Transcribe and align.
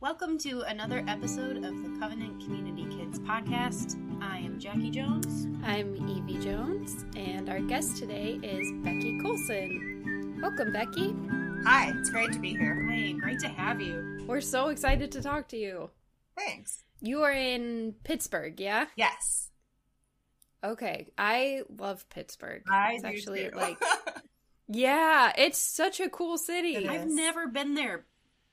Welcome 0.00 0.38
to 0.38 0.62
another 0.62 1.04
episode 1.06 1.56
of 1.58 1.82
the 1.82 1.96
Covenant 2.00 2.42
Community 2.42 2.84
Kids 2.96 3.18
podcast. 3.18 3.98
I 4.22 4.38
am 4.38 4.58
Jackie 4.58 4.90
Jones. 4.90 5.46
I'm 5.62 5.94
Evie 6.08 6.42
Jones, 6.42 7.04
and 7.16 7.50
our 7.50 7.60
guest 7.60 7.98
today 7.98 8.38
is 8.42 8.72
Becky 8.82 9.18
Colson. 9.20 10.38
Welcome, 10.40 10.72
Becky. 10.72 11.14
Hi, 11.64 11.92
it's 11.94 12.08
great 12.08 12.32
to 12.32 12.38
be 12.38 12.50
here. 12.50 12.86
Hey, 12.88 13.12
great 13.12 13.40
to 13.40 13.48
have 13.48 13.80
you. 13.82 14.24
We're 14.26 14.40
so 14.40 14.68
excited 14.68 15.12
to 15.12 15.22
talk 15.22 15.48
to 15.48 15.58
you. 15.58 15.90
Thanks. 16.36 16.82
You 17.02 17.22
are 17.22 17.32
in 17.32 17.94
Pittsburgh, 18.02 18.58
yeah? 18.58 18.86
Yes. 18.96 19.50
Okay, 20.64 21.08
I 21.18 21.62
love 21.78 22.08
Pittsburgh. 22.08 22.62
I 22.70 22.94
it's 22.94 23.02
do 23.02 23.08
actually 23.08 23.50
too. 23.50 23.56
like 23.56 23.78
Yeah, 24.72 25.32
it's 25.36 25.58
such 25.58 26.00
a 26.00 26.08
cool 26.08 26.38
city. 26.38 26.88
I've 26.88 27.08
never 27.08 27.48
been 27.48 27.74
there. 27.74 28.06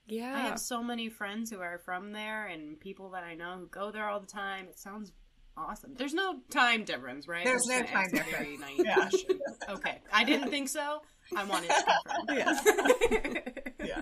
Yeah. 0.07 0.35
I 0.35 0.39
have 0.39 0.59
so 0.59 0.81
many 0.81 1.09
friends 1.09 1.51
who 1.51 1.59
are 1.59 1.79
from 1.79 2.13
there 2.13 2.47
and 2.47 2.79
people 2.79 3.11
that 3.11 3.23
I 3.23 3.35
know 3.35 3.57
who 3.59 3.67
go 3.67 3.91
there 3.91 4.07
all 4.07 4.19
the 4.19 4.27
time. 4.27 4.65
It 4.69 4.79
sounds 4.79 5.11
awesome. 5.57 5.93
There's 5.95 6.13
no 6.13 6.39
time 6.49 6.85
difference, 6.85 7.27
right? 7.27 7.43
There's 7.43 7.67
I'm 7.69 7.81
no 7.81 7.85
time 7.85 8.05
ask 8.13 8.31
Very 8.31 8.57
difference. 8.57 8.59
naive 8.61 8.85
Yeah. 8.85 9.73
Okay, 9.73 9.99
I 10.13 10.23
didn't 10.23 10.49
think 10.49 10.69
so. 10.69 11.01
I 11.35 11.43
wanted 11.43 11.69
to 11.69 11.85
confirm. 12.25 13.37
yeah. 13.85 14.01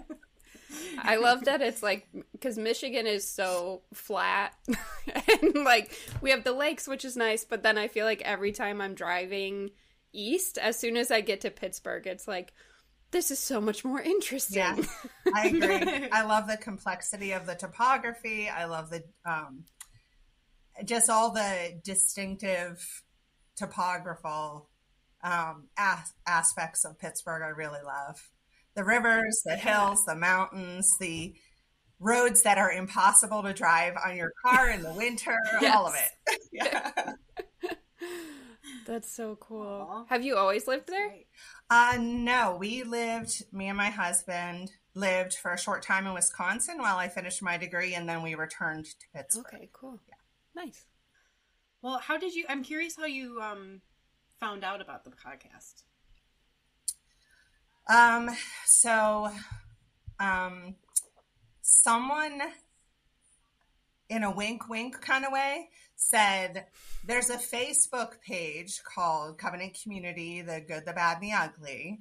I 1.00 1.16
love 1.18 1.46
that 1.46 1.62
it's 1.62 1.82
like 1.82 2.08
because 2.32 2.58
Michigan 2.58 3.08
is 3.08 3.28
so 3.28 3.82
flat, 3.94 4.54
and 5.42 5.64
like 5.64 5.98
we 6.22 6.32
have 6.32 6.44
the 6.44 6.54
lakes, 6.54 6.88
which 6.88 7.06
is 7.06 7.16
nice. 7.18 7.46
But 7.46 7.64
then 7.64 7.78
I 7.78 7.88
feel 7.88 8.06
like 8.06 8.22
every 8.22 8.52
time 8.52 8.82
I'm 8.82 8.94
driving 8.94 9.72
east, 10.14 10.58
as 10.58 10.78
soon 10.78 10.98
as 10.98 11.12
I 11.12 11.22
get 11.22 11.42
to 11.42 11.52
Pittsburgh, 11.52 12.06
it's 12.06 12.28
like 12.28 12.54
this 13.16 13.32
is 13.32 13.40
so 13.40 13.62
much 13.62 13.86
more 13.86 14.02
interesting. 14.02 14.58
Yeah. 14.58 14.76
I 15.34 15.48
agree. 15.48 16.10
I 16.12 16.24
love 16.24 16.50
the 16.50 16.58
complexity 16.58 17.32
of 17.32 17.46
the 17.46 17.56
topography. 17.56 18.50
I 18.50 18.66
love 18.66 18.90
the 18.90 19.04
um, 19.26 19.64
just 20.84 21.10
all 21.10 21.32
the 21.32 21.80
distinctive 21.82 22.86
topographical 23.58 24.70
um, 25.24 25.70
as- 25.78 26.14
aspects 26.28 26.84
of 26.84 27.00
Pittsburgh. 27.00 27.42
I 27.42 27.48
really 27.48 27.80
love 27.86 28.20
the 28.76 28.84
rivers, 28.84 29.42
the 29.46 29.56
hills, 29.56 30.04
the 30.06 30.18
mountains, 30.18 30.92
the 31.00 31.36
roads 32.02 32.44
that 32.44 32.58
are 32.58 32.74
impossible 32.74 33.44
to 33.44 33.54
drive 33.54 33.94
on 34.06 34.18
your 34.18 34.34
car 34.46 34.70
in 34.70 34.84
the 34.84 34.92
winter. 34.92 35.38
All 35.74 35.88
of 35.88 35.96
it. 35.96 36.40
yeah. 36.52 36.92
That's 38.86 39.12
so 39.12 39.36
cool. 39.38 39.88
Aw. 39.90 40.06
Have 40.10 40.24
you 40.24 40.36
always 40.36 40.68
lived 40.68 40.88
there? 40.88 41.10
Uh, 41.70 41.98
no, 42.00 42.58
we 42.60 42.84
lived, 42.84 43.44
me 43.52 43.68
and 43.68 43.78
my 43.78 43.90
husband 43.90 44.72
lived 44.94 45.34
for 45.36 45.54
a 45.54 45.58
short 45.58 45.82
time 45.84 46.08
in 46.08 46.14
Wisconsin 46.14 46.78
while 46.80 46.98
I 46.98 47.08
finished 47.08 47.42
my 47.42 47.58
degree, 47.58 47.96
and 47.96 48.08
then 48.08 48.22
we 48.22 48.36
returned 48.36 48.86
to 48.86 49.08
Pittsburgh. 49.14 49.46
Okay, 49.54 49.70
cool. 49.74 50.00
Yeah. 50.08 50.64
Nice. 50.64 50.86
Well, 51.82 52.00
how 52.00 52.18
did 52.18 52.34
you? 52.34 52.46
I'm 52.50 52.64
curious 52.64 52.96
how 52.96 53.06
you 53.06 53.40
um 53.42 53.82
found 54.40 54.64
out 54.64 54.82
about 54.82 55.04
the 55.04 55.12
podcast. 55.12 55.84
Um, 57.88 58.36
so, 58.66 59.30
um, 60.20 60.76
someone 61.62 62.42
in 64.10 64.24
a 64.24 64.32
wink 64.32 64.70
wink 64.70 65.00
kind 65.02 65.26
of 65.26 65.32
way 65.32 65.70
said 66.10 66.66
there's 67.06 67.30
a 67.30 67.38
Facebook 67.38 68.22
page 68.26 68.82
called 68.84 69.38
Covenant 69.38 69.78
Community, 69.82 70.42
the 70.42 70.62
good, 70.62 70.86
the 70.86 70.94
bad, 70.94 71.18
and 71.22 71.24
the 71.24 71.34
ugly. 71.34 72.00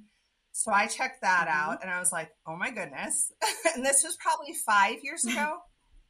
So 0.51 0.71
I 0.71 0.87
checked 0.87 1.21
that 1.21 1.47
Mhm. 1.47 1.51
out 1.51 1.81
and 1.81 1.91
I 1.91 1.99
was 1.99 2.11
like, 2.11 2.29
oh 2.47 2.55
my 2.55 2.71
goodness. 2.71 3.31
and 3.75 3.85
this 3.85 4.03
was 4.03 4.15
probably 4.17 4.53
five 4.65 4.97
years 5.03 5.23
ago. 5.29 5.57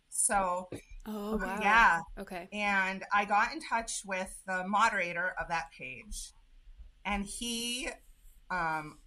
So 0.09 0.69
Oh 1.07 1.37
wow. 1.37 1.57
yeah. 1.61 1.99
Okay. 2.19 2.47
and 2.51 3.03
I 3.13 3.25
got 3.25 3.51
in 3.53 3.59
touch 3.59 4.01
with 4.05 4.33
the 4.47 4.67
moderator 4.67 5.33
of 5.39 5.47
that 5.49 5.65
page, 5.77 6.31
and 7.03 7.25
he, 7.25 7.89
um, 8.49 8.99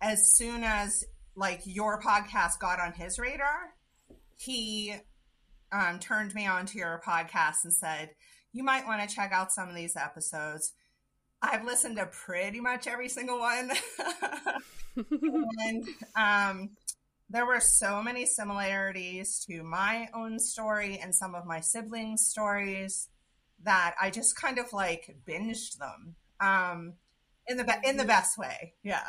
as 0.00 0.34
soon 0.36 0.62
as 0.64 1.04
like 1.36 1.60
your 1.64 2.00
podcast 2.00 2.58
got 2.58 2.80
on 2.80 2.92
his 2.92 3.18
radar, 3.18 3.74
he 4.36 4.94
um, 5.72 5.98
turned 5.98 6.34
me 6.34 6.46
on 6.46 6.66
to 6.66 6.78
your 6.78 7.00
podcast 7.06 7.64
and 7.64 7.72
said, 7.72 8.10
"You 8.52 8.64
might 8.64 8.86
want 8.86 9.08
to 9.08 9.14
check 9.14 9.32
out 9.32 9.52
some 9.52 9.68
of 9.68 9.74
these 9.74 9.96
episodes." 9.96 10.72
I've 11.40 11.64
listened 11.64 11.96
to 11.98 12.06
pretty 12.06 12.60
much 12.60 12.86
every 12.88 13.08
single 13.08 13.38
one, 13.38 13.70
and 15.58 15.86
um, 16.16 16.70
there 17.30 17.46
were 17.46 17.60
so 17.60 18.02
many 18.02 18.26
similarities 18.26 19.44
to 19.46 19.62
my 19.62 20.08
own 20.14 20.38
story 20.38 20.98
and 21.02 21.14
some 21.14 21.34
of 21.34 21.46
my 21.46 21.60
siblings' 21.60 22.26
stories 22.26 23.08
that 23.64 23.94
I 24.00 24.10
just 24.10 24.36
kind 24.36 24.58
of 24.58 24.72
like 24.72 25.16
binged 25.28 25.78
them 25.78 26.14
um, 26.40 26.94
in 27.46 27.56
the 27.56 27.64
be- 27.64 27.88
in 27.88 27.96
the 27.96 28.04
best 28.04 28.38
way. 28.38 28.74
Yeah. 28.82 29.02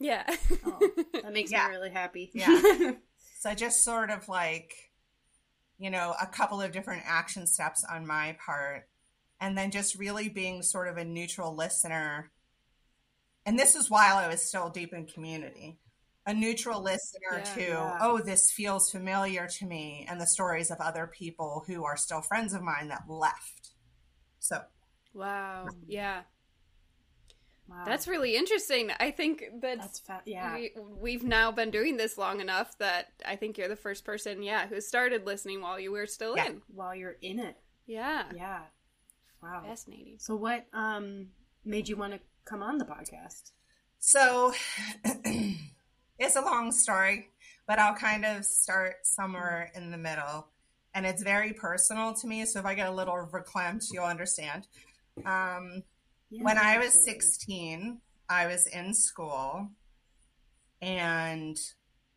yeah. 0.00 0.24
Oh, 0.66 0.90
that 1.22 1.32
makes 1.32 1.50
Yeah. 1.52 1.68
me 1.68 1.74
really 1.76 1.90
happy. 1.90 2.30
Yeah. 2.34 2.46
so 3.40 3.50
I 3.50 3.54
just 3.54 3.84
sort 3.84 4.10
of 4.10 4.28
like, 4.28 4.72
you 5.82 5.90
know, 5.90 6.14
a 6.22 6.26
couple 6.28 6.60
of 6.62 6.70
different 6.70 7.02
action 7.04 7.44
steps 7.44 7.84
on 7.92 8.06
my 8.06 8.36
part, 8.46 8.88
and 9.40 9.58
then 9.58 9.72
just 9.72 9.98
really 9.98 10.28
being 10.28 10.62
sort 10.62 10.86
of 10.86 10.96
a 10.96 11.04
neutral 11.04 11.56
listener. 11.56 12.30
And 13.44 13.58
this 13.58 13.74
is 13.74 13.90
while 13.90 14.16
I 14.16 14.28
was 14.28 14.42
still 14.42 14.70
deep 14.70 14.92
in 14.92 15.06
community. 15.06 15.78
A 16.24 16.32
neutral 16.32 16.80
listener 16.80 17.38
Yeah, 17.38 17.54
to, 17.54 17.60
yeah. 17.60 17.98
oh, 18.00 18.20
this 18.24 18.52
feels 18.52 18.92
familiar 18.92 19.48
to 19.58 19.66
me, 19.66 20.06
and 20.08 20.20
the 20.20 20.26
stories 20.26 20.70
of 20.70 20.78
other 20.78 21.08
people 21.08 21.64
who 21.66 21.84
are 21.84 21.96
still 21.96 22.20
friends 22.20 22.54
of 22.54 22.62
mine 22.62 22.86
that 22.86 23.02
left. 23.08 23.70
So, 24.38 24.60
wow. 25.12 25.66
Yeah. 25.88 26.22
Wow. 27.72 27.84
That's 27.86 28.06
really 28.06 28.36
interesting. 28.36 28.90
I 29.00 29.10
think 29.10 29.44
that's, 29.62 29.80
that's 29.80 29.98
fa- 30.00 30.20
yeah. 30.26 30.54
we, 30.54 30.72
we've 31.00 31.24
now 31.24 31.50
been 31.50 31.70
doing 31.70 31.96
this 31.96 32.18
long 32.18 32.40
enough 32.40 32.76
that 32.78 33.08
I 33.26 33.36
think 33.36 33.56
you're 33.56 33.68
the 33.68 33.76
first 33.76 34.04
person, 34.04 34.42
yeah, 34.42 34.66
who 34.66 34.78
started 34.80 35.24
listening 35.24 35.62
while 35.62 35.80
you 35.80 35.90
were 35.90 36.06
still 36.06 36.36
Yeah. 36.36 36.46
in. 36.48 36.62
While 36.74 36.94
you're 36.94 37.16
in 37.22 37.38
it, 37.38 37.56
Yeah. 37.86 38.24
yeah. 38.36 38.60
Wow. 39.42 39.62
Fascinating. 39.66 40.16
So, 40.18 40.36
what 40.36 40.66
um 40.74 41.28
made 41.64 41.88
you 41.88 41.96
want 41.96 42.12
to 42.12 42.20
come 42.44 42.62
on 42.62 42.76
the 42.78 42.84
podcast? 42.84 43.52
So 43.98 44.52
it's 46.18 46.36
a 46.36 46.40
long 46.40 46.72
story, 46.72 47.28
but 47.66 47.78
I'll 47.78 47.94
kind 47.94 48.24
of 48.24 48.44
start 48.44 48.96
somewhere 49.06 49.70
in 49.74 49.90
the 49.90 49.98
middle. 49.98 50.46
And 50.94 51.06
it's 51.06 51.22
very 51.22 51.52
personal 51.52 52.12
to 52.14 52.26
me. 52.26 52.44
So 52.44 52.58
if 52.60 52.66
I 52.66 52.74
get 52.74 52.88
a 52.88 52.92
little 52.92 53.14
verklempt, 53.32 53.86
you'll 53.92 54.04
understand. 54.04 54.66
Um, 55.24 55.82
Yeah, 56.32 56.44
when 56.44 56.56
I 56.56 56.78
was 56.78 56.88
absolutely. 56.88 57.20
16, 57.20 57.98
I 58.30 58.46
was 58.46 58.66
in 58.66 58.94
school 58.94 59.68
and 60.80 61.58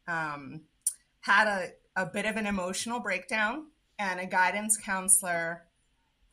um, 0.07 0.61
had 1.19 1.47
a, 1.47 2.01
a 2.01 2.05
bit 2.05 2.25
of 2.25 2.37
an 2.37 2.47
emotional 2.47 2.99
breakdown. 3.01 3.67
And 3.97 4.19
a 4.19 4.25
guidance 4.25 4.77
counselor, 4.77 5.63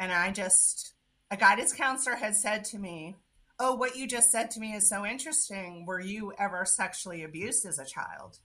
and 0.00 0.12
I 0.12 0.32
just, 0.32 0.94
a 1.30 1.36
guidance 1.36 1.72
counselor 1.72 2.16
had 2.16 2.34
said 2.34 2.64
to 2.66 2.78
me, 2.78 3.14
Oh, 3.60 3.76
what 3.76 3.94
you 3.94 4.08
just 4.08 4.32
said 4.32 4.50
to 4.52 4.60
me 4.60 4.72
is 4.72 4.88
so 4.88 5.06
interesting. 5.06 5.86
Were 5.86 6.00
you 6.00 6.32
ever 6.40 6.64
sexually 6.64 7.22
abused 7.22 7.64
as 7.64 7.78
a 7.78 7.84
child? 7.84 8.40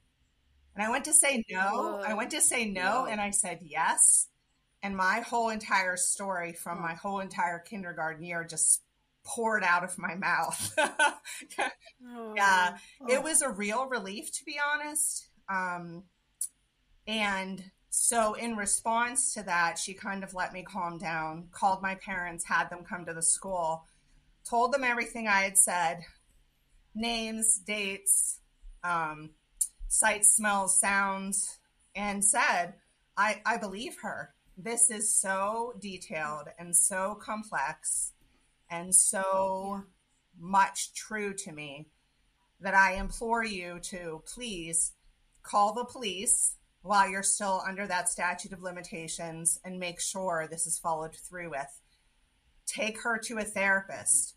And 0.75 0.85
I 0.85 0.91
went 0.91 1.05
to 1.05 1.13
say 1.13 1.43
no. 1.49 2.03
I 2.05 2.13
went 2.13 2.29
to 2.31 2.41
say 2.41 2.65
no, 2.65 3.07
and 3.07 3.19
I 3.19 3.31
said 3.31 3.61
yes. 3.63 4.27
And 4.83 4.95
my 4.95 5.21
whole 5.21 5.49
entire 5.49 5.97
story 5.97 6.53
from 6.53 6.79
my 6.79 6.93
whole 6.93 7.19
entire 7.19 7.57
kindergarten 7.57 8.23
year 8.23 8.43
just 8.43 8.83
poured 9.27 9.63
out 9.63 9.83
of 9.83 9.97
my 9.97 10.15
mouth. 10.15 10.75
Oh. 12.09 12.33
yeah, 12.35 12.77
Oh. 13.01 13.07
it 13.13 13.21
was 13.21 13.41
a 13.41 13.49
real 13.49 13.88
relief, 13.88 14.31
to 14.38 14.45
be 14.45 14.57
honest. 14.73 15.27
Um, 15.49 16.03
and 17.06 17.63
so, 17.89 18.33
in 18.35 18.56
response 18.56 19.33
to 19.33 19.44
that, 19.44 19.77
she 19.77 19.94
kind 19.94 20.24
of 20.24 20.33
let 20.33 20.53
me 20.53 20.63
calm 20.63 20.97
down, 20.97 21.50
called 21.51 21.81
my 21.81 21.95
parents, 21.95 22.45
had 22.45 22.69
them 22.69 22.83
come 22.88 23.06
to 23.06 23.13
the 23.13 23.21
school, 23.21 23.83
told 24.50 24.71
them 24.71 24.83
everything 24.83 25.27
I 25.27 25.41
had 25.41 25.57
said 25.57 26.00
names, 26.95 27.59
dates, 27.59 28.39
um, 28.83 29.31
sights, 29.89 30.35
smells, 30.35 30.79
sounds, 30.79 31.59
and 31.95 32.24
said, 32.24 32.75
I, 33.18 33.41
I 33.45 33.57
believe 33.57 33.97
her. 34.01 34.33
This 34.57 34.89
is 34.89 35.13
so 35.19 35.74
detailed 35.79 36.47
and 36.57 36.75
so 36.75 37.15
complex 37.21 38.13
and 38.69 38.93
so 38.93 39.83
much 40.39 40.93
true 40.93 41.33
to 41.33 41.51
me 41.51 41.87
that 42.59 42.73
I 42.73 42.93
implore 42.95 43.43
you 43.43 43.79
to 43.83 44.21
please 44.33 44.93
call 45.43 45.73
the 45.73 45.85
police 45.85 46.55
while 46.81 47.09
you're 47.09 47.23
still 47.23 47.61
under 47.67 47.85
that 47.87 48.09
statute 48.09 48.53
of 48.53 48.61
limitations 48.61 49.59
and 49.63 49.79
make 49.79 49.99
sure 49.99 50.47
this 50.49 50.65
is 50.67 50.79
followed 50.79 51.15
through 51.15 51.51
with. 51.51 51.81
Take 52.65 53.01
her 53.01 53.17
to 53.19 53.37
a 53.37 53.43
therapist. 53.43 54.35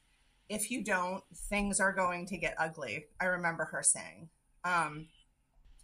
If 0.48 0.70
you 0.70 0.82
don't, 0.82 1.22
things 1.48 1.80
are 1.80 1.92
going 1.92 2.26
to 2.26 2.36
get 2.36 2.56
ugly. 2.58 3.06
I 3.20 3.26
remember 3.26 3.64
her 3.66 3.82
saying. 3.82 4.28
Um, 4.64 5.06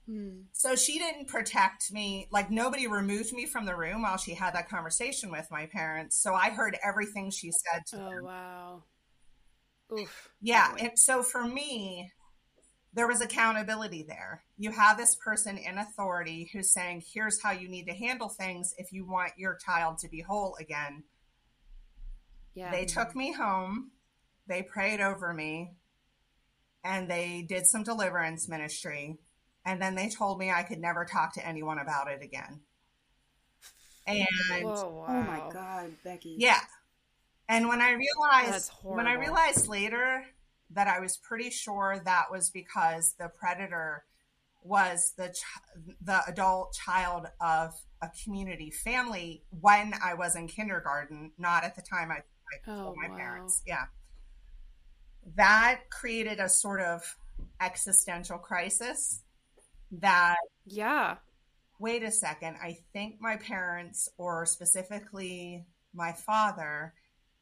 Hmm. 0.08 0.42
So 0.52 0.76
she 0.76 0.98
didn't 0.98 1.28
protect 1.28 1.92
me. 1.92 2.28
Like 2.30 2.50
nobody 2.50 2.86
removed 2.86 3.32
me 3.32 3.46
from 3.46 3.66
the 3.66 3.76
room 3.76 4.02
while 4.02 4.16
she 4.16 4.34
had 4.34 4.54
that 4.54 4.68
conversation 4.68 5.30
with 5.30 5.48
my 5.50 5.66
parents. 5.66 6.22
So 6.22 6.34
I 6.34 6.50
heard 6.50 6.78
everything 6.84 7.30
she 7.30 7.50
said 7.50 7.82
to 7.90 7.96
Oh 7.96 8.10
them. 8.10 8.24
wow. 8.24 8.84
Oof. 9.92 10.30
Yeah. 10.40 10.74
And 10.78 10.92
so 10.96 11.22
for 11.22 11.44
me, 11.44 12.12
there 12.92 13.06
was 13.06 13.20
accountability 13.20 14.04
there. 14.08 14.42
You 14.56 14.70
have 14.70 14.96
this 14.96 15.16
person 15.16 15.58
in 15.58 15.78
authority 15.78 16.50
who's 16.52 16.72
saying, 16.72 17.02
here's 17.12 17.42
how 17.42 17.50
you 17.52 17.68
need 17.68 17.86
to 17.86 17.94
handle 17.94 18.28
things 18.28 18.74
if 18.78 18.92
you 18.92 19.04
want 19.06 19.32
your 19.36 19.58
child 19.64 19.98
to 19.98 20.08
be 20.08 20.22
whole 20.22 20.56
again. 20.60 21.04
Yeah. 22.54 22.70
They 22.70 22.86
took 22.86 23.14
me 23.14 23.32
home, 23.32 23.90
they 24.48 24.62
prayed 24.62 25.00
over 25.00 25.34
me, 25.34 25.72
and 26.84 27.10
they 27.10 27.44
did 27.46 27.66
some 27.66 27.82
deliverance 27.82 28.48
ministry. 28.48 29.18
And 29.66 29.82
then 29.82 29.96
they 29.96 30.08
told 30.08 30.38
me 30.38 30.50
I 30.50 30.62
could 30.62 30.78
never 30.78 31.04
talk 31.04 31.34
to 31.34 31.46
anyone 31.46 31.78
about 31.78 32.08
it 32.08 32.22
again. 32.22 32.60
And 34.06 34.26
Whoa, 34.62 34.88
wow. 34.88 35.06
Oh 35.08 35.22
my 35.24 35.40
god, 35.52 35.90
Becky. 36.04 36.36
yeah. 36.38 36.60
And 37.48 37.68
when 37.68 37.80
I 37.80 37.92
realized 37.92 38.70
when 38.84 39.06
I 39.06 39.14
realized 39.14 39.68
later 39.68 40.24
that 40.70 40.86
I 40.88 41.00
was 41.00 41.16
pretty 41.16 41.50
sure 41.50 42.00
that 42.04 42.30
was 42.30 42.50
because 42.50 43.14
the 43.18 43.28
predator 43.28 44.04
was 44.62 45.12
the 45.16 45.28
ch- 45.28 45.44
the 46.00 46.22
adult 46.28 46.74
child 46.74 47.26
of 47.40 47.74
a 48.02 48.10
community 48.24 48.70
family 48.70 49.42
when 49.60 49.94
I 50.02 50.14
was 50.14 50.36
in 50.36 50.48
kindergarten, 50.48 51.32
not 51.38 51.64
at 51.64 51.76
the 51.76 51.82
time 51.82 52.10
I, 52.10 52.16
I 52.18 52.22
Oh, 52.68 52.82
told 52.84 52.96
my 52.96 53.08
wow. 53.08 53.16
parents. 53.16 53.62
Yeah. 53.66 53.86
That 55.36 55.82
created 55.90 56.40
a 56.40 56.48
sort 56.48 56.80
of 56.80 57.16
existential 57.60 58.38
crisis 58.38 59.22
that 59.92 60.36
Yeah. 60.64 61.16
wait 61.78 62.02
a 62.02 62.10
second, 62.10 62.56
I 62.62 62.78
think 62.92 63.20
my 63.20 63.36
parents, 63.36 64.08
or 64.16 64.46
specifically 64.46 65.66
my 65.94 66.12
father, 66.12 66.94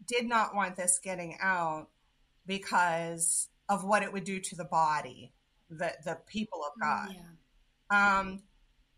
did 0.07 0.27
not 0.27 0.55
want 0.55 0.77
this 0.77 0.99
getting 0.99 1.39
out 1.41 1.89
because 2.47 3.49
of 3.69 3.85
what 3.85 4.03
it 4.03 4.13
would 4.13 4.25
do 4.25 4.41
to 4.41 4.57
the 4.57 4.65
body, 4.65 5.33
the, 5.71 5.97
the 6.05 6.17
people 6.27 6.65
of 6.65 6.73
God. 6.81 7.09
Yeah. 7.15 8.19
Um, 8.19 8.43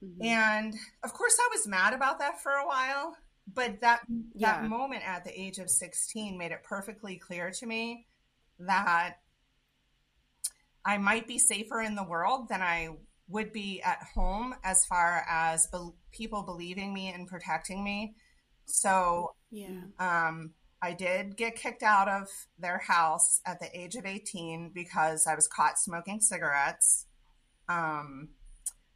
Mhm. 0.03 0.25
and 0.25 0.75
of 1.05 1.13
course, 1.15 1.39
I 1.41 1.49
was 1.53 1.67
mad 1.67 1.93
about 1.95 2.19
that 2.19 2.41
for 2.43 2.53
a 2.53 2.67
while, 2.67 3.17
but 3.47 3.81
that 3.81 4.03
Yeah. 4.35 4.61
that 4.61 4.69
moment 4.69 5.07
at 5.07 5.25
the 5.25 5.39
age 5.41 5.59
of 5.59 5.71
16 5.71 6.37
made 6.37 6.53
it 6.53 6.63
perfectly 6.65 7.19
clear 7.19 7.51
to 7.53 7.67
me 7.67 8.07
that 8.59 9.23
I 10.85 10.99
might 10.99 11.27
be 11.27 11.39
safer 11.39 11.81
in 11.81 11.95
the 11.95 12.05
world 12.05 12.49
than 12.49 12.63
I 12.63 12.97
would 13.29 13.53
be 13.53 13.83
at 13.83 14.03
home 14.15 14.55
as 14.63 14.87
far 14.87 15.25
as 15.29 15.67
be- 15.69 15.91
people 16.13 16.43
believing 16.43 16.95
me 16.95 17.09
and 17.13 17.27
protecting 17.27 17.83
me. 17.83 18.15
So 18.67 19.35
Yeah. 19.51 19.83
um, 19.99 20.55
I 20.83 20.93
did 20.93 21.37
get 21.37 21.57
kicked 21.57 21.83
out 21.83 22.09
of 22.09 22.29
their 22.59 22.79
house 22.79 23.41
at 23.45 23.59
the 23.61 23.77
age 23.79 23.97
of 23.97 24.07
18 24.07 24.71
because 24.71 25.27
I 25.27 25.35
was 25.35 25.49
caught 25.49 25.79
smoking 25.79 26.21
cigarettes. 26.21 27.07
Um, 27.69 28.29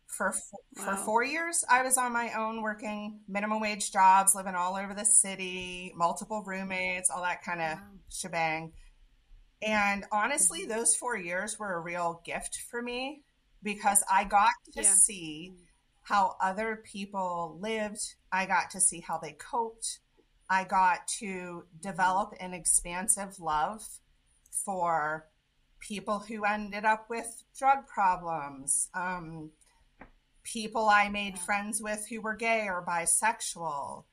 for 0.06 0.32
for 0.76 0.94
Wow. 0.94 1.04
four 1.04 1.24
years, 1.24 1.64
I 1.68 1.82
was 1.82 1.96
on 1.96 2.12
my 2.12 2.32
own 2.34 2.62
working 2.62 3.20
minimum 3.28 3.60
wage 3.60 3.90
jobs, 3.92 4.34
living 4.34 4.54
all 4.54 4.76
over 4.76 4.92
the 4.92 5.04
city, 5.04 5.92
multiple 5.94 6.42
roommates, 6.44 7.10
all 7.10 7.22
that 7.22 7.42
kind 7.42 7.60
of 7.60 7.78
Wow. 7.78 7.86
shebang. 8.10 8.72
And 9.62 10.04
honestly, 10.10 10.64
those 10.66 10.96
four 10.96 11.16
years 11.16 11.58
were 11.58 11.74
a 11.74 11.80
real 11.80 12.22
gift 12.24 12.56
for 12.70 12.80
me 12.82 13.24
because 13.62 14.02
I 14.10 14.24
got 14.24 14.52
to 14.74 14.82
Yeah. 14.82 14.94
see 14.94 15.54
how 16.02 16.36
other 16.40 16.76
people 16.76 17.58
lived. 17.60 18.14
I 18.32 18.46
got 18.46 18.70
to 18.70 18.80
see 18.80 19.00
how 19.00 19.18
they 19.18 19.32
coped. 19.32 20.00
I 20.48 20.64
got 20.64 21.06
to 21.20 21.66
develop 21.80 22.34
an 22.40 22.54
expansive 22.54 23.38
love 23.38 24.00
for 24.50 25.28
people 25.78 26.18
who 26.20 26.44
ended 26.44 26.84
up 26.84 27.08
with 27.08 27.44
drug 27.56 27.86
problems, 27.86 28.88
um, 28.94 29.50
people 30.42 30.88
I 30.88 31.08
made 31.08 31.38
friends 31.38 31.80
with 31.80 32.06
who 32.08 32.20
were 32.20 32.34
gay 32.34 32.66
or 32.68 32.84
bisexual, 32.86 34.04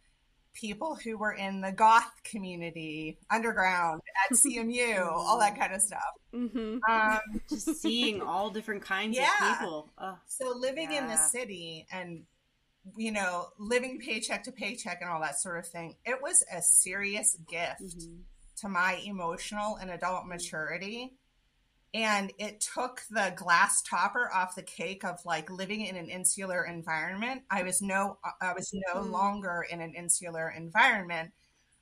people 0.60 0.96
who 0.96 1.18
were 1.18 1.34
in 1.34 1.62
the 1.62 1.72
goth 1.72 2.12
community, 2.24 3.18
underground 3.30 4.02
at 4.30 4.36
CMU, 4.38 5.06
all 5.06 5.40
that 5.40 5.58
kind 5.58 5.74
of 5.74 5.82
stuff. 5.82 6.02
Mm-hmm. 6.34 6.78
Um, 6.92 7.20
Just 7.50 7.82
seeing 7.82 8.22
all 8.22 8.50
different 8.50 8.82
kinds 8.84 9.16
Yeah. 9.18 9.30
of 9.54 9.60
people. 9.60 9.92
Ugh. 9.98 10.16
so 10.28 10.54
living 10.58 10.92
in 10.92 11.08
the 11.08 11.18
city 11.18 11.86
and 11.92 12.24
you 12.96 13.12
know 13.12 13.48
living 13.60 14.00
paycheck 14.00 14.44
to 14.44 14.52
paycheck 14.52 15.00
and 15.02 15.10
all 15.10 15.20
that 15.20 15.38
sort 15.38 15.58
of 15.60 15.68
thing 15.68 15.94
it 16.06 16.22
was 16.22 16.42
a 16.56 16.62
serious 16.62 17.36
gift 17.50 17.82
Mhm. 17.82 18.20
to 18.62 18.70
my 18.70 18.94
emotional 19.04 19.76
and 19.76 19.92
adult 19.92 20.26
maturity 20.26 21.18
and 21.94 22.32
it 22.38 22.60
took 22.60 23.02
the 23.10 23.34
glass 23.36 23.82
topper 23.82 24.30
off 24.34 24.56
the 24.56 24.62
cake 24.64 25.04
of 25.06 25.20
like 25.26 25.50
living 25.50 25.82
in 25.86 25.96
an 25.96 26.10
insular 26.10 26.66
environment 26.66 27.42
i 27.50 27.64
was 27.64 27.82
no 27.82 28.18
i 28.42 28.54
was 28.54 28.72
no 28.74 29.02
Mm. 29.02 29.12
longer 29.12 29.66
in 29.70 29.82
an 29.82 29.94
insular 29.96 30.50
environment 30.50 31.32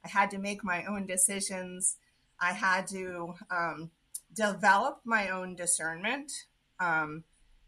i 0.05 0.07
had 0.09 0.31
to 0.31 0.37
make 0.37 0.63
my 0.63 0.85
own 0.85 1.07
decisions 1.07 1.97
i 2.39 2.53
had 2.53 2.87
to 2.87 3.33
um, 3.51 3.91
develop 4.33 5.01
my 5.05 5.29
own 5.29 5.55
discernment 5.55 6.31
um, 6.79 7.23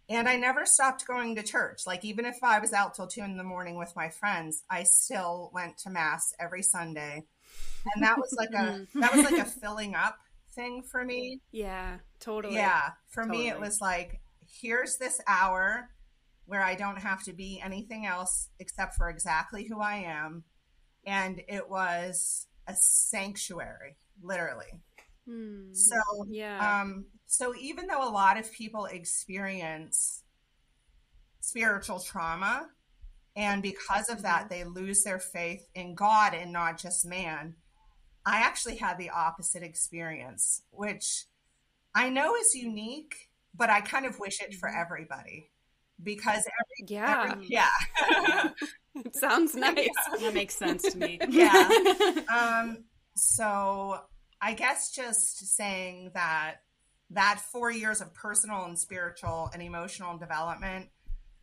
and 0.09 0.27
I 0.29 0.37
never 0.37 0.65
stopped 0.65 1.05
going 1.05 1.35
to 1.35 1.43
church. 1.43 1.81
Like, 1.85 2.05
even 2.05 2.25
if 2.25 2.43
I 2.43 2.59
was 2.59 2.71
out 2.73 2.93
till 2.95 3.07
two 3.07 3.21
in 3.21 3.37
the 3.37 3.43
morning 3.43 3.77
with 3.77 3.93
my 3.95 4.09
friends, 4.09 4.63
I 4.69 4.83
still 4.83 5.51
went 5.53 5.77
to 5.79 5.89
mass 5.89 6.33
every 6.39 6.63
Sunday. 6.63 7.25
And 7.95 8.03
that 8.03 8.17
was 8.19 8.35
like 8.37 8.53
a, 8.53 8.79
that 8.99 9.13
was 9.13 9.23
like 9.23 9.37
a 9.37 9.45
filling 9.45 9.95
up 9.95 10.17
thing 10.55 10.83
for 10.83 11.03
me. 11.03 11.41
Yeah. 11.51 11.97
Totally. 12.19 12.55
Yeah. 12.55 12.91
For 13.09 13.25
me, 13.25 13.49
it 13.49 13.59
was 13.59 13.79
like, 13.81 14.21
here's 14.61 14.97
this 14.97 15.19
hour 15.27 15.89
where 16.45 16.63
I 16.63 16.75
don't 16.75 16.99
have 16.99 17.23
to 17.23 17.33
be 17.33 17.61
anything 17.63 18.05
else 18.05 18.49
except 18.59 18.95
for 18.95 19.09
exactly 19.09 19.65
who 19.67 19.81
I 19.81 19.97
am. 19.97 20.43
And 21.05 21.41
it 21.47 21.69
was 21.69 22.47
a 22.67 22.75
sanctuary, 22.75 23.97
literally. 24.21 24.81
Hmm. 25.25 25.73
So, 25.73 25.97
Yeah. 26.29 26.81
um, 26.81 27.05
so 27.25 27.53
even 27.59 27.87
though 27.87 28.07
a 28.07 28.11
lot 28.11 28.37
of 28.37 28.51
people 28.51 28.85
experience 28.85 30.23
spiritual 31.41 31.99
trauma, 31.99 32.69
and 33.35 33.61
because 33.61 34.09
of 34.09 34.23
that, 34.23 34.49
they 34.49 34.63
lose 34.63 35.03
their 35.03 35.19
faith 35.19 35.69
in 35.75 35.95
God 35.95 36.33
and 36.33 36.51
not 36.51 36.79
just 36.79 37.05
man, 37.05 37.55
I 38.25 38.39
actually 38.39 38.77
had 38.77 38.97
the 38.97 39.11
opposite 39.11 39.63
experience, 39.63 40.63
which 40.71 41.25
I 41.97 42.09
know 42.09 42.35
is 42.35 42.53
unique, 42.53 43.15
but 43.55 43.71
I 43.71 43.81
kind 43.81 44.05
of 44.05 44.19
wish 44.19 44.39
it 44.39 44.53
for 44.53 44.69
everybody 44.69 45.49
because 46.03 46.43
every, 46.45 46.93
yeah. 46.93 47.29
every 47.31 47.47
yeah. 47.47 48.49
It 48.93 49.15
sounds 49.19 49.55
nice. 49.55 49.89
That 50.19 50.35
makes 50.35 50.55
sense 50.55 50.83
to 50.83 50.97
me. 50.97 51.19
Yeah. 51.29 52.11
um, 52.31 52.83
so 53.15 53.99
I 54.39 54.53
guess 54.53 54.91
just 54.91 55.55
saying 55.55 56.11
that 56.13 56.57
that 57.09 57.39
four 57.51 57.71
years 57.71 57.99
of 57.99 58.13
personal 58.13 58.65
and 58.65 58.77
spiritual 58.77 59.49
and 59.51 59.63
emotional 59.63 60.19
development 60.19 60.89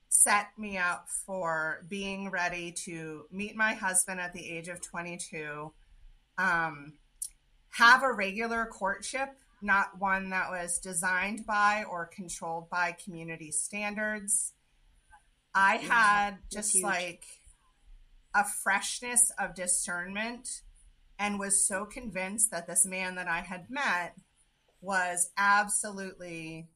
set 0.08 0.46
me 0.56 0.78
up 0.78 1.08
for 1.26 1.84
being 1.88 2.30
ready 2.30 2.70
to 2.84 3.25
meet 3.32 3.56
my 3.56 3.73
husband 3.73 4.20
at 4.20 4.32
the 4.32 4.49
age 4.49 4.68
of 4.68 4.80
22, 4.80 5.73
um, 6.38 6.92
have 7.70 8.04
a 8.04 8.12
regular 8.12 8.66
courtship, 8.66 9.30
not 9.64 9.99
one 9.99 10.30
that 10.30 10.50
was 10.50 10.78
designed 10.78 11.47
by 11.47 11.85
or 11.90 12.06
controlled 12.06 12.68
by 12.71 12.97
community 13.04 13.50
standards. 13.50 14.52
I 15.54 15.76
had 15.76 16.38
just 16.52 16.83
like 16.83 17.25
a 18.35 18.44
freshness 18.62 19.33
of 19.38 19.54
discernment 19.54 20.49
and 21.18 21.38
was 21.38 21.66
so 21.66 21.85
convinced 21.85 22.50
that 22.50 22.66
this 22.66 22.85
man 22.85 23.14
that 23.14 23.28
I 23.28 23.40
had 23.40 23.71
met 23.71 24.16
was 24.80 25.30
absolutely 25.38 26.68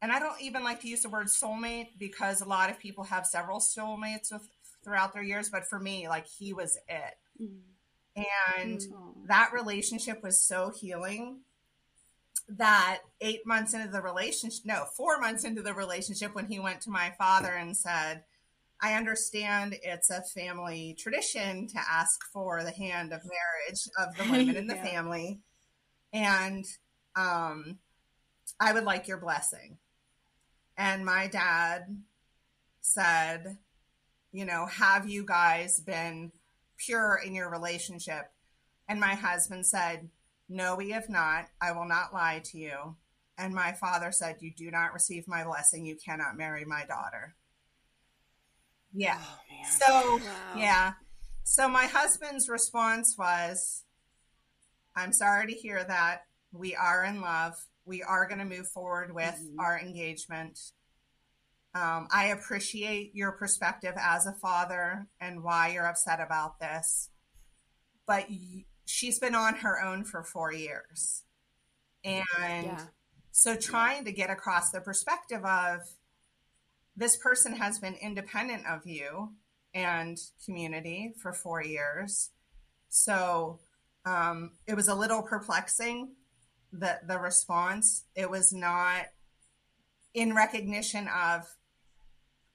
and 0.00 0.12
I 0.12 0.18
don't 0.18 0.40
even 0.42 0.62
like 0.64 0.80
to 0.82 0.88
use 0.88 1.00
the 1.00 1.08
word 1.08 1.28
soulmate 1.28 1.98
because 1.98 2.42
a 2.42 2.48
lot 2.48 2.68
of 2.70 2.78
people 2.78 3.04
have 3.04 3.26
several 3.26 3.58
soulmates 3.58 4.30
with, 4.30 4.46
throughout 4.84 5.14
their 5.14 5.22
years, 5.22 5.48
but 5.48 5.64
for 5.66 5.80
me, 5.80 6.08
like 6.08 6.26
he 6.26 6.52
was 6.52 6.76
it. 6.88 7.14
And 8.14 8.80
Mm. 8.80 9.26
that 9.28 9.52
relationship 9.54 10.22
was 10.22 10.46
so 10.46 10.70
healing 10.70 11.40
that 12.48 13.00
eight 13.20 13.46
months 13.46 13.74
into 13.74 13.88
the 13.88 14.02
relationship, 14.02 14.64
no, 14.66 14.84
four 14.96 15.18
months 15.18 15.44
into 15.44 15.62
the 15.62 15.74
relationship, 15.74 16.34
when 16.34 16.46
he 16.46 16.58
went 16.60 16.80
to 16.82 16.90
my 16.90 17.12
father 17.18 17.48
and 17.52 17.76
said, 17.76 18.24
I 18.82 18.94
understand 18.94 19.76
it's 19.82 20.10
a 20.10 20.22
family 20.22 20.94
tradition 20.98 21.68
to 21.68 21.78
ask 21.78 22.20
for 22.32 22.62
the 22.62 22.70
hand 22.72 23.12
of 23.12 23.22
marriage 23.24 23.88
of 23.98 24.16
the 24.16 24.30
women 24.30 24.56
in 24.56 24.66
the 24.68 24.74
Yeah. 24.74 24.84
family. 24.84 25.40
And 26.12 26.64
um, 27.16 27.78
I 28.60 28.72
would 28.72 28.84
like 28.84 29.08
your 29.08 29.18
blessing. 29.18 29.78
And 30.76 31.04
my 31.04 31.28
dad 31.28 31.96
said, 32.80 33.58
you 34.32 34.44
know, 34.44 34.66
have 34.66 35.08
you 35.08 35.24
guys 35.24 35.80
been 35.80 36.32
pure 36.76 37.20
in 37.24 37.34
your 37.34 37.50
relationship? 37.50 38.30
And 38.88 39.00
my 39.00 39.14
husband 39.14 39.66
said, 39.66 40.10
no, 40.48 40.76
we 40.76 40.90
have 40.90 41.08
not. 41.08 41.46
I 41.60 41.72
will 41.72 41.86
not 41.86 42.12
lie 42.12 42.40
to 42.46 42.58
you. 42.58 42.96
And 43.38 43.54
my 43.54 43.72
father 43.72 44.12
said, 44.12 44.36
You 44.40 44.52
do 44.56 44.70
not 44.70 44.92
receive 44.92 45.26
my 45.26 45.44
blessing. 45.44 45.84
You 45.84 45.96
cannot 45.96 46.36
marry 46.36 46.64
my 46.64 46.84
daughter. 46.84 47.34
Yeah. 48.92 49.18
Oh, 49.20 49.38
so, 49.80 50.18
Wow. 50.24 50.52
yeah. 50.54 50.92
So 51.42 51.68
my 51.68 51.86
husband's 51.86 52.48
response 52.48 53.16
was, 53.18 53.82
I'm 54.94 55.12
sorry 55.12 55.46
to 55.52 55.58
hear 55.58 55.82
that. 55.82 56.22
We 56.52 56.76
are 56.76 57.04
in 57.04 57.20
love. 57.20 57.54
We 57.84 58.02
are 58.02 58.26
going 58.28 58.38
to 58.38 58.44
move 58.44 58.68
forward 58.68 59.12
with 59.12 59.34
Mhm. 59.34 59.56
our 59.58 59.78
engagement. 59.78 60.58
Um, 61.74 62.06
I 62.12 62.26
appreciate 62.26 63.16
your 63.16 63.32
perspective 63.32 63.94
as 63.98 64.26
a 64.26 64.32
father 64.34 65.08
and 65.20 65.42
why 65.42 65.68
you're 65.68 65.86
upset 65.88 66.20
about 66.20 66.60
this. 66.60 67.10
But 68.06 68.30
y- 68.30 68.64
she's 68.84 69.18
been 69.18 69.34
on 69.34 69.56
her 69.56 69.80
own 69.82 70.04
for 70.04 70.22
four 70.22 70.52
years. 70.52 71.22
And 72.04 72.24
Yeah. 72.36 72.86
so 73.32 73.56
trying 73.56 74.04
to 74.04 74.12
get 74.12 74.30
across 74.30 74.70
the 74.70 74.80
perspective 74.80 75.44
of 75.44 75.80
this 76.96 77.16
person 77.16 77.56
has 77.56 77.78
been 77.78 77.94
independent 77.94 78.66
of 78.66 78.86
you 78.86 79.34
and 79.72 80.18
community 80.44 81.14
for 81.20 81.32
four 81.32 81.62
years. 81.62 82.30
So 82.88 83.60
um, 84.04 84.52
it 84.66 84.74
was 84.74 84.88
a 84.88 84.94
little 84.94 85.22
perplexing 85.22 86.14
the 86.72 87.00
the 87.06 87.18
response. 87.18 88.04
It 88.14 88.30
was 88.30 88.52
not 88.52 89.06
in 90.12 90.34
recognition 90.34 91.08
of 91.08 91.42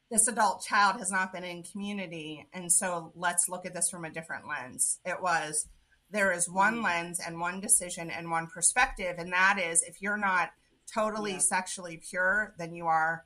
this 0.10 0.28
adult 0.28 0.64
child 0.64 0.98
has 0.98 1.12
not 1.12 1.32
been 1.34 1.44
in 1.44 1.64
community, 1.64 2.48
and 2.54 2.72
so 2.72 3.12
let's 3.16 3.48
look 3.48 3.66
at 3.66 3.74
this 3.74 3.90
from 3.90 4.06
a 4.06 4.10
different 4.10 4.48
lens. 4.48 5.00
It 5.06 5.22
was 5.22 5.68
there 6.12 6.32
is 6.32 6.50
one 6.50 6.78
mm. 6.78 6.84
lens 6.84 7.20
and 7.20 7.40
one 7.40 7.60
decision 7.60 8.10
and 8.10 8.32
one 8.32 8.48
perspective, 8.48 9.16
and 9.18 9.32
that 9.32 9.60
is 9.60 9.84
if 9.84 10.02
you're 10.02 10.18
not 10.18 10.52
totally 10.92 11.34
Yeah. 11.34 11.40
sexually 11.40 11.98
pure, 11.98 12.56
then 12.58 12.74
you 12.74 12.88
are 12.88 13.26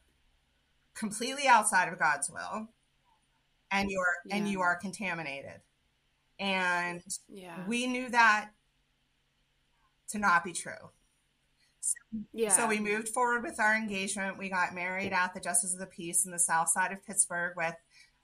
completely 0.94 1.48
outside 1.48 1.88
of 1.92 1.98
God's 1.98 2.30
will, 2.30 2.68
and 3.72 3.90
you 3.90 4.00
are 4.00 4.18
and 4.32 4.48
you 4.50 4.62
are 4.62 4.76
contaminated. 4.76 5.62
And 6.40 7.04
Yeah. 7.28 7.66
we 7.68 7.88
knew 7.88 8.10
that 8.10 8.52
to 10.10 10.20
not 10.20 10.44
be 10.44 10.54
true. 10.54 10.92
yeah. 12.32 12.50
So 12.50 12.68
we 12.68 12.80
moved 12.80 13.10
forward 13.10 13.44
with 13.44 13.60
our 13.60 13.76
engagement. 13.76 14.38
We 14.38 14.50
got 14.50 14.74
married 14.74 15.12
at 15.12 15.34
the 15.34 15.40
Justice 15.40 15.74
of 15.74 15.80
the 15.80 15.86
Peace 15.86 16.26
in 16.26 16.32
the 16.32 16.40
south 16.40 16.70
side 16.70 16.92
of 16.92 17.06
Pittsburgh 17.06 17.58
with 17.58 17.76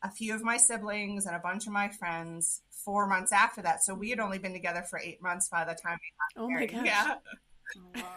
a 0.04 0.10
few 0.12 0.34
of 0.34 0.44
my 0.44 0.58
siblings 0.58 1.26
and 1.26 1.36
a 1.36 1.40
bunch 1.40 1.68
of 1.68 1.74
my 1.74 1.90
friends 1.90 2.62
four 2.86 3.06
months 3.08 3.32
after 3.32 3.62
that. 3.62 3.84
So 3.84 3.94
we 3.94 4.10
had 4.10 4.20
only 4.20 4.40
been 4.40 4.54
together 4.54 4.84
for 4.90 5.00
eight 5.00 5.22
months 5.22 5.50
by 5.50 5.66
the 5.66 5.74
time 5.76 5.98
we 6.02 6.42
oh 6.42 6.48
got 6.48 6.48
my 6.48 6.54
married. 6.54 6.72
gosh. 6.72 6.86
Yeah. 6.86 7.16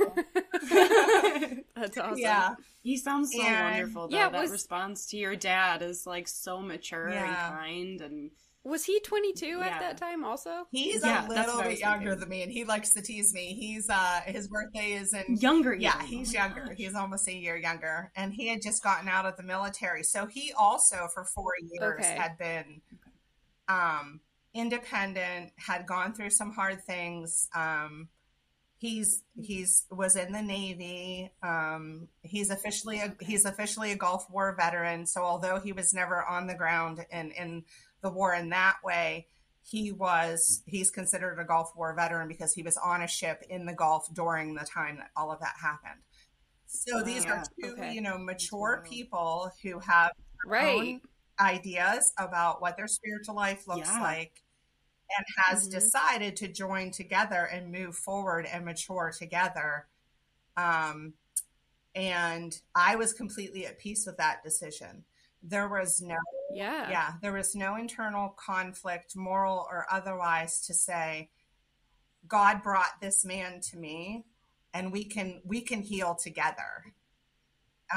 Oh, 0.01 0.15
That's 1.77 1.99
awesome. 1.99 2.19
Yeah. 2.19 2.55
He 2.83 2.97
sounds 2.97 3.33
so 3.35 3.43
And- 3.43 3.71
wonderful 3.75 4.09
though. 4.09 4.17
Yeah, 4.17 4.29
that 4.29 4.41
was- 4.43 4.51
response 4.51 5.07
to 5.07 5.17
your 5.17 5.37
dad 5.37 5.83
is 5.83 6.07
like 6.07 6.29
so 6.29 6.61
mature 6.61 7.09
and 7.09 7.37
kind 7.37 8.01
and 8.01 8.31
Was 8.65 8.85
he 8.85 9.01
22 9.01 9.47
Yeah. 9.47 9.67
at 9.67 9.81
that 9.81 9.97
time 9.99 10.25
also? 10.25 10.67
He's 10.71 11.05
Yeah, 11.05 11.25
a 11.25 11.29
that's 11.29 11.49
little 11.49 11.63
bit 11.63 11.81
younger 11.81 12.11
thinking. 12.11 12.21
than 12.21 12.29
me 12.29 12.43
and 12.45 12.53
he 12.53 12.65
likes 12.65 12.91
to 12.91 13.03
tease 13.03 13.35
me. 13.35 13.55
He's 13.55 13.91
uh 13.91 14.21
his 14.25 14.47
birthday 14.49 14.93
is 14.93 15.13
in 15.15 15.37
younger. 15.37 15.75
Yeah, 15.75 15.97
even. 15.97 16.07
he's 16.07 16.31
Oh 16.35 16.39
younger. 16.39 16.67
gosh. 16.67 16.77
He's 16.77 16.95
almost 16.95 17.27
a 17.29 17.35
year 17.35 17.57
younger. 17.57 18.13
And 18.15 18.33
he 18.33 18.47
had 18.49 18.63
just 18.63 18.83
gotten 18.83 19.09
out 19.09 19.27
of 19.27 19.37
the 19.37 19.43
military. 19.43 20.05
So 20.05 20.27
he 20.27 20.53
also, 20.57 21.09
for 21.13 21.25
four 21.25 21.53
years, 21.61 22.05
Okay. 22.05 22.15
had 22.17 22.39
been 22.39 22.81
um, 23.69 24.21
independent, 24.55 25.53
had 25.57 25.87
gone 25.87 26.13
through 26.15 26.31
some 26.31 26.53
hard 26.53 26.83
things. 26.85 27.49
Um, 27.55 28.09
he's 28.83 29.23
he's 29.41 29.85
was 29.93 30.17
in 30.17 30.33
the 30.33 30.43
Navy. 30.43 31.33
Um, 31.41 32.09
he's 32.23 32.51
officially 32.51 32.99
a, 32.99 33.15
he's 33.21 33.45
officially 33.45 33.93
a 33.93 33.97
Gulf 33.97 34.29
War 34.29 34.55
veteran. 34.59 35.07
So 35.07 35.23
although 35.23 35.61
he 35.61 35.73
was 35.73 35.95
never 35.95 36.25
on 36.25 36.49
the 36.49 36.57
ground 36.57 37.07
in, 37.13 37.31
in 37.31 37.65
the 38.03 38.11
war 38.11 38.35
in 38.35 38.49
that 38.49 38.79
way, 38.85 39.29
he 39.63 39.93
was 39.93 40.65
he's 40.67 40.91
considered 40.91 41.39
a 41.39 41.45
Gulf 41.45 41.71
War 41.77 41.95
veteran 41.95 42.27
because 42.27 42.53
he 42.53 42.65
was 42.65 42.77
on 42.77 43.03
a 43.03 43.07
ship 43.07 43.45
in 43.49 43.67
the 43.67 43.73
Gulf 43.73 44.13
during 44.13 44.57
the 44.57 44.67
time 44.67 44.97
that 44.97 45.11
all 45.17 45.31
of 45.31 45.39
that 45.39 45.55
happened. 45.63 46.03
So 46.67 47.03
these 47.03 47.25
are 47.25 47.45
two, 47.61 47.75
okay. 47.75 47.93
you 47.93 48.01
know, 48.01 48.19
mature 48.19 48.85
people 48.89 49.53
who 49.63 49.79
have 49.79 50.11
Right. 50.45 50.77
own 50.77 51.01
ideas 51.39 52.13
about 52.19 52.61
what 52.61 52.77
their 52.77 52.89
spiritual 52.89 53.37
life 53.37 53.69
looks 53.69 53.89
Yeah. 53.89 54.01
like 54.01 54.43
and 55.17 55.27
has 55.47 55.69
Mhm. 55.69 55.73
decided 55.73 56.37
to 56.37 56.49
join 56.49 56.91
together 56.91 57.45
and 57.47 57.71
move 57.73 57.97
forward 57.97 58.47
and 58.47 58.65
mature 58.65 59.11
together. 59.17 59.89
Um, 60.57 61.15
and 61.95 62.59
I 62.75 62.97
was 62.97 63.13
completely 63.13 63.67
at 63.67 63.79
peace 63.79 64.07
with 64.07 64.17
that 64.19 64.43
decision. 64.43 65.05
There 65.43 65.69
was 65.69 66.01
no 66.01 66.19
Yeah. 66.55 66.89
yeah, 66.91 67.19
there 67.23 67.33
was 67.33 67.55
no 67.55 67.77
internal 67.77 68.31
conflict, 68.31 69.17
moral 69.17 69.67
or 69.71 69.87
otherwise, 69.91 70.61
to 70.67 70.75
say, 70.75 71.31
God 72.29 72.63
brought 72.63 73.01
this 73.01 73.25
man 73.25 73.61
to 73.63 73.77
me, 73.77 74.25
and 74.75 74.93
we 74.93 75.05
can 75.05 75.43
we 75.45 75.61
can 75.63 75.83
heal 75.83 76.15
together. 76.15 76.95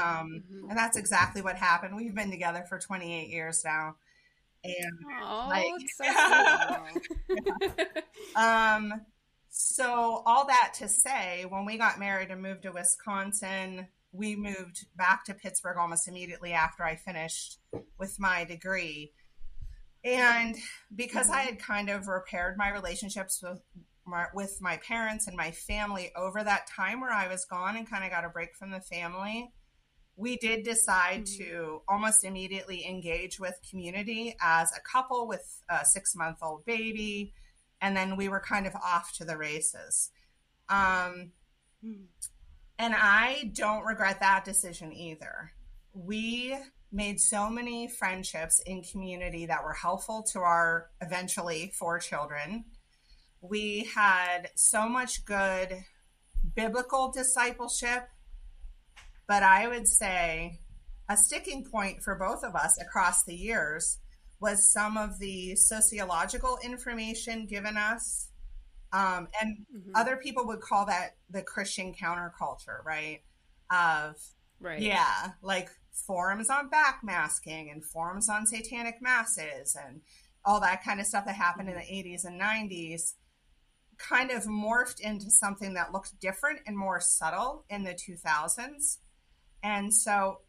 Um, 0.01 0.43
Mhm. 0.49 0.69
and 0.69 0.77
that's 0.77 0.97
exactly 0.97 1.41
what 1.41 1.57
happened. 1.57 1.95
We've 1.95 2.15
been 2.15 2.31
together 2.31 2.63
for 2.67 2.79
28 2.79 3.29
years 3.29 3.63
now, 3.63 3.95
and 4.65 4.99
Oh, 5.23 5.47
Like- 5.49 5.73
so 5.95 6.85
cute. 7.27 8.03
um, 8.35 8.93
so 9.49 10.21
all 10.25 10.47
that 10.47 10.73
to 10.79 10.87
say, 10.87 11.45
when 11.47 11.65
we 11.65 11.77
got 11.77 11.99
married 11.99 12.31
and 12.31 12.41
moved 12.41 12.63
to 12.63 12.71
Wisconsin, 12.71 13.87
we 14.11 14.35
moved 14.35 14.85
back 14.95 15.25
to 15.25 15.33
Pittsburgh 15.33 15.77
almost 15.77 16.07
immediately 16.07 16.53
after 16.53 16.83
I 16.83 16.95
finished 16.95 17.59
with 17.97 18.19
my 18.19 18.43
degree. 18.45 19.13
And 20.03 20.55
because 20.95 21.29
I 21.29 21.39
had 21.41 21.59
kind 21.59 21.89
of 21.89 22.07
repaired 22.07 22.57
my 22.57 22.71
relationships 22.71 23.41
with 23.41 23.61
my, 24.05 24.25
with 24.33 24.57
my 24.61 24.77
parents 24.77 25.27
and 25.27 25.35
my 25.35 25.51
family 25.51 26.11
over 26.15 26.43
that 26.43 26.67
time 26.67 27.01
where 27.01 27.11
I 27.11 27.27
was 27.27 27.45
gone 27.45 27.75
and 27.75 27.89
kind 27.89 28.03
of 28.03 28.11
got 28.11 28.23
a 28.23 28.29
break 28.29 28.55
from 28.55 28.69
the 28.71 28.81
family, 28.81 29.51
we 30.15 30.37
did 30.37 30.63
decide 30.63 31.23
Mhm. 31.23 31.37
to 31.37 31.81
almost 31.87 32.23
immediately 32.23 32.85
engage 32.85 33.39
with 33.39 33.59
community 33.69 34.35
as 34.39 34.71
a 34.75 34.79
couple 34.79 35.27
with 35.27 35.61
a 35.69 35.85
six 35.85 36.15
month 36.15 36.39
old 36.41 36.65
baby. 36.65 37.33
And 37.81 37.95
then 37.95 38.15
we 38.15 38.29
were 38.29 38.39
kind 38.39 38.65
of 38.65 38.75
off 38.75 39.11
to 39.13 39.25
the 39.25 39.37
races. 39.37 40.11
Um, 40.69 41.33
Hmm. 41.81 42.05
and 42.79 42.95
I 42.95 43.51
don't 43.53 43.83
regret 43.85 44.19
that 44.21 44.45
decision 44.45 44.93
either. 44.93 45.51
We 45.93 46.57
made 46.91 47.19
so 47.19 47.49
many 47.49 47.87
friendships 47.89 48.61
in 48.61 48.83
community 48.83 49.45
that 49.47 49.63
were 49.63 49.73
helpful 49.73 50.23
to 50.23 50.39
our 50.39 50.91
eventually 51.01 51.71
four 51.71 51.99
children. 51.99 52.65
We 53.41 53.83
had 53.83 54.51
so 54.55 54.87
much 54.87 55.25
good 55.25 55.85
biblical 56.55 57.11
discipleship, 57.11 58.09
but 59.27 59.43
I 59.43 59.67
would 59.67 59.87
say 59.87 60.59
a 61.09 61.17
sticking 61.17 61.63
point 61.65 62.03
for 62.03 62.15
both 62.15 62.43
of 62.43 62.55
us 62.55 62.79
across 62.81 63.23
the 63.23 63.35
years 63.35 63.99
was 64.39 64.71
some 64.71 64.97
of 64.97 65.19
the 65.19 65.55
sociological 65.55 66.57
information 66.63 67.45
given 67.45 67.77
us. 67.77 68.29
Um, 68.91 69.27
and 69.41 69.65
Mhm. 69.73 69.91
other 69.93 70.17
people 70.17 70.45
would 70.47 70.61
call 70.61 70.85
that 70.85 71.15
the 71.29 71.41
Christian 71.41 71.93
counterculture, 71.93 72.83
right? 72.83 73.23
Of 73.69 74.15
Right. 74.59 74.81
yeah, 74.81 75.33
like 75.41 75.69
forums 75.91 76.49
on 76.49 76.69
backmasking 76.69 77.71
and 77.71 77.83
forums 77.83 78.29
on 78.29 78.45
satanic 78.45 79.01
masses 79.01 79.75
and 79.75 80.01
all 80.43 80.59
that 80.61 80.83
kind 80.83 80.99
of 80.99 81.07
stuff 81.07 81.25
that 81.25 81.35
happened 81.35 81.69
in 81.69 81.75
the 81.75 81.81
80s 81.93 82.25
and 82.25 82.37
90s 82.37 83.15
kind 83.97 84.29
of 84.31 84.43
morphed 84.43 84.99
into 84.99 85.29
something 85.31 85.73
that 85.73 85.91
looked 85.91 86.19
different 86.19 86.59
and 86.67 86.77
more 86.77 86.99
subtle 86.99 87.65
in 87.69 87.83
the 87.83 87.93
2000s. 87.93 88.99
And 89.65 89.91
so 89.91 90.41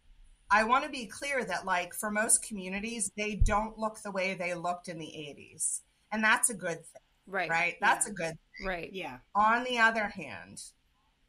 I 0.51 0.65
want 0.65 0.85
to 0.85 0.91
be 0.91 1.07
clear 1.07 1.43
that, 1.43 1.65
like, 1.65 1.95
for 1.95 2.11
most 2.11 2.47
communities, 2.47 3.11
they 3.17 3.35
don't 3.35 3.79
look 3.79 4.03
the 4.03 4.11
way 4.11 4.35
they 4.35 4.55
looked 4.55 4.89
in 4.89 4.99
the 4.99 5.07
80s. 5.07 5.81
And 6.13 6.23
that's 6.23 6.51
a 6.51 6.55
good 6.55 6.85
thing, 6.85 7.03
Right. 7.27 7.49
right? 7.49 7.77
That's 7.81 8.07
Yeah. 8.07 8.13
a 8.13 8.15
good 8.15 8.39
thing. 8.59 8.67
Right. 8.67 8.93
Yeah. 8.93 9.19
on 9.35 9.65
the 9.65 9.79
other 9.79 10.09
hand, 10.09 10.63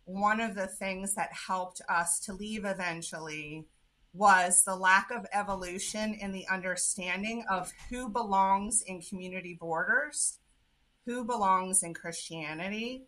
one 0.05 0.39
of 0.39 0.55
the 0.55 0.67
things 0.67 1.15
that 1.15 1.31
helped 1.33 1.81
us 1.89 2.19
to 2.21 2.33
leave 2.33 2.63
eventually 2.63 3.67
was 4.13 4.63
the 4.63 4.75
lack 4.75 5.11
of 5.11 5.25
evolution 5.33 6.13
in 6.13 6.31
the 6.31 6.47
understanding 6.47 7.45
of 7.49 7.71
who 7.89 8.09
belongs 8.09 8.81
in 8.81 9.01
community 9.01 9.53
borders, 9.53 10.39
who 11.05 11.23
belongs 11.25 11.83
in 11.83 11.93
Christianity, 11.93 13.07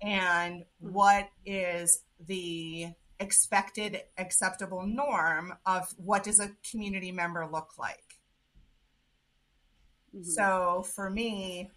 and 0.00 0.62
mm-hmm. 0.62 0.92
what 0.92 1.28
is 1.44 2.04
the 2.20 2.94
expected 3.18 4.02
acceptable 4.18 4.86
norm 4.86 5.54
of 5.64 5.94
what 5.96 6.22
does 6.22 6.38
a 6.40 6.50
community 6.70 7.10
member 7.12 7.46
look 7.46 7.78
like 7.78 8.18
Mhm. 10.14 10.24
so 10.24 10.82
for 10.94 11.08
me 11.10 11.70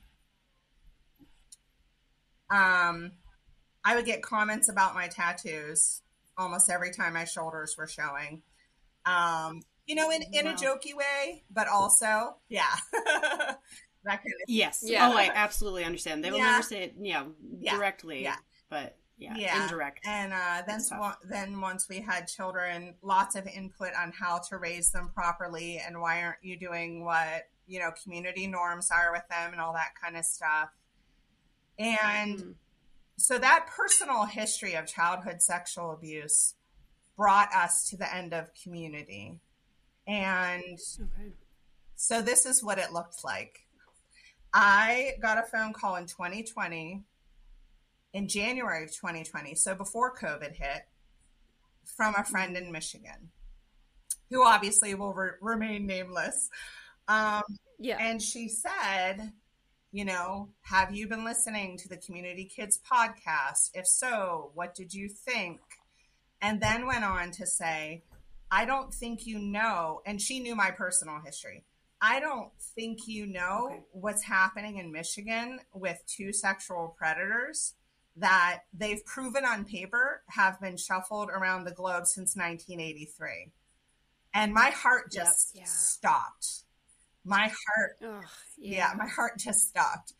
um 2.49 3.11
i 3.83 3.95
would 3.95 4.05
get 4.05 4.21
comments 4.21 4.69
about 4.69 4.93
my 4.95 5.07
tattoos 5.07 6.01
almost 6.37 6.69
every 6.69 6.91
time 6.91 7.13
my 7.13 7.25
shoulders 7.25 7.75
were 7.77 7.87
showing 7.87 8.41
um 9.05 9.61
you 9.87 9.95
know 9.95 10.09
in, 10.11 10.21
in 10.33 10.47
a 10.47 10.53
jokey 10.53 10.95
way 10.95 11.43
but 11.51 11.67
also 11.67 12.35
yeah 12.49 12.75
that 14.05 14.17
kind 14.23 14.27
of 14.27 14.47
yes. 14.47 14.81
Yeah. 14.81 15.09
Oh, 15.11 15.17
I 15.17 15.29
absolutely 15.35 15.83
understand. 15.83 16.23
They 16.23 16.31
will 16.31 16.37
Yeah. 16.37 16.51
never 16.51 16.63
say 16.63 16.83
it, 16.83 16.95
yeah, 17.01 17.25
Yeah. 17.59 17.75
directly. 17.75 18.23
Yeah. 18.23 18.37
But 18.69 18.97
yeah, 19.19 19.35
Yeah. 19.35 19.63
indirect. 19.63 19.99
And 20.05 20.33
uh, 20.33 20.63
then, 20.65 20.79
then 21.29 21.61
once 21.61 21.87
we 21.89 21.99
had 22.01 22.27
children, 22.27 22.95
lots 23.01 23.35
of 23.35 23.45
input 23.47 23.91
on 23.93 24.11
how 24.11 24.39
to 24.49 24.57
raise 24.57 24.91
them 24.91 25.09
properly 25.13 25.77
and 25.79 25.99
why 26.01 26.23
aren't 26.23 26.43
you 26.43 26.57
doing 26.57 27.03
what 27.05 27.47
you 27.67 27.79
know 27.79 27.91
community 28.03 28.47
norms 28.47 28.89
are 28.89 29.11
with 29.11 29.27
them 29.29 29.51
and 29.51 29.61
all 29.61 29.73
that 29.73 29.91
kind 30.01 30.17
of 30.17 30.25
stuff. 30.25 30.69
And 31.77 32.39
Mm. 32.39 32.55
so 33.17 33.37
that 33.37 33.67
personal 33.67 34.25
history 34.25 34.73
of 34.75 34.87
childhood 34.87 35.41
sexual 35.41 35.91
abuse 35.91 36.55
brought 37.15 37.53
us 37.53 37.87
to 37.89 37.97
the 37.97 38.13
end 38.13 38.33
of 38.33 38.51
community. 38.63 39.39
And 40.07 40.63
Okay. 40.63 41.33
so 41.95 42.21
this 42.21 42.45
is 42.45 42.63
what 42.63 42.79
it 42.79 42.91
looked 42.91 43.23
like. 43.23 43.67
I 44.53 45.13
got 45.21 45.37
a 45.37 45.43
phone 45.43 45.73
call 45.73 45.95
in 45.97 46.07
2020, 46.07 47.03
in 48.13 48.27
January 48.27 48.83
of 48.83 48.91
2020, 48.91 49.55
so 49.55 49.75
before 49.75 50.15
COVID 50.15 50.55
hit, 50.55 50.83
from 51.85 52.15
a 52.15 52.23
friend 52.23 52.55
in 52.57 52.71
Michigan, 52.71 53.31
who 54.29 54.43
obviously 54.45 54.93
will 54.95 55.13
re- 55.13 55.31
remain 55.41 55.85
nameless. 55.87 56.49
Um, 57.07 57.43
Yeah. 57.79 57.97
and 57.99 58.21
she 58.21 58.47
said, 58.49 59.33
you 59.91 60.05
know, 60.05 60.49
have 60.61 60.93
you 60.93 61.07
been 61.07 61.23
listening 61.25 61.77
to 61.77 61.89
the 61.89 61.97
Community 61.97 62.45
Kids 62.45 62.79
podcast? 62.79 63.71
If 63.73 63.87
so, 63.87 64.51
what 64.53 64.75
did 64.75 64.93
you 64.93 65.09
think? 65.09 65.59
And 66.41 66.61
then 66.61 66.85
went 66.85 67.03
on 67.03 67.31
to 67.31 67.47
say, 67.47 68.03
I 68.51 68.65
don't 68.65 68.93
think 68.93 69.25
you 69.25 69.39
know, 69.39 70.01
and 70.05 70.21
she 70.21 70.39
knew 70.39 70.55
my 70.55 70.71
personal 70.71 71.19
history. 71.25 71.63
I 72.01 72.19
don't 72.19 72.51
think 72.75 73.07
you 73.07 73.25
know 73.25 73.69
Okay. 73.71 73.83
what's 73.91 74.23
happening 74.23 74.77
in 74.77 74.91
Michigan 74.91 75.59
with 75.73 76.01
two 76.07 76.31
sexual 76.31 76.95
predators 76.97 77.73
that 78.19 78.61
they've 78.73 79.03
proven 79.05 79.45
on 79.45 79.65
paper 79.65 80.21
have 80.29 80.59
been 80.61 80.77
shuffled 80.77 81.29
around 81.29 81.63
the 81.65 81.71
globe 81.71 82.05
since 82.05 82.35
1983. 82.35 83.51
And 84.33 84.53
my 84.53 84.69
heart 84.69 85.05
Yep. 85.11 85.25
just 85.25 85.51
Yeah. 85.55 85.63
stopped. 85.65 86.63
My 87.23 87.47
heart 87.47 87.97
Ugh, 88.03 88.29
yeah. 88.57 88.93
my 88.97 89.07
heart 89.07 89.37
just 89.37 89.67
stopped 89.67 90.13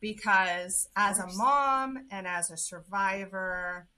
because 0.00 0.88
as 0.96 1.18
a 1.18 1.26
mom 1.36 2.06
and 2.10 2.26
as 2.26 2.50
a 2.50 2.56
survivor 2.56 3.88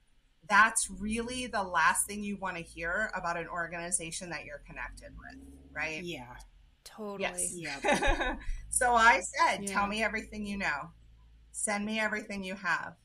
that's 0.49 0.89
really 0.89 1.45
the 1.47 1.63
last 1.63 2.07
thing 2.07 2.23
you 2.23 2.35
want 2.37 2.57
to 2.57 2.63
hear 2.63 3.11
about 3.15 3.37
an 3.37 3.47
organization 3.47 4.29
that 4.31 4.43
you're 4.43 4.61
connected 4.67 5.11
with 5.17 5.39
right 5.71 6.03
Yeah. 6.03 6.35
Totally. 6.83 7.47
yes 7.53 7.81
Yeah. 7.83 8.35
so 8.69 8.93
i 8.95 9.21
said 9.21 9.63
Yeah. 9.63 9.73
tell 9.73 9.87
me 9.87 10.03
everything 10.03 10.45
you 10.45 10.57
know 10.57 10.91
send 11.51 11.85
me 11.85 11.99
everything 11.99 12.43
you 12.43 12.55
have 12.55 12.95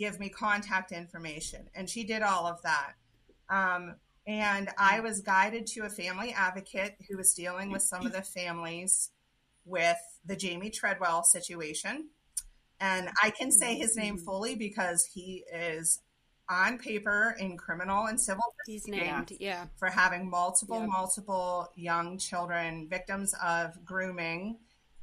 give 0.00 0.18
me 0.18 0.30
contact 0.30 0.92
information 0.92 1.68
and 1.74 1.88
she 1.90 2.02
did 2.04 2.22
all 2.22 2.46
of 2.46 2.60
that 2.62 2.92
um, 3.50 3.94
and 4.26 4.70
i 4.78 4.98
was 5.00 5.20
guided 5.20 5.66
to 5.66 5.82
a 5.82 5.90
family 5.90 6.32
advocate 6.32 6.96
who 7.06 7.18
was 7.18 7.34
dealing 7.34 7.70
with 7.70 7.82
some 7.82 8.06
of 8.06 8.12
the 8.12 8.22
families 8.22 9.10
with 9.66 9.98
the 10.24 10.34
jamie 10.34 10.70
treadwell 10.70 11.22
situation 11.22 12.08
and 12.80 13.10
i 13.22 13.28
can 13.28 13.52
say 13.52 13.74
his 13.76 13.94
name 13.94 14.16
Mhm. 14.16 14.24
fully 14.24 14.54
because 14.54 15.04
he 15.04 15.44
is 15.52 16.00
on 16.48 16.78
paper 16.78 17.36
in 17.38 17.56
criminal 17.58 18.06
and 18.06 18.18
civil 18.20 18.42
He's 18.66 18.86
named. 18.88 19.32
Yeah. 19.38 19.66
for 19.78 19.88
having 19.88 20.28
multiple, 20.28 20.80
Yep. 20.80 20.88
multiple 20.88 21.70
young 21.76 22.18
children 22.18 22.88
victims 22.88 23.34
of 23.42 23.84
grooming 23.84 24.58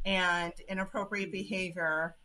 and 0.05 0.51
inappropriate 0.67 1.31
behavior 1.31 2.17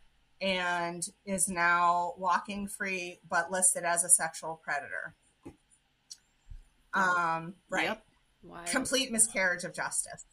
and 0.43 1.07
is 1.25 1.47
now 1.47 2.13
walking 2.17 2.67
free 2.67 3.19
but 3.29 3.49
listed 3.49 3.83
as 3.85 4.03
a 4.03 4.09
sexual 4.09 4.59
predator. 4.61 5.15
Um, 6.93 7.53
right. 7.69 7.85
Yep. 7.85 8.05
Wild. 8.43 8.67
Complete 8.67 9.11
miscarriage 9.11 9.63
of 9.63 9.73
justice. 9.73 10.25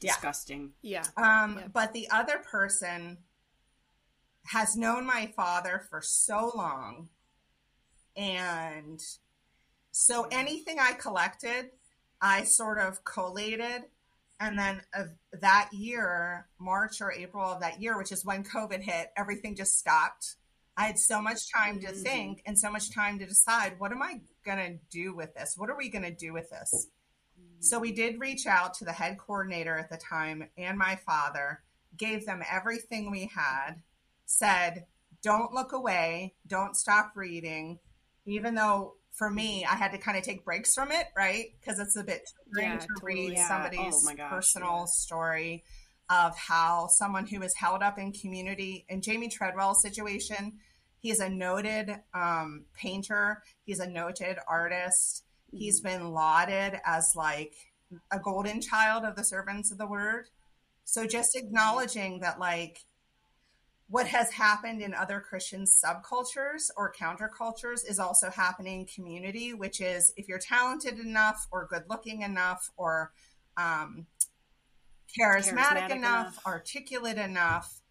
Yeah. 0.00 0.12
Disgusting. 0.14 0.70
Yeah. 0.80 1.04
Um, 1.18 1.58
Yep. 1.58 1.72
But 1.74 1.92
the 1.92 2.08
other 2.10 2.38
person 2.38 3.18
has 4.46 4.74
known 4.74 5.06
my 5.06 5.30
father 5.36 5.82
for 5.90 6.00
so 6.02 6.50
long. 6.56 7.10
And 8.16 9.00
so 9.92 10.26
anything 10.32 10.78
I 10.80 10.94
collected, 10.94 11.70
I 12.20 12.44
sort 12.44 12.78
of 12.78 13.04
collated. 13.04 13.84
And 14.42 14.58
then 14.58 14.82
of 14.92 15.10
that 15.40 15.70
year, 15.72 16.48
March 16.58 17.00
or 17.00 17.12
April 17.12 17.44
of 17.44 17.60
that 17.60 17.80
year, 17.80 17.96
which 17.96 18.10
is 18.10 18.24
when 18.24 18.42
COVID 18.42 18.80
hit, 18.80 19.12
everything 19.16 19.54
just 19.54 19.78
stopped. 19.78 20.34
I 20.76 20.86
had 20.86 20.98
so 20.98 21.22
much 21.22 21.52
time 21.52 21.78
to 21.80 21.92
Mhm. 21.92 22.02
think 22.02 22.42
and 22.44 22.58
so 22.58 22.68
much 22.68 22.92
time 22.92 23.20
to 23.20 23.26
decide 23.26 23.78
what 23.78 23.92
am 23.92 24.02
I 24.02 24.20
going 24.44 24.58
to 24.58 24.84
do 24.90 25.14
with 25.14 25.32
this? 25.34 25.56
What 25.56 25.70
are 25.70 25.76
we 25.76 25.88
going 25.88 26.02
to 26.02 26.10
do 26.10 26.32
with 26.32 26.50
this? 26.50 26.88
So 27.60 27.78
we 27.78 27.92
did 27.92 28.18
reach 28.18 28.48
out 28.48 28.74
to 28.74 28.84
the 28.84 28.92
head 28.92 29.16
coordinator 29.16 29.78
at 29.78 29.90
the 29.90 29.96
time 29.96 30.50
and 30.56 30.76
my 30.76 30.96
father, 30.96 31.62
gave 31.96 32.26
them 32.26 32.42
everything 32.50 33.12
we 33.12 33.26
had, 33.26 33.82
said, 34.26 34.86
don't 35.22 35.52
look 35.52 35.70
away, 35.70 36.34
don't 36.48 36.76
stop 36.76 37.12
reading, 37.14 37.78
even 38.24 38.56
though 38.56 38.96
for 39.12 39.30
me, 39.30 39.64
I 39.64 39.74
had 39.74 39.92
to 39.92 39.98
kind 39.98 40.16
of 40.16 40.24
take 40.24 40.44
breaks 40.44 40.74
from 40.74 40.90
it, 40.90 41.06
right? 41.16 41.46
Because 41.60 41.78
it's 41.78 41.96
a 41.96 42.02
bit 42.04 42.22
Yeah, 42.56 42.78
to 42.78 42.86
totally. 42.86 43.14
read 43.14 43.32
Yeah. 43.34 43.48
somebody's 43.48 44.06
Oh 44.08 44.14
gosh, 44.14 44.30
personal 44.30 44.78
yeah. 44.80 44.84
story 44.86 45.64
of 46.10 46.36
how 46.36 46.88
someone 46.88 47.26
who 47.26 47.42
is 47.42 47.54
held 47.54 47.82
up 47.82 47.98
in 47.98 48.12
community, 48.12 48.84
in 48.88 49.00
Jamie 49.02 49.28
Treadwell's 49.28 49.82
situation, 49.82 50.58
he 50.98 51.10
is 51.10 51.20
a 51.20 51.28
noted 51.28 51.94
um, 52.14 52.64
painter, 52.74 53.42
he's 53.64 53.80
a 53.80 53.88
noted 53.88 54.38
artist. 54.48 55.24
He's 55.54 55.80
been 55.82 56.12
lauded 56.12 56.80
as 56.86 57.12
like 57.14 57.52
a 58.10 58.18
golden 58.18 58.62
child 58.62 59.04
of 59.04 59.16
the 59.16 59.24
servants 59.24 59.70
of 59.70 59.76
the 59.78 59.86
word. 59.86 60.28
So 60.84 61.06
just 61.06 61.36
acknowledging 61.36 62.20
that, 62.20 62.38
like, 62.40 62.78
what 63.92 64.06
has 64.06 64.32
happened 64.32 64.80
in 64.80 64.94
other 64.94 65.20
Christian 65.20 65.66
subcultures 65.66 66.70
or 66.78 66.94
countercultures 66.98 67.86
is 67.86 67.98
also 67.98 68.30
happening 68.30 68.80
in 68.80 68.86
community, 68.86 69.52
which 69.52 69.82
is 69.82 70.14
if 70.16 70.28
you're 70.28 70.38
talented 70.38 70.98
enough 70.98 71.46
or 71.52 71.66
good 71.68 71.82
looking 71.90 72.22
enough 72.22 72.70
or 72.78 73.12
um, 73.58 74.06
charismatic, 75.14 75.52
Charismatic 75.52 75.90
enough, 75.90 75.98
enough. 75.98 76.46
articulate 76.46 77.18
enough, 77.18 77.82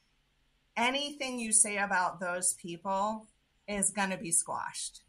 anything 0.75 1.37
you 1.37 1.51
say 1.51 1.77
about 1.77 2.19
those 2.19 2.55
people 2.55 3.27
is 3.67 3.91
going 3.91 4.09
to 4.09 4.17
be 4.17 4.31
squashed. 4.31 5.01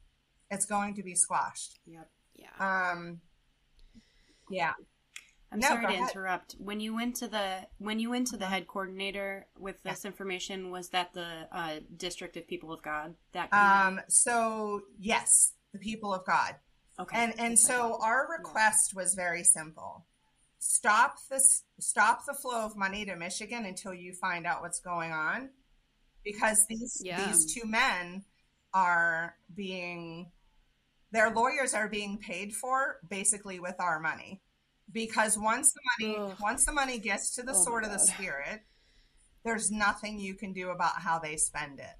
It's 0.50 0.66
going 0.66 0.94
to 0.96 1.02
be 1.02 1.14
squashed. 1.14 1.78
Yep. 1.86 2.10
Yeah. 2.36 2.90
Um, 2.92 3.22
yeah. 4.50 4.74
I'm 5.52 5.60
No, 5.60 5.68
sorry 5.68 5.82
to 5.86 5.92
ahead. 5.92 6.08
interrupt. 6.10 6.54
When 6.58 6.80
you 6.80 6.94
went 6.94 7.16
to 7.16 7.28
the 7.28 7.66
when 7.78 7.98
you 7.98 8.08
went 8.10 8.28
to 8.28 8.36
the 8.36 8.46
head 8.46 8.66
coordinator 8.66 9.46
with 9.58 9.76
this 9.82 10.04
information, 10.04 10.70
was 10.70 10.88
that 10.90 11.12
the 11.12 11.46
uh, 11.52 11.80
District 11.96 12.36
of 12.36 12.46
People 12.48 12.72
of 12.72 12.82
God? 12.82 13.14
That? 13.32 13.52
Um, 13.52 14.00
so 14.08 14.80
yes, 14.98 15.52
the 15.72 15.78
people 15.78 16.14
of 16.14 16.24
God. 16.24 16.54
okay. 16.98 17.16
And 17.18 17.32
and 17.38 17.52
That's 17.52 17.66
so 17.66 17.98
our 18.02 18.26
request 18.38 18.94
was 18.94 19.14
very 19.14 19.44
simple. 19.44 20.06
Stop 20.58 21.16
this 21.28 21.64
stop 21.80 22.24
the 22.26 22.34
flow 22.34 22.64
of 22.64 22.76
money 22.76 23.04
to 23.04 23.14
Michigan 23.16 23.66
until 23.66 23.92
you 23.92 24.14
find 24.14 24.46
out 24.46 24.62
what's 24.62 24.80
going 24.80 25.12
on. 25.12 25.50
Because 26.24 26.64
these 26.68 27.00
Yeah. 27.04 27.26
these 27.26 27.52
two 27.52 27.66
men 27.66 28.24
are 28.72 29.36
being 29.54 30.30
their 31.10 31.28
lawyers 31.30 31.74
are 31.74 31.88
being 31.88 32.16
paid 32.16 32.54
for 32.54 33.00
basically 33.10 33.60
with 33.60 33.74
our 33.80 34.00
money. 34.00 34.40
Because 34.92 35.38
once 35.38 35.72
the 35.72 35.80
money 35.98 36.16
Ugh. 36.18 36.36
once 36.40 36.66
the 36.66 36.72
money 36.72 36.98
gets 36.98 37.34
to 37.36 37.42
the 37.42 37.52
Oh 37.54 37.64
sword 37.64 37.84
of 37.84 37.92
the 37.92 37.98
spirit, 37.98 38.62
there's 39.44 39.70
nothing 39.70 40.18
you 40.18 40.34
can 40.34 40.52
do 40.52 40.70
about 40.70 41.00
how 41.00 41.18
they 41.18 41.36
spend 41.36 41.78
it. 41.78 41.96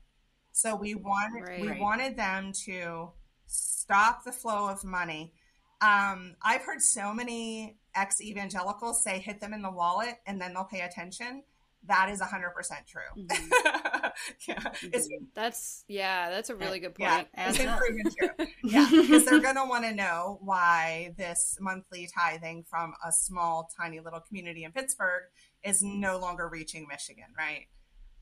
So 0.53 0.77
we 0.77 0.95
wanted 0.95 1.61
we 1.61 1.81
wanted 1.81 2.17
them 2.17 2.53
to 2.67 3.13
stop 3.47 4.25
the 4.25 4.33
flow 4.33 4.69
of 4.69 4.85
money. 4.85 5.33
Um, 5.81 6.37
I've 6.43 6.63
heard 6.63 6.83
so 6.83 7.13
many 7.13 7.79
ex 7.95 8.21
evangelicals 8.21 9.03
say 9.03 9.19
hit 9.19 9.41
them 9.41 9.53
in 9.53 9.63
the 9.63 9.71
wallet 9.71 10.17
and 10.27 10.41
then 10.41 10.55
they'll 10.55 10.65
pay 10.65 10.81
attention. 10.81 11.43
That 11.87 12.09
is 12.11 12.21
100% 12.21 12.53
true. 12.87 13.01
Mm-hmm. 13.17 14.07
yeah. 14.49 14.73
It's, 14.83 15.09
That's 15.35 15.85
yeah, 15.89 16.31
that's 16.31 16.49
a 16.51 16.55
really 16.57 16.79
good 16.79 16.95
yeah, 16.99 17.17
point. 17.17 17.29
it's 17.37 17.59
been 17.59 17.77
proven 17.77 18.05
true. 18.19 18.47
Yeah, 18.65 18.89
because 18.91 19.25
they're 19.25 19.41
going 19.41 19.57
to 19.57 19.65
want 19.65 19.85
to 19.85 19.93
know 19.95 20.39
why 20.43 21.15
this 21.19 21.57
monthly 21.61 22.09
tithing 22.17 22.65
from 22.71 22.95
a 23.07 23.11
small, 23.13 23.69
tiny 23.77 24.01
little 24.01 24.21
community 24.21 24.65
in 24.65 24.73
Pittsburgh 24.73 25.25
is 25.65 25.83
no 25.83 26.19
longer 26.19 26.49
reaching 26.49 26.87
Michigan, 26.89 27.27
right? 27.37 27.67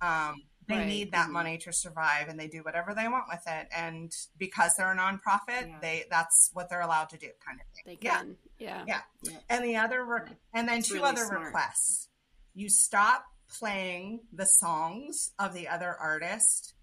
Um, 0.01 0.43
they 0.67 0.77
Right. 0.77 0.87
need 0.87 1.13
that 1.13 1.29
Mhm. 1.29 1.33
money 1.33 1.59
to 1.59 1.73
survive, 1.73 2.29
and 2.29 2.39
they 2.39 2.47
do 2.47 2.63
whatever 2.63 2.95
they 2.95 3.09
want 3.09 3.25
with 3.29 3.43
it. 3.47 3.69
And 3.75 4.11
because 4.39 4.73
they're 4.77 4.93
a 4.93 4.97
nonprofit, 4.97 5.69
Yeah. 5.69 5.79
they 5.83 6.05
that's 6.11 6.51
what 6.53 6.71
they're 6.71 6.81
allowed 6.81 7.11
to 7.11 7.19
do, 7.19 7.29
kind 7.45 7.61
of 7.61 7.67
thing. 7.75 7.83
They 7.87 7.99
Yeah. 8.07 8.19
can. 8.19 8.37
Yeah. 8.59 8.85
Yeah. 8.87 9.03
And 9.49 9.65
the 9.65 9.77
other, 9.77 10.05
re- 10.05 10.37
and 10.55 10.69
then 10.69 10.79
It's 10.79 10.89
two 10.89 10.95
really 10.95 11.09
other 11.09 11.25
smart. 11.27 11.47
requests. 11.47 12.09
You 12.55 12.69
stop 12.71 13.25
playing 13.59 14.21
the 14.33 14.45
songs 14.47 15.33
of 15.39 15.55
the 15.55 15.69
other 15.69 15.95
artist. 15.99 16.75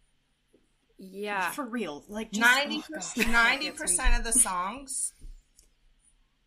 Yeah. 0.99 1.51
For 1.51 1.65
real. 1.65 2.03
Like 2.07 2.31
just, 2.31 2.41
Ninety 2.41 2.77
oh, 2.77 2.93
gosh, 2.93 3.13
percent, 3.13 3.27
that 3.27 3.33
ninety 3.33 3.65
gets 3.65 3.79
me. 3.79 3.83
percent 3.85 4.17
of 4.17 4.23
the 4.23 4.39
songs 4.39 5.13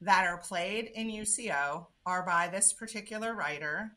that 0.00 0.26
are 0.26 0.38
played 0.38 0.90
in 0.94 1.08
UCO 1.08 1.86
are 2.06 2.24
by 2.24 2.48
this 2.48 2.72
particular 2.72 3.34
writer. 3.34 3.92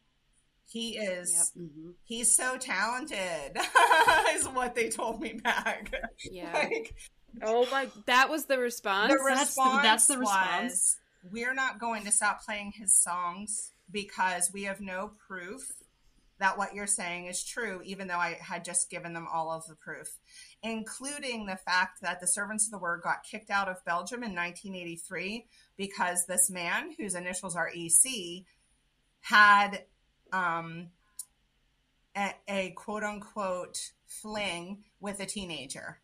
He 0.65 0.97
is 0.97 1.51
Mhm. 1.57 1.93
he's 2.03 2.35
so 2.35 2.57
talented, 2.57 3.57
is 4.31 4.47
what 4.49 4.75
they 4.75 4.89
told 4.89 5.21
me 5.21 5.33
back. 5.33 5.91
Yeah. 6.29 6.51
like, 6.53 6.95
Oh 7.41 7.67
my 7.71 7.89
that 8.05 8.29
was 8.29 8.45
the 8.45 8.57
response. 8.59 9.11
the 9.11 9.17
That's 9.17 9.55
the- 9.55 9.59
response 9.63 9.83
that's 9.83 10.07
the 10.07 10.19
was, 10.19 10.21
response. 10.21 10.97
we're 11.31 11.53
not 11.53 11.79
going 11.79 12.05
to 12.05 12.11
stop 12.11 12.43
playing 12.45 12.73
his 12.75 12.95
songs 12.95 13.71
because 13.91 14.51
we 14.53 14.63
have 14.63 14.79
no 14.81 15.11
proof 15.27 15.61
that 16.43 16.57
what 16.57 16.75
you're 16.75 16.85
saying 16.85 17.27
is 17.27 17.41
true, 17.41 17.79
even 17.85 18.05
though 18.05 18.17
I 18.17 18.37
had 18.41 18.65
just 18.65 18.89
given 18.89 19.13
them 19.13 19.25
all 19.33 19.49
of 19.49 19.65
the 19.65 19.75
proof, 19.75 20.09
including 20.61 21.45
the 21.45 21.55
fact 21.55 22.01
that 22.01 22.19
the 22.19 22.27
Servants 22.27 22.67
of 22.67 22.71
the 22.71 22.83
Word 22.83 22.99
got 23.01 23.23
kicked 23.23 23.49
out 23.49 23.69
of 23.69 23.77
Belgium 23.85 24.23
in 24.23 24.35
1983 24.35 25.45
because 25.77 26.25
this 26.27 26.49
man, 26.51 26.91
whose 26.99 27.15
initials 27.15 27.55
are 27.55 27.71
EC, 27.73 28.43
had 29.21 29.85
um, 30.33 30.89
a, 32.13 32.33
a 32.49 32.71
quote 32.71 33.03
unquote 33.03 33.77
fling 34.05 34.83
with 34.99 35.21
a 35.21 35.25
teenager. 35.25 36.01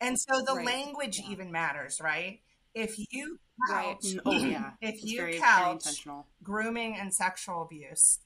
And 0.00 0.16
so 0.20 0.40
the 0.40 0.54
Right. 0.54 0.66
language 0.66 1.18
Yeah. 1.18 1.32
even 1.32 1.50
matters, 1.50 2.00
right? 2.00 2.42
If 2.74 2.94
you 3.10 3.40
couch 3.68 4.04
Mm, 4.04 4.20
Oh 4.24 4.44
yeah. 4.44 4.70
if 4.80 4.94
It's 5.02 5.02
you 5.02 5.26
couch 5.40 5.72
intentional. 5.72 6.28
grooming 6.44 6.94
and 6.96 7.12
sexual 7.12 7.62
abuse 7.62 8.20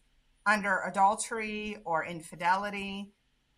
under 0.48 0.80
adultery 0.86 1.76
or 1.84 2.04
infidelity, 2.04 3.12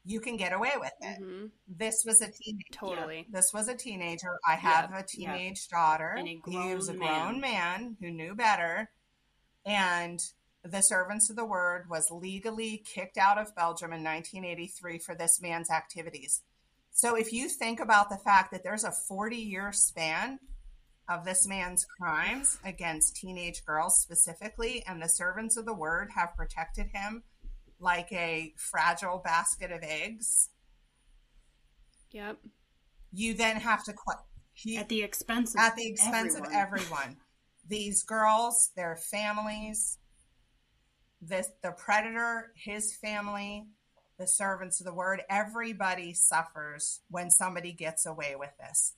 you 0.04 0.20
can 0.20 0.36
get 0.36 0.52
away 0.52 0.72
with 0.76 0.92
it. 1.00 1.18
hmm 1.18 1.46
This 1.68 2.02
was 2.06 2.20
a 2.20 2.30
teenager. 2.30 2.64
Totally. 2.72 3.26
This 3.30 3.50
was 3.52 3.68
a 3.68 3.76
teenager. 3.76 4.38
I 4.48 4.54
have 4.56 4.92
a 4.92 5.04
teenage 5.06 5.68
daughter. 5.68 6.14
And 6.16 6.26
a 6.28 6.40
he 6.50 6.74
was 6.74 6.88
a 6.88 6.94
grown 6.94 7.06
grown 7.08 7.40
man. 7.40 7.96
who 8.00 8.10
knew 8.10 8.34
better. 8.34 8.90
And 9.64 10.18
the 10.64 10.80
Servants 10.80 11.30
of 11.30 11.36
the 11.36 11.44
Word 11.44 11.86
was 11.88 12.10
legally 12.10 12.82
kicked 12.84 13.18
out 13.18 13.38
of 13.38 13.54
Belgium 13.54 13.92
in 13.92 14.02
1983 14.02 14.98
for 14.98 15.14
this 15.14 15.40
man's 15.40 15.70
activities. 15.70 16.42
So 16.92 17.14
if 17.14 17.32
you 17.32 17.48
think 17.48 17.78
about 17.80 18.10
the 18.10 18.18
fact 18.18 18.50
that 18.52 18.62
there's 18.64 18.84
a 18.84 18.92
40 19.08 19.36
year 19.36 19.70
span 19.72 20.38
of 21.10 21.24
this 21.24 21.46
man's 21.46 21.84
crimes 22.00 22.56
against 22.64 23.16
teenage 23.16 23.64
girls 23.66 23.98
specifically, 24.00 24.82
and 24.86 25.02
the 25.02 25.08
Servants 25.08 25.56
of 25.58 25.66
the 25.66 25.74
Word 25.74 26.10
have 26.14 26.36
protected 26.36 26.86
him 26.94 27.24
like 27.80 28.10
a 28.12 28.54
fragile 28.56 29.18
basket 29.24 29.72
of 29.72 29.82
eggs, 29.82 30.48
Yep. 32.12 32.38
you 33.12 33.34
then 33.34 33.56
have 33.56 33.84
to 33.84 33.92
qu- 33.92 34.22
he, 34.52 34.76
At 34.76 34.88
the 34.88 35.02
expense 35.02 35.54
of 35.54 35.60
at 35.60 35.76
the 35.76 35.86
expense 35.88 36.34
everyone. 36.36 36.46
of 36.46 36.52
everyone. 36.54 37.16
These 37.66 38.02
girls, 38.02 38.70
their 38.76 38.96
families, 38.96 39.98
the 41.20 41.46
the 41.62 41.72
predator, 41.72 42.52
his 42.56 42.94
family, 42.96 43.66
the 44.18 44.26
servants 44.26 44.80
of 44.80 44.86
the 44.86 44.94
word, 44.94 45.22
everybody 45.30 46.12
suffers 46.14 47.00
when 47.08 47.30
somebody 47.30 47.72
gets 47.72 48.04
away 48.06 48.34
with 48.36 48.50
this. 48.58 48.94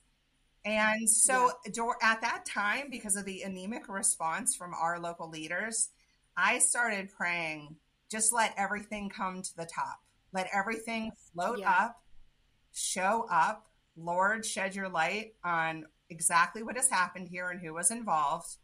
And 0.65 1.09
so 1.09 1.51
dur- 1.73 1.97
at 2.01 2.21
that 2.21 2.45
time, 2.45 2.89
because 2.89 3.15
of 3.15 3.25
the 3.25 3.41
anemic 3.41 3.89
response 3.89 4.55
from 4.55 4.73
our 4.73 4.99
local 4.99 5.29
leaders, 5.29 5.89
I 6.37 6.59
started 6.59 7.09
praying, 7.09 7.75
just 8.09 8.31
let 8.31 8.53
everything 8.57 9.09
come 9.09 9.41
to 9.41 9.55
the 9.55 9.65
top. 9.65 9.99
Let 10.31 10.47
everything 10.53 11.11
float 11.33 11.59
Yeah. 11.59 11.71
up, 11.71 12.03
show 12.71 13.27
up. 13.29 13.69
Lord, 13.95 14.45
shed 14.45 14.73
your 14.73 14.89
light 14.89 15.35
on 15.43 15.85
exactly 16.09 16.63
what 16.63 16.75
has 16.77 16.89
happened 16.89 17.27
here 17.27 17.49
and 17.49 17.59
who 17.61 17.73
was 17.73 17.91
involved. 17.91 18.57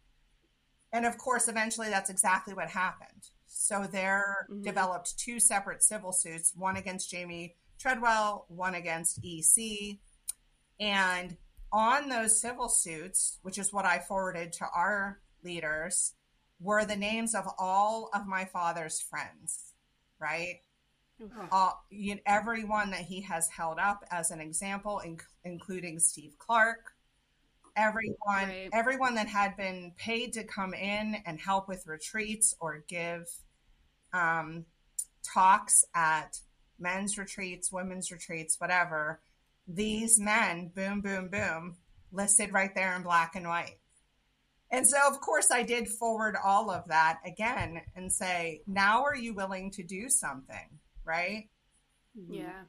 And 0.91 1.05
of 1.05 1.17
course, 1.17 1.47
eventually 1.47 1.89
that's 1.89 2.09
exactly 2.09 2.53
what 2.53 2.69
happened. 2.69 3.29
So 3.45 3.85
there 3.85 4.47
Mhm. 4.49 4.63
developed 4.63 5.19
two 5.19 5.39
separate 5.39 5.83
civil 5.83 6.11
suits, 6.11 6.55
one 6.55 6.77
against 6.77 7.09
Jamie 7.09 7.55
Treadwell, 7.77 8.45
one 8.47 8.73
against 8.73 9.19
EC. 9.23 9.99
And 10.79 11.37
on 11.71 12.09
those 12.09 12.39
civil 12.41 12.69
suits, 12.69 13.39
which 13.41 13.57
is 13.57 13.71
what 13.73 13.85
I 13.85 13.99
forwarded 13.99 14.53
to 14.53 14.65
our 14.75 15.19
leaders, 15.43 16.13
were 16.59 16.85
the 16.85 16.95
names 16.95 17.35
of 17.35 17.45
all 17.57 18.09
of 18.13 18.27
my 18.27 18.45
father's 18.45 18.99
friends, 19.01 19.73
right? 20.19 20.61
all, 21.51 21.83
you 21.89 22.17
everyone 22.25 22.91
that 22.91 23.01
he 23.01 23.21
has 23.21 23.49
held 23.49 23.77
up 23.77 24.03
as 24.09 24.31
an 24.31 24.39
example, 24.39 24.99
in, 24.99 25.19
including 25.43 25.99
Steve 25.99 26.35
Clark, 26.39 26.93
everyone, 27.75 28.15
Right. 28.27 28.69
everyone 28.73 29.15
that 29.15 29.27
had 29.27 29.55
been 29.57 29.93
paid 29.97 30.33
to 30.33 30.43
come 30.43 30.73
in 30.73 31.15
and 31.25 31.39
help 31.39 31.67
with 31.67 31.87
retreats 31.87 32.55
or 32.59 32.83
give 32.87 33.27
um, 34.13 34.65
talks 35.23 35.83
at 35.93 36.39
men's 36.79 37.17
retreats, 37.17 37.71
women's 37.71 38.11
retreats, 38.11 38.59
whatever. 38.59 39.19
These 39.71 40.19
men, 40.19 40.71
boom, 40.73 41.01
boom, 41.01 41.29
boom, 41.29 41.77
listed 42.11 42.51
right 42.51 42.73
there 42.73 42.95
in 42.95 43.03
black 43.03 43.35
and 43.35 43.47
white. 43.47 43.77
And 44.71 44.87
so, 44.87 44.97
of 45.07 45.21
course, 45.21 45.51
I 45.51 45.61
did 45.63 45.87
forward 45.87 46.35
all 46.43 46.71
of 46.71 46.87
that 46.87 47.19
again 47.25 47.81
and 47.95 48.11
say, 48.11 48.61
now 48.67 49.03
are 49.03 49.15
you 49.15 49.33
willing 49.35 49.69
to 49.71 49.83
do 49.83 50.09
something? 50.09 50.79
Right? 51.05 51.49
Mhm. 52.17 52.35
Yeah. 52.35 52.63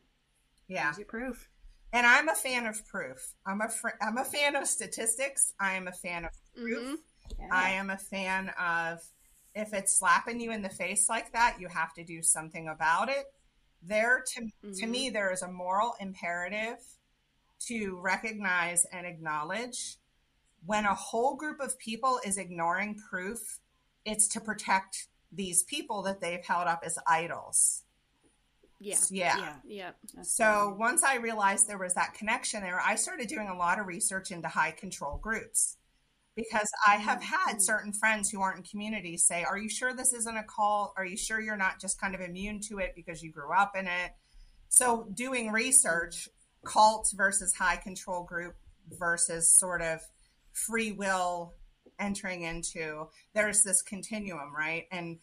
Yeah. 0.69 0.85
Here's 0.85 0.99
your 0.99 1.07
proof. 1.07 1.49
And 1.93 2.07
I'm 2.07 2.29
a 2.29 2.35
fan 2.35 2.67
of 2.67 2.87
proof. 2.87 3.35
I'm 3.47 3.61
a 3.63 3.69
fr- 3.69 3.99
I'm 4.01 4.17
a 4.19 4.25
fan 4.25 4.55
of 4.55 4.67
statistics. 4.69 5.53
I 5.59 5.73
am 5.73 5.89
a 5.89 5.93
fan 5.93 6.25
of 6.27 6.31
proof. 6.55 6.79
Mhm. 6.79 6.97
Yeah. 7.39 7.49
I 7.51 7.71
am 7.71 7.91
a 7.91 7.99
fan 7.99 8.51
of 8.51 9.01
if 9.55 9.73
it's 9.75 9.99
slapping 9.99 10.39
you 10.41 10.53
in 10.53 10.63
the 10.63 10.69
face 10.71 11.09
like 11.09 11.33
that, 11.33 11.61
you 11.61 11.69
have 11.69 11.93
to 11.95 12.05
do 12.05 12.23
something 12.23 12.69
about 12.69 13.09
it. 13.09 13.27
There 13.83 14.21
to 14.35 14.41
to 14.63 14.67
Mhm. 14.67 14.89
me 14.91 15.11
there 15.11 15.33
is 15.33 15.43
a 15.43 15.49
moral 15.51 15.95
imperative 16.01 16.79
to 17.61 17.99
recognize 18.01 18.85
and 18.87 19.07
acknowledge 19.07 19.97
when 20.65 20.85
a 20.85 20.95
whole 20.95 21.37
group 21.37 21.61
of 21.61 21.79
people 21.79 22.21
is 22.25 22.37
ignoring 22.37 22.95
proof, 22.99 23.61
it's 24.05 24.29
to 24.29 24.41
protect 24.41 25.09
these 25.33 25.63
people 25.63 26.03
that 26.03 26.21
they've 26.21 26.45
held 26.45 26.67
up 26.67 26.83
as 26.85 26.99
idols. 27.07 27.85
Yeah. 28.79 28.97
Yeah. 29.11 29.37
yeah. 29.37 29.57
Yep. 29.65 30.27
So 30.27 30.75
once 30.79 31.03
I 31.03 31.17
realized 31.17 31.69
there 31.69 31.79
was 31.79 31.95
that 31.95 32.15
connection 32.15 32.63
there, 32.63 32.81
I 32.81 32.95
started 32.95 33.29
doing 33.29 33.49
a 33.49 33.55
lot 33.55 33.79
of 33.79 33.87
research 33.87 34.31
into 34.31 34.49
high 34.49 34.73
control 34.73 35.19
groups 35.19 35.77
because 36.37 36.71
I 36.87 36.97
have 36.97 37.23
had 37.23 37.61
certain 37.61 37.93
friends 37.93 38.31
who 38.31 38.41
aren't 38.41 38.59
in 38.59 38.65
communities 38.65 39.27
say, 39.27 39.45
Are 39.45 39.59
you 39.59 39.69
sure 39.69 39.95
this 39.95 40.13
isn't 40.13 40.37
a 40.37 40.45
cult? 40.45 40.95
Are 40.97 41.05
you 41.05 41.17
sure 41.17 41.41
you're 41.41 41.57
not 41.57 41.81
just 41.81 42.01
kind 42.01 42.15
of 42.15 42.21
immune 42.21 42.61
to 42.69 42.79
it 42.79 42.93
because 42.95 43.23
you 43.23 43.33
grew 43.33 43.53
up 43.53 43.77
in 43.77 43.87
it? 43.87 44.13
So 44.69 45.09
doing 45.15 45.51
research, 45.51 46.29
cult 46.65 47.11
versus 47.15 47.55
high 47.55 47.77
control 47.77 48.23
group 48.23 48.55
versus 48.99 49.51
sort 49.51 49.83
of 49.83 50.01
free 50.53 50.93
will 50.93 51.55
entering 51.99 52.43
into, 52.43 53.09
there's 53.35 53.63
this 53.63 53.83
continuum, 53.83 54.55
right? 54.57 54.87
And 54.91 55.19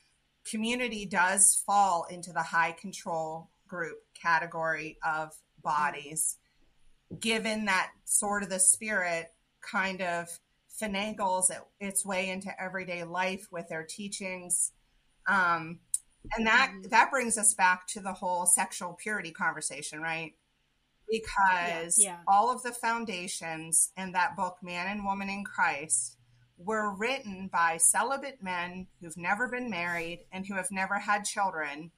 community 0.49 1.05
does 1.05 1.61
fall 1.65 2.05
into 2.09 2.31
the 2.31 2.43
high 2.43 2.71
control 2.71 3.49
group 3.67 3.97
category 4.13 4.97
of 5.05 5.31
bodies, 5.63 6.37
given 7.19 7.65
that 7.65 7.91
sort 8.05 8.43
of 8.43 8.49
the 8.49 8.59
spirit 8.59 9.27
kind 9.61 10.01
of 10.01 10.27
finagles 10.81 11.49
it, 11.49 11.61
its 11.79 12.05
way 12.05 12.29
into 12.29 12.49
everyday 12.61 13.03
life 13.03 13.47
with 13.51 13.67
their 13.69 13.83
teachings. 13.83 14.71
Um, 15.27 15.79
and 16.35 16.45
that 16.47 16.73
that 16.89 17.11
brings 17.11 17.37
us 17.37 17.53
back 17.53 17.87
to 17.87 17.99
the 17.99 18.13
whole 18.13 18.45
sexual 18.45 18.93
purity 18.93 19.31
conversation, 19.31 20.01
right? 20.01 20.33
Because 21.09 21.99
Yeah. 21.99 22.19
all 22.27 22.51
of 22.51 22.63
the 22.63 22.73
foundations 22.73 23.91
in 23.95 24.11
that 24.11 24.35
book, 24.35 24.57
Man 24.61 24.87
and 24.87 25.05
Woman 25.05 25.29
in 25.29 25.43
Christ, 25.43 26.17
were 26.57 26.91
written 26.91 27.47
by 27.47 27.77
celibate 27.77 28.41
men 28.41 28.87
who've 28.99 29.15
never 29.15 29.47
been 29.47 29.69
married 29.69 30.25
and 30.31 30.45
who 30.45 30.55
have 30.55 30.71
never 30.71 30.99
had 30.99 31.23
children, 31.23 31.91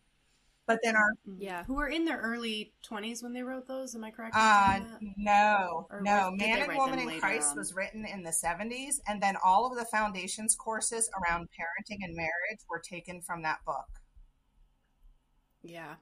But 0.69 0.81
then 0.83 0.95
our 0.95 1.13
Yeah. 1.25 1.63
Who 1.63 1.73
were 1.73 1.87
in 1.87 2.05
their 2.05 2.19
early 2.19 2.75
20s 2.87 3.23
when 3.23 3.33
they 3.33 3.41
wrote 3.41 3.65
those? 3.67 3.95
Am 3.95 4.03
I 4.03 4.11
correct? 4.11 4.35
in 4.35 4.39
uh 4.41 4.79
no 5.17 5.87
Or 5.89 5.99
no 6.01 6.29
was- 6.29 6.39
Man 6.39 6.59
and 6.69 6.77
Woman 6.77 6.99
in 6.99 7.19
Christ 7.19 7.53
on? 7.53 7.57
was 7.57 7.73
written 7.73 8.05
in 8.05 8.21
the 8.21 8.31
70s 8.31 8.99
and 9.07 9.19
then 9.19 9.35
all 9.43 9.65
of 9.65 9.75
the 9.75 9.85
foundations 9.85 10.55
courses 10.55 11.09
around 11.19 11.49
parenting 11.59 11.97
and 12.03 12.15
marriage 12.15 12.59
were 12.69 12.79
taken 12.87 13.19
from 13.23 13.41
that 13.41 13.65
book. 13.65 13.87
Yeah. 15.63 15.95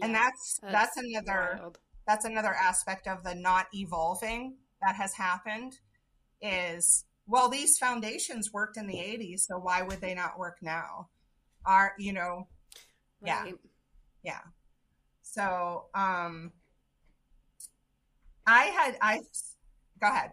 And 0.00 0.10
Yeah. 0.12 0.18
that's 0.24 0.58
that's, 0.62 0.96
another 0.96 1.58
wild. 1.60 1.78
that's 2.04 2.24
another 2.24 2.54
aspect 2.54 3.06
of 3.06 3.22
the 3.22 3.36
not 3.36 3.66
evolving 3.72 4.56
that 4.80 4.96
has 4.96 5.14
happened 5.14 5.78
is 6.40 7.04
well 7.28 7.48
these 7.48 7.78
foundations 7.78 8.52
worked 8.52 8.76
in 8.76 8.88
the 8.88 8.98
80s 8.98 9.46
so 9.46 9.58
why 9.60 9.80
would 9.82 10.00
they 10.00 10.12
not 10.12 10.40
work 10.40 10.58
now 10.60 11.08
are 11.64 11.94
you 12.00 12.12
know 12.12 12.48
Right. 13.20 13.46
yeah 13.46 13.52
so 15.22 15.86
um 15.94 16.52
i 18.46 18.64
had 18.64 18.96
i 19.00 19.20
go 20.00 20.08
ahead 20.08 20.32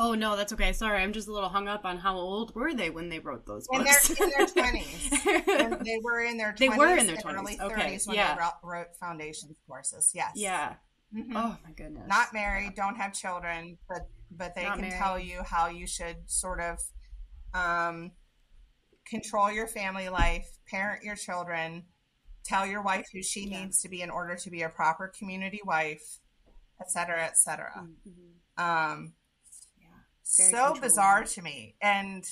Oh 0.00 0.14
no, 0.14 0.36
that's 0.36 0.52
okay. 0.52 0.72
Sorry, 0.72 1.02
I'm 1.02 1.12
just 1.12 1.26
a 1.26 1.32
little 1.32 1.48
hung 1.48 1.66
up 1.66 1.84
on 1.84 1.98
how 1.98 2.14
old 2.16 2.54
were 2.54 2.72
they 2.72 2.88
when 2.88 3.08
they 3.08 3.18
wrote 3.18 3.44
those 3.46 3.66
in 3.72 3.82
their 3.82 3.94
books. 3.94 4.10
in 4.10 4.30
their 4.30 4.46
20s 4.46 5.84
they 5.84 5.98
were 6.04 6.20
in 6.22 6.36
their 6.36 6.52
20s 6.52 6.58
They 6.60 6.68
were 6.68 6.96
in 6.96 7.06
their 7.08 7.16
20s. 7.16 7.34
early 7.36 7.56
30s 7.56 7.72
Okay, 7.72 7.98
when 8.06 8.14
yeah. 8.14 8.36
they 8.36 8.40
wrote, 8.62 8.86
foundations 9.00 9.56
courses 9.66 10.12
yes 10.14 10.30
yeah. 10.36 10.74
Mhm. 11.12 11.32
Oh 11.34 11.56
my 11.64 11.72
goodness. 11.72 12.06
not 12.06 12.32
married, 12.32 12.76
don't 12.76 12.94
have 12.94 13.12
children, 13.12 13.76
but 13.88 14.02
but 14.30 14.54
they 14.54 14.62
Not 14.66 14.74
can 14.78 14.82
married. 14.82 14.98
tell 15.02 15.18
you 15.18 15.42
how 15.42 15.66
you 15.66 15.88
should 15.88 16.18
sort 16.30 16.60
of 16.60 16.78
um, 17.52 18.12
control 19.08 19.50
your 19.50 19.66
family 19.66 20.08
life, 20.08 20.46
parent 20.68 21.02
your 21.02 21.16
children, 21.16 21.84
tell 22.44 22.66
your 22.66 22.82
wife 22.82 23.06
who 23.12 23.22
she 23.22 23.48
Yeah. 23.48 23.64
needs 23.64 23.80
to 23.82 23.88
be 23.88 24.02
in 24.02 24.10
order 24.10 24.36
to 24.36 24.50
be 24.50 24.62
a 24.62 24.68
proper 24.68 25.08
community 25.08 25.60
wife, 25.64 26.20
et 26.80 26.90
cetera, 26.90 27.24
et 27.24 27.36
cetera. 27.38 27.86
Mhm. 28.06 28.62
Um, 28.62 29.14
Yeah. 29.76 29.88
So 30.22 30.74
bizarre 30.80 31.24
to 31.24 31.42
me. 31.42 31.76
And 31.80 32.24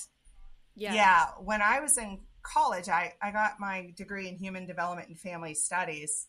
Yeah. 0.75 0.95
yeah. 0.95 1.27
when 1.39 1.63
I 1.63 1.81
was 1.81 1.97
in 1.99 2.27
college, 2.43 2.89
I, 2.89 3.15
I 3.21 3.31
got 3.31 3.59
my 3.59 3.93
degree 3.97 4.29
in 4.29 4.37
human 4.37 4.67
development 4.67 5.09
and 5.09 5.19
family 5.19 5.55
studies. 5.55 6.29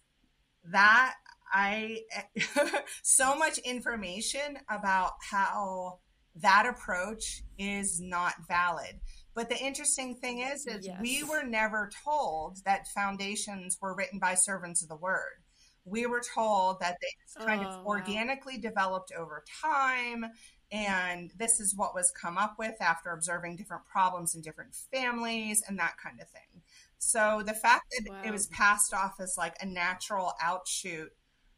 That 0.65 1.15
I 1.51 2.03
so 3.03 3.35
much 3.35 3.57
information 3.59 4.59
about 4.69 5.13
how 5.21 5.99
that 6.35 6.65
approach 6.65 7.43
is 7.57 7.99
not 8.01 8.35
valid. 8.47 8.99
But 9.37 9.49
the 9.49 9.63
interesting 9.63 10.15
thing 10.15 10.39
is, 10.39 10.65
is 10.65 10.87
Yes. 10.87 10.99
we 10.99 11.23
were 11.23 11.43
never 11.43 11.91
told 12.03 12.57
that 12.65 12.87
foundations 12.87 13.77
were 13.79 13.93
written 13.93 14.17
by 14.17 14.33
servants 14.33 14.81
of 14.81 14.89
the 14.89 14.95
word. 14.95 15.43
We 15.85 16.07
were 16.07 16.23
told 16.33 16.79
that 16.79 16.97
they 16.99 17.45
kind 17.45 17.63
Oh, 17.63 17.67
of 17.67 17.75
wow. 17.75 17.85
organically 17.85 18.57
developed 18.57 19.11
over 19.11 19.43
time 19.61 20.25
and 20.71 21.31
this 21.37 21.59
is 21.59 21.75
what 21.75 21.93
was 21.93 22.09
come 22.19 22.35
up 22.35 22.55
with 22.57 22.81
after 22.81 23.11
observing 23.11 23.57
different 23.57 23.85
problems 23.85 24.33
in 24.33 24.41
different 24.41 24.73
families 24.91 25.61
and 25.67 25.77
that 25.77 25.97
kind 26.03 26.19
of 26.19 26.27
thing 26.29 26.63
so 26.97 27.41
the 27.45 27.53
fact 27.53 27.85
that 27.91 28.09
Wow. 28.11 28.21
it 28.25 28.31
was 28.31 28.47
passed 28.47 28.91
off 28.93 29.19
as 29.21 29.35
like 29.37 29.55
a 29.61 29.65
natural 29.67 30.33
outshoot 30.41 31.13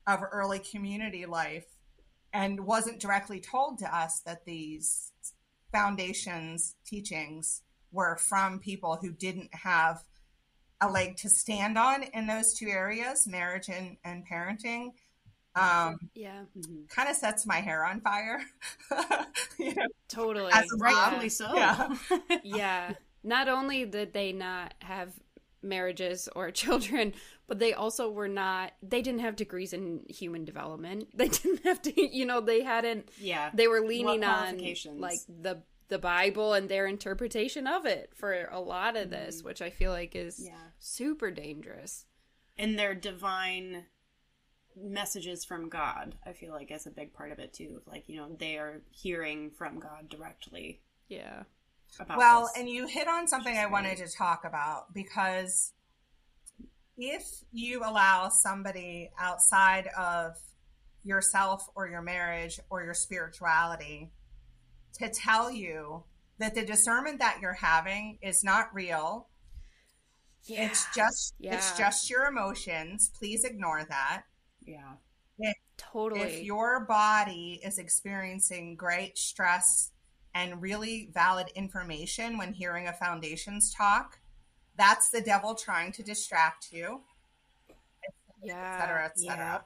of 0.05 0.19
early 0.31 0.59
community 0.59 1.25
life 1.25 1.65
and 2.33 2.59
wasn't 2.59 2.99
directly 2.99 3.39
told 3.39 3.79
to 3.79 3.95
us 3.95 4.19
that 4.25 4.43
these 4.45 5.11
foundations 5.71 6.75
teachings 6.85 7.63
were 7.91 8.17
from 8.17 8.59
people 8.59 8.97
who 9.01 9.11
didn't 9.11 9.53
have 9.53 10.03
a 10.81 10.89
leg 10.89 11.17
to 11.17 11.29
stand 11.29 11.77
on 11.77 12.03
in 12.03 12.27
those 12.27 12.53
two 12.53 12.67
areas 12.67 13.27
marriage 13.27 13.69
and, 13.69 13.97
and 14.03 14.23
parenting 14.27 14.91
um, 15.55 16.09
Yeah. 16.13 16.43
Mhm. 16.57 16.89
kind 16.89 17.09
of 17.09 17.15
sets 17.15 17.45
my 17.45 17.57
hair 17.57 17.85
on 17.85 18.01
fire. 18.01 18.41
you 19.59 19.73
know, 19.75 19.87
Totally. 20.07 20.51
As 20.51 20.65
a 20.71 20.77
mom. 20.77 21.29
So. 21.29 21.53
Yeah. 21.53 21.95
yeah. 22.43 22.93
Not 23.23 23.49
only 23.49 23.85
did 23.85 24.13
they 24.13 24.31
not 24.31 24.73
have 24.81 25.13
marriages 25.61 26.29
or 26.35 26.51
children, 26.63 27.13
but 27.47 27.59
they 27.59 27.73
also 27.73 28.09
were 28.09 28.27
not 28.27 28.73
they 28.81 29.01
didn't 29.01 29.21
have 29.21 29.35
degrees 29.35 29.73
in 29.73 30.05
human 30.07 30.45
development. 30.45 31.09
They 31.13 31.27
didn't 31.27 31.63
have 31.63 31.81
to 31.83 32.01
you 32.01 32.25
know, 32.25 32.41
they 32.41 32.61
hadn't 32.63 33.09
yeah. 33.19 33.49
they 33.53 33.67
were 33.67 33.81
leaning 33.81 34.23
on 34.23 34.57
like 34.97 35.19
the 35.27 35.61
the 35.89 35.99
Bible 35.99 36.53
and 36.53 36.69
their 36.69 36.85
interpretation 36.87 37.67
of 37.67 37.85
it 37.85 38.11
for 38.15 38.45
a 38.51 38.59
lot 38.59 38.95
of 38.95 39.09
this, 39.09 39.41
mm. 39.41 39.45
which 39.45 39.61
I 39.61 39.69
feel 39.69 39.91
like 39.91 40.15
is 40.15 40.39
Yeah. 40.43 40.69
super 40.79 41.31
dangerous. 41.31 42.05
and 42.57 42.77
their 42.77 42.93
divine 42.93 43.85
messages 44.75 45.45
from 45.45 45.69
God, 45.69 46.15
I 46.25 46.33
feel 46.33 46.51
like 46.53 46.71
is 46.71 46.85
a 46.85 46.91
big 46.91 47.13
part 47.13 47.31
of 47.31 47.39
it 47.39 47.53
too. 47.53 47.81
Like, 47.85 48.09
you 48.09 48.17
know, 48.17 48.35
they 48.37 48.57
are 48.57 48.81
hearing 48.91 49.51
from 49.51 49.79
God 49.79 50.09
directly 50.09 50.81
Yeah. 51.07 51.43
about 51.99 52.17
well, 52.17 52.41
this. 52.43 52.51
and 52.57 52.69
you 52.69 52.85
hit 52.87 53.07
on 53.07 53.27
something 53.29 53.57
I 53.57 53.65
wanted 53.67 53.97
to 53.99 54.07
talk 54.17 54.43
about 54.43 54.93
because 54.93 55.73
if 56.97 57.23
you 57.53 57.79
allow 57.83 58.27
somebody 58.29 59.09
outside 59.17 59.87
of 59.97 60.35
yourself 61.03 61.65
or 61.75 61.87
your 61.87 62.01
marriage 62.01 62.59
or 62.69 62.83
your 62.83 62.93
spirituality 62.93 64.11
to 64.93 65.09
tell 65.09 65.51
you 65.51 66.03
that 66.39 66.55
the 66.55 66.65
discernment 66.65 67.19
that 67.19 67.39
you're 67.41 67.53
having 67.53 68.17
is 68.21 68.43
not 68.43 68.73
real, 68.73 69.27
it's 70.47 70.87
just 70.95 71.35
it's 71.39 71.77
just 71.77 72.09
your 72.09 72.25
emotions, 72.25 73.11
please 73.17 73.43
ignore 73.43 73.83
that. 73.89 74.23
yeah. 75.37 75.53
Totally. 75.77 76.21
if 76.21 76.43
your 76.43 76.85
body 76.85 77.61
is 77.63 77.77
experiencing 77.77 78.75
great 78.75 79.17
stress 79.17 79.91
and 80.35 80.61
really 80.61 81.09
valid 81.13 81.47
information 81.55 82.37
when 82.37 82.53
hearing 82.53 82.87
a 82.87 82.93
foundations 82.93 83.73
talk, 83.73 84.19
that's 84.77 85.09
the 85.09 85.21
devil 85.21 85.55
trying 85.55 85.91
to 85.93 86.03
distract 86.03 86.71
you, 86.71 87.01
yeah. 88.43 88.75
et 88.75 88.81
cetera, 88.81 89.05
et 89.05 89.19
cetera. 89.19 89.37
yeah. 89.37 89.59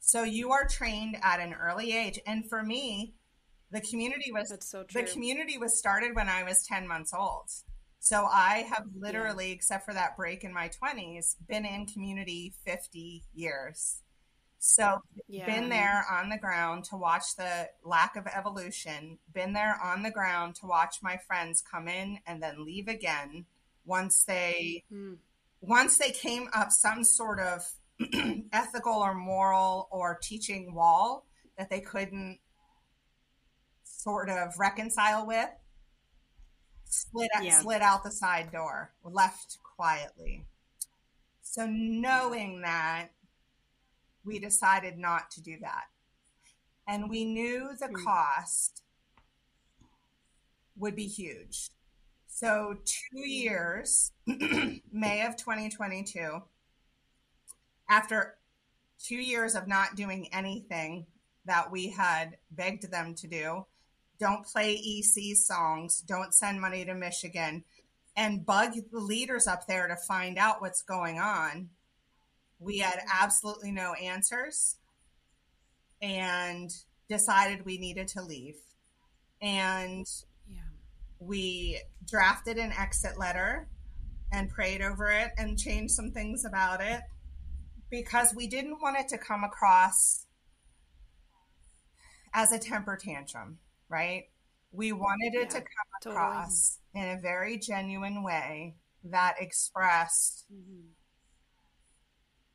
So 0.00 0.22
you 0.22 0.52
are 0.52 0.66
trained 0.68 1.16
at 1.22 1.40
an 1.40 1.52
early 1.52 1.96
age. 1.96 2.20
And 2.26 2.48
for 2.48 2.62
me, 2.62 3.14
the 3.70 3.80
community 3.80 4.32
was 4.32 4.48
That's 4.50 4.68
so 4.70 4.84
true. 4.84 5.02
the 5.02 5.08
community 5.10 5.58
was 5.58 5.78
started 5.78 6.14
when 6.14 6.28
I 6.28 6.42
was 6.44 6.64
10 6.66 6.86
months 6.86 7.12
old. 7.12 7.50
So 7.98 8.26
I 8.26 8.66
have 8.72 8.84
literally, 8.96 9.50
except 9.50 9.84
for 9.84 9.92
that 9.94 10.16
break 10.16 10.44
in 10.44 10.52
my 10.52 10.68
20s, 10.68 11.34
been 11.48 11.64
in 11.64 11.86
community 11.86 12.54
50 12.64 13.24
years. 13.34 14.02
So 14.58 15.00
yeah. 15.28 15.46
been 15.46 15.68
there 15.68 16.04
on 16.10 16.28
the 16.28 16.38
ground 16.38 16.84
to 16.86 16.96
watch 16.96 17.36
the 17.36 17.68
lack 17.84 18.16
of 18.16 18.26
evolution, 18.26 19.18
been 19.32 19.52
there 19.52 19.78
on 19.82 20.02
the 20.02 20.10
ground 20.10 20.54
to 20.56 20.66
watch 20.66 20.96
my 21.02 21.18
friends 21.26 21.62
come 21.68 21.88
in 21.88 22.18
and 22.26 22.42
then 22.42 22.64
leave 22.64 22.88
again 22.88 23.44
once 23.84 24.24
they 24.24 24.84
Mm. 24.92 25.18
once 25.60 25.98
they 25.98 26.10
came 26.10 26.48
up 26.54 26.70
some 26.70 27.04
sort 27.04 27.38
of 27.40 27.62
ethical 28.52 28.92
or 28.94 29.14
moral 29.14 29.88
or 29.90 30.18
teaching 30.22 30.74
wall 30.74 31.26
that 31.58 31.70
they 31.70 31.80
couldn't 31.80 32.38
sort 34.06 34.28
of 34.30 34.56
reconcile 34.56 35.26
with 35.26 35.50
slid 36.84 37.28
Yeah. 37.42 37.60
slid 37.60 37.82
out 37.82 38.04
the 38.04 38.12
side 38.12 38.52
door 38.52 38.92
left 39.02 39.58
quietly 39.64 40.44
so 41.42 41.66
knowing 41.66 42.60
that 42.60 43.08
we 44.24 44.38
decided 44.38 44.96
not 44.96 45.28
to 45.32 45.40
do 45.42 45.58
that 45.60 45.86
and 46.86 47.10
we 47.10 47.24
knew 47.24 47.70
the 47.80 47.88
Hmm. 47.88 48.04
cost 48.04 48.82
would 50.76 50.94
be 50.94 51.08
huge 51.08 51.68
so 52.28 52.76
two 52.84 53.26
years 53.28 54.12
may 54.92 55.26
of 55.26 55.36
2022 55.36 56.40
after 57.88 58.38
two 59.00 59.16
years 59.16 59.56
of 59.56 59.66
not 59.66 59.96
doing 59.96 60.32
anything 60.32 61.06
that 61.44 61.72
we 61.72 61.88
had 61.88 62.38
begged 62.52 62.88
them 62.90 63.12
to 63.16 63.26
do 63.26 63.66
don't 64.18 64.46
play 64.46 64.72
ec 64.74 65.36
songs 65.36 66.00
don't 66.00 66.34
send 66.34 66.60
money 66.60 66.84
to 66.84 66.94
michigan 66.94 67.64
and 68.16 68.46
bug 68.46 68.72
the 68.90 68.98
leaders 68.98 69.46
up 69.46 69.66
there 69.66 69.86
to 69.86 69.96
find 69.96 70.38
out 70.38 70.62
what's 70.62 70.82
going 70.82 71.18
on. 71.18 71.68
We 72.58 72.78
had 72.78 72.98
absolutely 73.12 73.70
no 73.70 73.92
answers 73.92 74.76
and 76.00 76.70
decided 77.08 77.66
we 77.66 77.76
needed 77.76 78.08
to 78.08 78.22
leave. 78.22 78.56
And 79.42 80.06
Yeah. 80.48 80.62
we 81.18 81.82
drafted 82.06 82.56
an 82.56 82.72
exit 82.72 83.18
letter 83.18 83.68
and 84.32 84.48
prayed 84.48 84.80
over 84.80 85.10
it 85.10 85.32
and 85.36 85.58
changed 85.58 85.92
some 85.94 86.10
things 86.10 86.44
about 86.46 86.80
it 86.80 87.02
because 87.90 88.34
we 88.34 88.46
didn't 88.46 88.80
want 88.80 88.98
it 88.98 89.08
to 89.08 89.18
come 89.18 89.44
across 89.44 90.26
as 92.32 92.50
a 92.50 92.58
temper 92.58 92.96
tantrum, 92.96 93.58
right? 93.88 94.24
We 94.72 94.92
wanted 94.92 95.34
it 95.34 95.50
to 95.50 95.58
Yeah, 95.58 95.62
come 95.64 95.86
totally. 96.02 96.16
across 96.16 96.78
in 96.94 97.08
a 97.08 97.20
very 97.20 97.58
genuine 97.58 98.22
way 98.22 98.76
that 99.04 99.36
expressed 99.40 100.44
Mhm. 100.52 100.90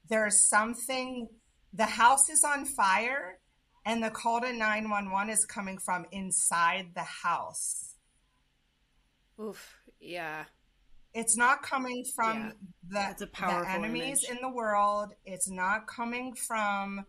there's 0.09 0.47
something 0.47 1.29
the 1.73 1.85
house 1.85 2.29
is 2.29 2.43
on 2.43 2.65
fire 2.65 3.39
and 3.85 4.03
the 4.03 4.11
call 4.11 4.41
to 4.41 4.51
911 4.51 5.29
is 5.29 5.45
coming 5.45 5.77
from 5.77 6.05
inside 6.11 6.93
the 6.93 7.03
house 7.03 7.95
Oof. 9.39 9.81
Yeah. 9.99 10.45
it's 11.13 11.37
not 11.37 11.63
coming 11.63 12.03
from 12.15 12.37
Yeah. 12.39 12.49
the, 12.83 12.89
That's 12.93 13.21
a 13.21 13.27
powerful 13.27 13.63
the 13.63 13.69
enemies 13.69 14.23
image. 14.25 14.37
in 14.37 14.41
the 14.41 14.49
world 14.53 15.13
it's 15.25 15.49
not 15.49 15.87
coming 15.87 16.35
from 16.35 17.05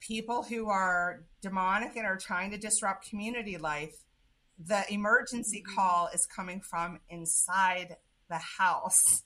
people 0.00 0.42
who 0.44 0.68
are 0.68 1.24
demonic 1.42 1.96
and 1.96 2.06
are 2.06 2.16
trying 2.18 2.50
to 2.50 2.58
disrupt 2.58 3.08
community 3.08 3.56
life 3.56 4.04
the 4.58 4.84
emergency 4.92 5.62
Mm-hmm. 5.62 5.74
call 5.74 6.08
is 6.14 6.26
coming 6.26 6.60
from 6.60 7.00
inside 7.10 7.96
the 8.30 8.38
house 8.58 9.24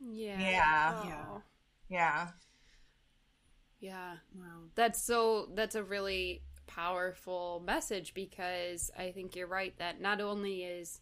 Yeah. 0.00 0.38
Yeah. 0.38 0.94
Oh. 0.94 1.04
Yeah. 1.04 1.40
yeah 1.88 2.28
Yeah. 3.80 4.16
Wow. 4.34 4.70
That's 4.74 5.02
so 5.02 5.48
that's 5.54 5.74
a 5.74 5.82
really 5.84 6.42
powerful 6.66 7.62
message 7.66 8.14
because 8.14 8.90
I 8.96 9.10
think 9.12 9.36
you're 9.36 9.46
right 9.48 9.76
that 9.78 10.00
not 10.00 10.20
only 10.20 10.62
is 10.64 11.00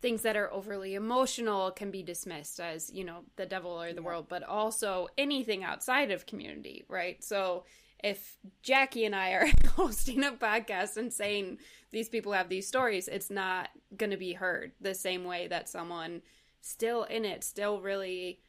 things 0.00 0.22
that 0.22 0.36
are 0.36 0.52
overly 0.52 0.94
emotional 0.94 1.70
can 1.72 1.90
be 1.90 2.02
dismissed 2.02 2.60
as, 2.60 2.90
you 2.92 3.04
know, 3.04 3.24
the 3.36 3.46
devil 3.46 3.70
or 3.70 3.92
the 3.92 4.00
Yeah. 4.00 4.06
world, 4.06 4.26
but 4.28 4.42
also 4.42 5.08
anything 5.18 5.64
outside 5.64 6.10
of 6.10 6.26
community, 6.26 6.84
right? 6.88 7.22
So 7.24 7.64
if 8.02 8.38
Jackie 8.62 9.04
and 9.04 9.14
I 9.16 9.30
are 9.32 9.48
hosting 9.74 10.22
a 10.22 10.32
podcast 10.32 10.96
and 10.96 11.12
saying 11.12 11.58
these 11.90 12.08
people 12.08 12.32
have 12.32 12.48
these 12.48 12.68
stories, 12.68 13.08
it's 13.08 13.30
not 13.30 13.70
going 13.96 14.10
to 14.10 14.16
be 14.16 14.34
heard 14.34 14.72
the 14.80 14.94
same 14.94 15.24
way 15.24 15.48
that 15.48 15.68
someone 15.68 16.22
still 16.60 17.02
in 17.04 17.24
it, 17.24 17.42
still 17.42 17.80
really 17.80 18.40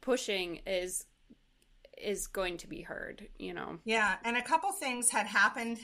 pushing 0.00 0.60
is 0.66 1.06
is 2.00 2.28
going 2.28 2.56
to 2.58 2.68
be 2.68 2.82
heard, 2.82 3.28
you 3.38 3.52
know. 3.52 3.78
Yeah, 3.84 4.16
and 4.24 4.36
a 4.36 4.42
couple 4.42 4.70
things 4.72 5.10
had 5.10 5.26
happened 5.26 5.80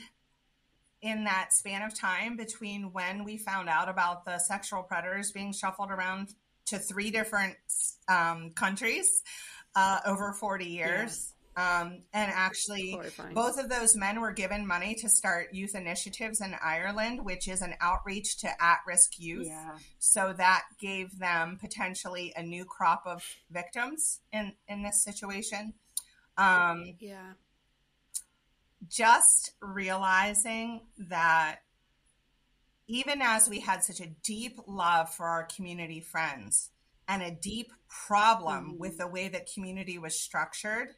in 1.01 1.25
that 1.25 1.53
span 1.53 1.81
of 1.81 1.93
time 1.93 2.35
between 2.35 2.91
when 2.91 3.23
we 3.23 3.37
found 3.37 3.69
out 3.69 3.89
about 3.89 4.25
the 4.25 4.39
sexual 4.39 4.83
predators 4.83 5.31
being 5.31 5.53
shuffled 5.53 5.91
around 5.91 6.29
to 6.67 6.79
three 6.79 7.11
different 7.11 7.55
um, 8.07 8.51
countries 8.55 9.21
uh, 9.75 9.99
over 10.05 10.33
40 10.33 10.65
years. 10.65 11.33
Um, 11.57 12.01
and 12.13 12.31
actually, 12.33 12.99
both 13.33 13.57
of 13.57 13.69
those 13.69 13.95
men 13.95 14.19
were 14.19 14.33
given 14.33 14.67
money 14.67 14.93
to 14.95 15.07
start 15.07 15.53
youth 15.53 15.73
initiatives 15.73 16.41
in 16.41 16.53
Ireland, 16.61 17.23
which 17.23 17.47
is 17.47 17.61
an 17.61 17.75
outreach 17.79 18.39
to 18.39 18.49
at 18.61 18.79
risk 18.85 19.17
youth. 19.19 19.47
Yeah. 19.47 19.77
So 19.99 20.33
that 20.35 20.63
gave 20.81 21.17
them 21.17 21.57
potentially 21.61 22.33
a 22.35 22.43
new 22.43 22.65
crop 22.65 23.03
of 23.05 23.23
victims 23.49 24.19
in, 24.33 24.51
in 24.67 24.83
this 24.83 25.01
situation. 25.01 25.73
Um, 26.37 26.95
Yeah. 26.99 27.33
Just 28.87 29.51
realizing 29.61 30.81
that 30.97 31.59
even 32.87 33.21
as 33.21 33.49
we 33.49 33.59
had 33.59 33.83
such 33.83 33.99
a 33.99 34.07
deep 34.23 34.59
love 34.67 35.09
for 35.13 35.25
our 35.25 35.43
community 35.45 35.99
friends 35.99 36.69
and 37.07 37.23
a 37.23 37.31
deep 37.31 37.71
problem 37.87 38.73
Mhm. 38.73 38.77
with 38.77 38.97
the 38.97 39.07
way 39.07 39.27
that 39.27 39.51
community 39.51 39.97
was 39.97 40.19
structured, 40.19 40.95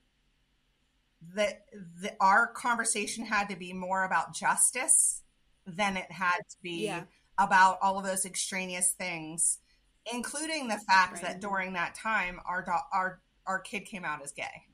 that 1.33 1.65
the, 1.71 2.15
our 2.19 2.47
conversation 2.47 3.25
had 3.25 3.49
to 3.49 3.55
be 3.55 3.73
more 3.73 4.03
about 4.03 4.33
justice 4.33 5.23
than 5.65 5.97
it 5.97 6.11
had 6.11 6.37
to 6.49 6.57
be 6.61 6.85
Yeah. 6.85 7.05
about 7.37 7.79
all 7.81 7.97
of 7.97 8.05
those 8.05 8.25
extraneous 8.25 8.93
things, 8.93 9.59
including 10.11 10.67
the 10.67 10.79
fact 10.79 11.13
Right. 11.13 11.21
that 11.23 11.39
during 11.39 11.73
that 11.73 11.95
time 11.95 12.39
our 12.45 12.61
do- 12.63 12.71
our 12.91 13.21
our 13.45 13.59
kid 13.61 13.85
came 13.85 14.03
out 14.03 14.21
as 14.21 14.33
gay. 14.33 14.67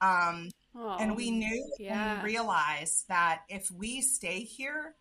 Um, 0.00 0.50
Oh, 0.78 0.96
and 1.00 1.16
we 1.16 1.30
knew 1.30 1.72
yeah. 1.78 2.14
and 2.16 2.22
we 2.22 2.30
realized 2.30 3.08
that 3.08 3.42
if 3.48 3.70
we 3.70 4.00
stay 4.02 4.40
here, 4.40 4.94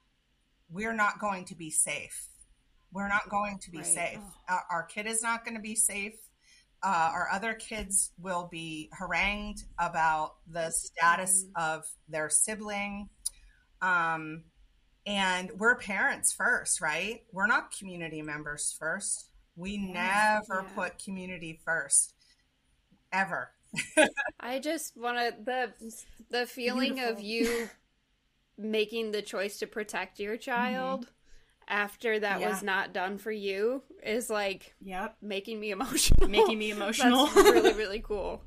we're 0.69 0.93
not 0.93 1.19
going 1.19 1.45
to 1.45 1.55
be 1.55 1.69
safe. 1.69 2.27
We're 2.93 3.09
not 3.09 3.29
going 3.29 3.59
to 3.59 3.71
be 3.71 3.79
Right. 3.79 3.85
safe. 3.85 4.19
Oh. 4.21 4.33
Our, 4.49 4.63
our 4.71 4.83
kid 4.83 5.05
is 5.05 5.21
not 5.21 5.43
going 5.43 5.55
to 5.55 5.61
be 5.61 5.75
safe. 5.75 6.15
Uh, 6.81 7.09
our 7.13 7.27
other 7.31 7.53
kids 7.55 8.11
will 8.19 8.47
be 8.51 8.89
harangued 8.93 9.63
about 9.79 10.35
the 10.47 10.71
status 10.71 11.43
Mm-hmm. 11.43 11.73
of 11.79 11.85
their 12.07 12.29
sibling. 12.29 13.09
Um, 13.81 14.43
and 15.05 15.51
we're 15.57 15.75
parents 15.75 16.31
first, 16.33 16.79
right? 16.81 17.23
We're 17.31 17.47
not 17.47 17.77
community 17.77 18.21
members 18.21 18.75
first. 18.79 19.29
We 19.55 19.77
never 19.77 20.63
Yeah. 20.63 20.73
put 20.75 20.99
community 21.03 21.59
first, 21.65 22.13
ever. 23.11 23.51
I 24.39 24.59
just 24.59 24.97
want 24.97 25.17
to 25.17 25.35
the 25.43 25.73
the 26.29 26.45
feeling 26.45 26.99
of 26.99 27.21
you 27.21 27.69
making 28.57 29.11
the 29.11 29.21
choice 29.21 29.59
to 29.59 29.67
protect 29.67 30.19
your 30.19 30.35
mm-hmm. 30.35 30.51
child 30.51 31.07
after 31.67 32.19
that 32.19 32.41
was 32.41 32.61
not 32.61 32.93
done 32.93 33.17
for 33.17 33.31
you 33.31 33.81
is 34.03 34.29
like 34.29 34.75
Yep. 34.81 35.17
making 35.21 35.59
me 35.59 35.71
emotional. 35.71 36.29
Making 36.29 36.59
me 36.59 36.71
emotional. 36.71 37.27
That's 37.27 37.49
really 37.51 37.73
really 37.73 38.01
cool. 38.01 38.43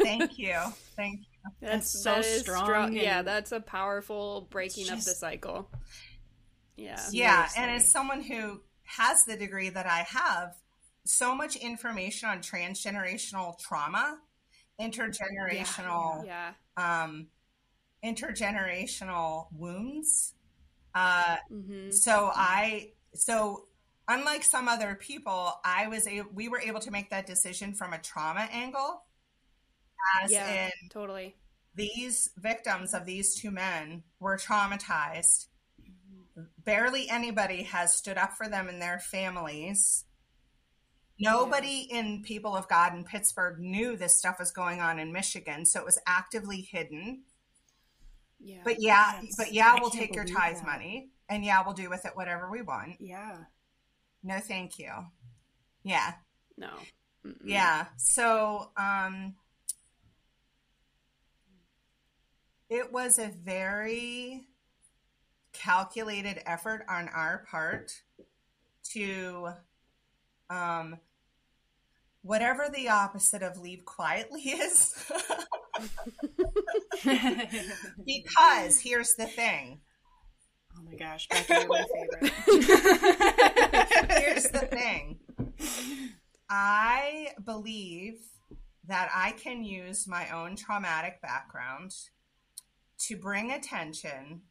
Thank 0.00 0.38
you. 0.38 0.56
Thank 0.96 1.20
you. 1.20 1.26
That's 1.60 2.02
so 2.02 2.14
that 2.14 2.24
is 2.24 2.42
strong 2.42 2.92
Yeah, 2.92 3.22
that's 3.22 3.52
a 3.52 3.60
powerful 3.60 4.46
breaking 4.50 4.90
of 4.90 5.04
the 5.04 5.12
cycle. 5.12 5.70
Yeah. 6.76 7.00
Yeah, 7.10 7.48
and 7.56 7.70
as 7.70 7.90
someone 7.90 8.22
who 8.22 8.60
has 8.84 9.24
the 9.24 9.36
degree 9.36 9.68
that 9.68 9.86
I 9.86 10.04
have, 10.08 10.54
so 11.04 11.34
much 11.34 11.56
information 11.56 12.28
on 12.28 12.38
transgenerational 12.38 13.58
trauma, 13.58 14.18
intergenerational, 14.80 16.24
Yeah. 16.26 16.52
um, 16.76 17.28
intergenerational 18.04 19.46
wounds. 19.52 20.34
Uh, 20.94 21.36
hmm 21.48 21.90
so 21.90 22.30
I, 22.34 22.92
so 23.14 23.66
unlike 24.08 24.42
some 24.42 24.68
other 24.68 24.94
people, 24.96 25.52
I 25.64 25.86
was 25.88 26.06
a, 26.08 26.22
we 26.32 26.48
were 26.48 26.60
able 26.60 26.80
to 26.80 26.90
make 26.90 27.10
that 27.10 27.26
decision 27.26 27.74
from 27.74 27.92
a 27.92 27.98
trauma 27.98 28.48
angle, 28.52 29.04
as 30.22 30.32
Yeah. 30.32 30.66
in 30.66 30.88
Totally. 30.88 31.36
these 31.74 32.30
victims 32.38 32.94
of 32.94 33.04
these 33.06 33.34
two 33.34 33.50
men 33.50 34.02
were 34.18 34.36
traumatized. 34.36 35.46
Barely 36.64 37.08
anybody 37.10 37.64
has 37.64 37.94
stood 37.94 38.16
up 38.16 38.32
for 38.36 38.48
them 38.48 38.68
in 38.68 38.78
their 38.78 38.98
families. 38.98 40.04
Nobody 41.20 41.86
in 41.90 42.22
People 42.22 42.56
of 42.56 42.68
God 42.68 42.94
in 42.94 43.04
Pittsburgh 43.04 43.58
knew 43.60 43.96
this 43.96 44.16
stuff 44.16 44.38
was 44.38 44.50
going 44.50 44.80
on 44.80 44.98
in 44.98 45.12
Michigan, 45.12 45.66
so 45.66 45.80
it 45.80 45.84
was 45.86 46.00
actively 46.06 46.62
hidden. 46.62 47.22
Yeah. 48.40 48.62
But 48.64 48.76
yeah, 48.80 49.20
but 49.36 49.52
yeah, 49.52 49.74
I 49.76 49.80
we'll 49.80 49.90
take 49.90 50.14
your 50.14 50.24
tithe 50.24 50.56
that. 50.56 50.66
money, 50.66 51.10
and 51.28 51.44
yeah, 51.44 51.62
we'll 51.64 51.74
do 51.74 51.90
with 51.90 52.06
it 52.06 52.12
whatever 52.14 52.50
we 52.50 52.62
want. 52.62 53.00
Yeah. 53.00 53.36
No, 54.22 54.38
thank 54.38 54.78
you. 54.78 54.90
Yeah, 55.82 56.12
no. 56.56 56.70
Mm-mm. 57.26 57.36
Yeah. 57.44 57.86
So, 57.96 58.70
um, 58.76 59.34
it 62.68 62.92
was 62.92 63.18
a 63.18 63.28
very 63.28 64.46
calculated 65.52 66.40
effort 66.46 66.84
on 66.88 67.08
our 67.08 67.44
part 67.50 67.92
to, 68.92 69.50
um, 70.48 70.98
whatever 72.22 72.68
the 72.74 72.88
opposite 72.88 73.42
of 73.42 73.58
leave 73.58 73.84
quietly 73.84 74.42
is. 74.42 74.94
because 78.04 78.80
here's 78.80 79.14
the 79.14 79.26
thing. 79.26 79.80
Oh 80.76 80.82
my 80.82 80.94
gosh, 80.96 81.28
Becky, 81.28 81.52
you're 81.52 81.68
my 81.68 81.84
favorite. 81.92 82.32
Here's 84.10 84.44
the 84.44 84.60
thing. 84.60 85.18
I 86.48 87.28
believe 87.44 88.20
that 88.86 89.10
I 89.14 89.32
can 89.32 89.62
use 89.62 90.08
my 90.08 90.30
own 90.30 90.56
traumatic 90.56 91.20
background 91.20 91.92
to 92.98 93.16
bring 93.16 93.52
attention 93.52 94.42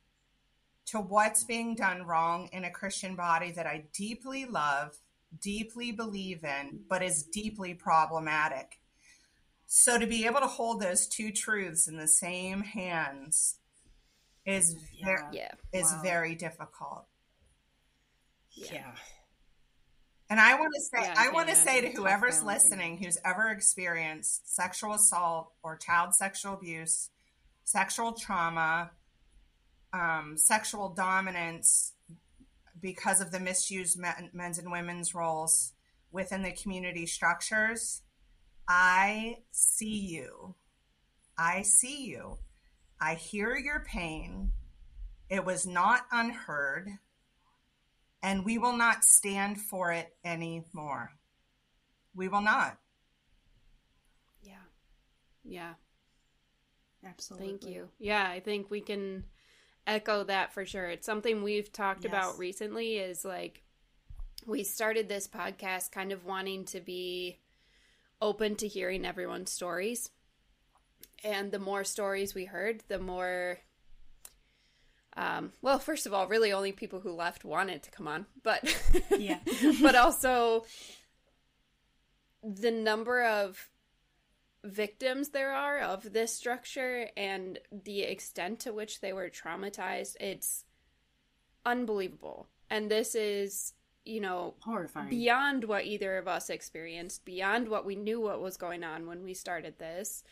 to 0.87 0.99
what's 0.99 1.43
being 1.43 1.75
done 1.75 2.03
wrong 2.03 2.49
in 2.51 2.63
a 2.63 2.71
Christian 2.71 3.15
body 3.15 3.51
that 3.51 3.67
I 3.67 3.85
deeply 3.93 4.45
love, 4.45 4.95
deeply 5.41 5.91
believe 5.91 6.43
in, 6.43 6.81
but 6.89 7.03
is 7.03 7.23
deeply 7.23 7.73
problematic. 7.73 8.79
So 9.67 9.99
to 9.99 10.07
be 10.07 10.25
able 10.25 10.39
to 10.39 10.47
hold 10.47 10.81
those 10.81 11.07
two 11.07 11.31
truths 11.31 11.87
in 11.87 11.97
the 11.97 12.07
same 12.07 12.61
hands 12.61 13.57
is 14.45 14.75
ver- 15.03 15.29
Yeah. 15.31 15.51
is 15.71 15.91
Wow. 15.91 16.01
very 16.01 16.35
difficult. 16.35 17.05
Yeah. 18.51 18.95
And 20.29 20.39
I 20.39 20.55
want 20.59 20.73
to 20.75 20.81
say, 20.81 21.03
Yeah, 21.07 21.15
I 21.17 21.29
want 21.29 21.49
to 21.49 21.55
say 21.55 21.81
to 21.81 21.87
it's 21.87 21.93
a 21.93 22.01
tough 22.01 22.05
whoever's 22.05 22.39
balancing 22.39 22.69
listening 22.69 22.97
who's 22.97 23.17
ever 23.25 23.49
experienced 23.49 24.53
sexual 24.55 24.93
assault 24.93 25.53
or 25.63 25.75
child 25.77 26.13
sexual 26.15 26.53
abuse, 26.53 27.09
sexual 27.63 28.13
trauma, 28.13 28.91
um, 29.93 30.35
sexual 30.37 30.89
dominance 30.89 31.93
because 32.81 33.21
of 33.21 33.31
the 33.31 33.39
misused 33.39 33.99
men, 33.99 34.29
men's 34.33 34.57
and 34.57 34.71
women's 34.71 35.13
roles 35.13 35.73
within 36.11 36.41
the 36.41 36.51
community 36.51 37.05
structures, 37.05 38.01
I 38.67 39.37
see 39.51 39.99
you. 39.99 40.55
I 41.37 41.63
see 41.63 42.05
you. 42.05 42.37
I 42.99 43.15
hear 43.15 43.55
your 43.55 43.83
pain. 43.85 44.51
It 45.29 45.45
was 45.45 45.65
not 45.65 46.01
unheard, 46.11 46.89
and 48.21 48.43
we 48.43 48.57
will 48.57 48.75
not 48.75 49.03
stand 49.03 49.61
for 49.61 49.91
it 49.91 50.15
anymore. 50.25 51.11
We 52.15 52.27
will 52.27 52.41
not. 52.41 52.77
Yeah. 54.41 54.55
Yeah. 55.43 55.73
Absolutely. 57.05 57.47
Thank 57.47 57.65
you. 57.65 57.89
Yeah, 57.99 58.27
I 58.27 58.39
think 58.39 58.69
we 58.69 58.81
can 58.81 59.23
echo 59.89 60.23
that 60.23 60.53
for 60.53 60.65
sure. 60.65 60.85
It's 60.85 61.05
something 61.05 61.43
we've 61.43 61.71
talked 61.71 62.03
Yes. 62.03 62.11
about 62.13 62.37
recently 62.39 62.97
is 62.97 63.25
like 63.25 63.63
we 64.45 64.63
started 64.63 65.09
this 65.09 65.27
podcast 65.27 65.91
kind 65.91 66.11
of 66.11 66.25
wanting 66.25 66.65
to 66.65 66.79
be 66.79 67.39
open 68.21 68.55
to 68.57 68.67
hearing 68.67 69.05
everyone's 69.05 69.51
stories. 69.51 70.09
And 71.23 71.51
the 71.51 71.59
more 71.59 71.83
stories 71.83 72.33
we 72.33 72.45
heard, 72.45 72.83
the 72.87 72.99
more 72.99 73.59
um, 75.17 75.51
well, 75.61 75.79
first 75.79 76.05
of 76.05 76.13
all, 76.13 76.27
really 76.27 76.53
only 76.53 76.71
people 76.71 77.01
who 77.01 77.11
left 77.11 77.43
wanted 77.43 77.83
to 77.83 77.91
come 77.91 78.07
on, 78.07 78.25
but 78.43 78.63
Yeah. 79.17 79.39
but 79.81 79.95
also 79.95 80.65
the 82.41 82.71
number 82.71 83.23
of 83.23 83.69
victims 84.63 85.29
there 85.29 85.53
are 85.53 85.79
of 85.79 86.11
this 86.13 86.33
structure 86.33 87.07
and 87.15 87.59
the 87.71 88.01
extent 88.01 88.59
to 88.59 88.73
which 88.73 88.99
they 88.99 89.13
were 89.13 89.29
traumatized 89.29 90.15
it's 90.19 90.65
unbelievable. 91.65 92.47
And 92.69 92.89
this 92.89 93.15
is 93.15 93.73
you 94.05 94.21
know 94.21 94.55
Horrifying. 94.61 95.09
beyond 95.09 95.65
what 95.65 95.85
either 95.85 96.17
of 96.17 96.27
us 96.27 96.49
experienced 96.49 97.25
beyond 97.25 97.67
what 97.67 97.85
we 97.85 97.95
knew 97.95 98.19
what 98.19 98.41
was 98.41 98.57
going 98.57 98.83
on 98.83 99.07
when 99.07 99.23
we 99.23 99.33
started 99.33 99.77
this. 99.77 100.23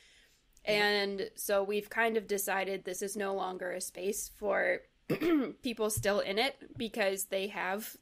And 0.66 1.30
so 1.36 1.64
we've 1.64 1.90
kind 1.90 2.18
of 2.18 2.28
decided 2.28 2.84
this 2.84 3.02
is 3.02 3.16
no 3.16 3.34
longer 3.34 3.72
a 3.72 3.80
space 3.80 4.30
for 4.38 4.80
people 5.62 5.90
still 5.90 6.20
in 6.20 6.38
it 6.38 6.56
because 6.76 7.26
they 7.26 7.48
have 7.48 7.96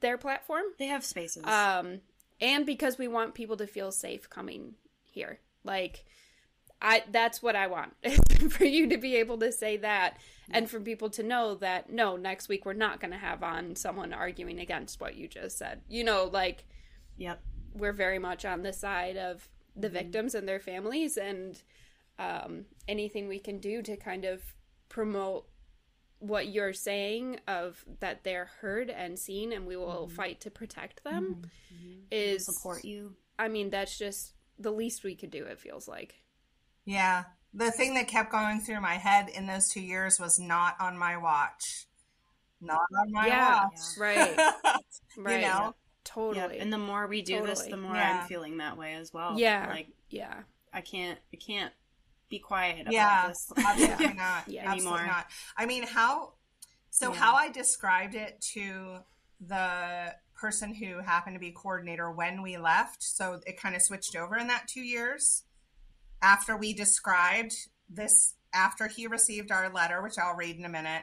their 0.00 0.18
platform. 0.18 0.64
They 0.78 0.88
have 0.88 1.04
spaces. 1.04 1.44
um 1.44 2.00
and 2.40 2.66
because 2.66 2.98
we 2.98 3.08
want 3.08 3.34
people 3.34 3.56
to 3.56 3.66
feel 3.66 3.90
safe 3.90 4.28
coming 4.28 4.74
here 5.02 5.40
like 5.66 6.04
i 6.80 7.02
that's 7.10 7.42
what 7.42 7.56
i 7.56 7.66
want 7.66 7.92
for 8.50 8.64
you 8.64 8.88
to 8.88 8.96
be 8.96 9.16
able 9.16 9.38
to 9.38 9.50
say 9.52 9.76
that 9.76 10.18
and 10.50 10.70
for 10.70 10.80
people 10.80 11.10
to 11.10 11.22
know 11.22 11.54
that 11.54 11.90
no 11.90 12.16
next 12.16 12.48
week 12.48 12.64
we're 12.64 12.72
not 12.72 13.00
going 13.00 13.10
to 13.10 13.18
have 13.18 13.42
on 13.42 13.74
someone 13.74 14.12
arguing 14.12 14.58
against 14.58 15.00
what 15.00 15.16
you 15.16 15.28
just 15.28 15.58
said. 15.58 15.80
You 15.88 16.04
know 16.04 16.30
like 16.32 16.64
yep. 17.16 17.40
we're 17.74 17.92
very 17.92 18.18
much 18.18 18.44
on 18.44 18.62
the 18.62 18.72
side 18.72 19.16
of 19.16 19.48
the 19.74 19.88
mm-hmm. 19.88 19.96
victims 19.96 20.34
and 20.34 20.48
their 20.48 20.60
families 20.60 21.16
and 21.16 21.60
um, 22.18 22.64
anything 22.88 23.28
we 23.28 23.38
can 23.38 23.58
do 23.58 23.82
to 23.82 23.96
kind 23.96 24.24
of 24.24 24.42
promote 24.88 25.46
what 26.18 26.48
you're 26.48 26.72
saying 26.72 27.38
of 27.46 27.84
that 28.00 28.24
they're 28.24 28.48
heard 28.60 28.88
and 28.88 29.18
seen 29.18 29.52
and 29.52 29.66
we 29.66 29.76
will 29.76 30.06
mm-hmm. 30.06 30.14
fight 30.14 30.40
to 30.40 30.50
protect 30.50 31.04
them 31.04 31.42
mm-hmm. 31.74 31.92
is 32.10 32.46
Support 32.46 32.84
you. 32.84 33.14
i 33.38 33.48
mean 33.48 33.68
that's 33.68 33.98
just 33.98 34.32
the 34.58 34.70
least 34.70 35.04
we 35.04 35.14
could 35.14 35.30
do 35.30 35.44
it 35.44 35.58
feels 35.60 35.86
like 35.88 36.14
Yeah. 36.84 37.24
The 37.54 37.70
thing 37.70 37.94
that 37.94 38.06
kept 38.08 38.30
going 38.30 38.60
through 38.60 38.80
my 38.82 38.94
head 38.94 39.28
in 39.30 39.46
those 39.46 39.68
two 39.72 39.80
years 39.80 40.18
was 40.20 40.38
not 40.38 40.76
on 40.78 40.98
my 40.98 41.16
watch. 41.16 41.86
Not 42.60 42.80
on 42.98 43.12
my 43.12 43.26
Yeah, 43.26 43.64
watch. 43.64 43.78
right. 43.98 44.36
right 45.16 45.40
know? 45.40 45.64
Yep. 45.64 45.74
totally 46.04 46.58
And 46.58 46.72
the 46.72 46.78
more 46.78 47.06
we 47.06 47.22
do 47.22 47.44
this, 47.46 47.62
the 47.62 47.76
more 47.76 47.94
Yeah. 47.94 48.20
I'm 48.22 48.28
feeling 48.28 48.58
that 48.58 48.76
way 48.76 48.94
as 48.94 49.12
well. 49.12 49.38
Yeah. 49.38 49.68
Like 49.70 49.88
yeah 50.10 50.42
I 50.72 50.80
can't 50.82 51.18
I 51.32 51.36
can't 51.36 51.72
be 52.28 52.38
quiet 52.40 52.82
about 52.82 52.92
yeah, 52.92 53.28
this. 53.28 53.52
absolutely 53.66 54.14
not. 54.14 54.44
Yeah. 54.48 54.70
absolutely 54.70 55.00
Anymore. 55.00 55.06
not. 55.06 55.26
I 55.56 55.66
mean, 55.66 55.84
how? 55.84 56.34
So 56.90 57.12
Yeah. 57.12 57.18
how 57.18 57.34
I 57.36 57.50
described 57.50 58.14
it 58.14 58.40
to 58.54 58.98
the 59.40 60.14
person 60.36 60.74
who 60.74 61.00
happened 61.00 61.34
to 61.34 61.40
be 61.40 61.50
coordinator 61.50 62.10
when 62.10 62.42
we 62.42 62.56
left. 62.56 63.02
So 63.02 63.40
it 63.46 63.60
kind 63.60 63.74
of 63.74 63.82
switched 63.82 64.16
over 64.16 64.36
in 64.36 64.48
that 64.48 64.68
two 64.68 64.82
years 64.82 65.44
after 66.22 66.56
we 66.56 66.72
described 66.72 67.54
this. 67.88 68.34
After 68.54 68.86
he 68.86 69.06
received 69.06 69.52
our 69.52 69.70
letter, 69.70 70.02
which 70.02 70.18
I'll 70.18 70.34
read 70.34 70.56
in 70.56 70.64
a 70.64 70.70
minute, 70.70 71.02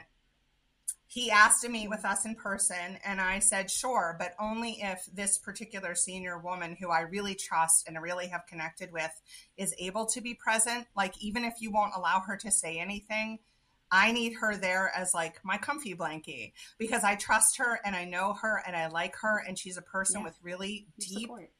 he 1.14 1.30
asked 1.30 1.62
to 1.62 1.68
meet 1.68 1.88
with 1.88 2.04
us 2.04 2.24
in 2.24 2.34
person 2.34 2.98
and 3.04 3.20
i 3.20 3.38
said 3.38 3.70
sure 3.70 4.16
but 4.18 4.34
only 4.40 4.78
if 4.80 5.06
this 5.12 5.38
particular 5.38 5.94
senior 5.94 6.38
woman 6.38 6.76
who 6.80 6.90
i 6.90 7.00
really 7.00 7.34
trust 7.34 7.86
and 7.86 8.00
really 8.02 8.26
have 8.26 8.46
connected 8.46 8.92
with 8.92 9.12
is 9.56 9.74
able 9.78 10.06
to 10.06 10.20
be 10.20 10.34
present 10.34 10.86
like 10.96 11.14
even 11.22 11.44
if 11.44 11.54
you 11.60 11.70
won't 11.70 11.94
allow 11.96 12.20
her 12.20 12.36
to 12.36 12.50
say 12.50 12.78
anything 12.78 13.38
i 13.90 14.12
need 14.12 14.34
her 14.34 14.56
there 14.56 14.92
as 14.96 15.14
like 15.14 15.38
my 15.44 15.56
comfy 15.56 15.94
blankie 15.94 16.52
because 16.78 17.04
i 17.04 17.14
trust 17.14 17.58
her 17.58 17.78
and 17.84 17.94
i 17.94 18.04
know 18.04 18.32
her 18.32 18.62
and 18.66 18.76
i 18.76 18.86
like 18.88 19.14
her 19.16 19.42
and 19.46 19.58
she's 19.58 19.76
a 19.76 19.82
person 19.82 20.20
Yeah. 20.20 20.26
with 20.26 20.38
really 20.42 20.86
deep 20.98 21.22
Support. 21.22 21.50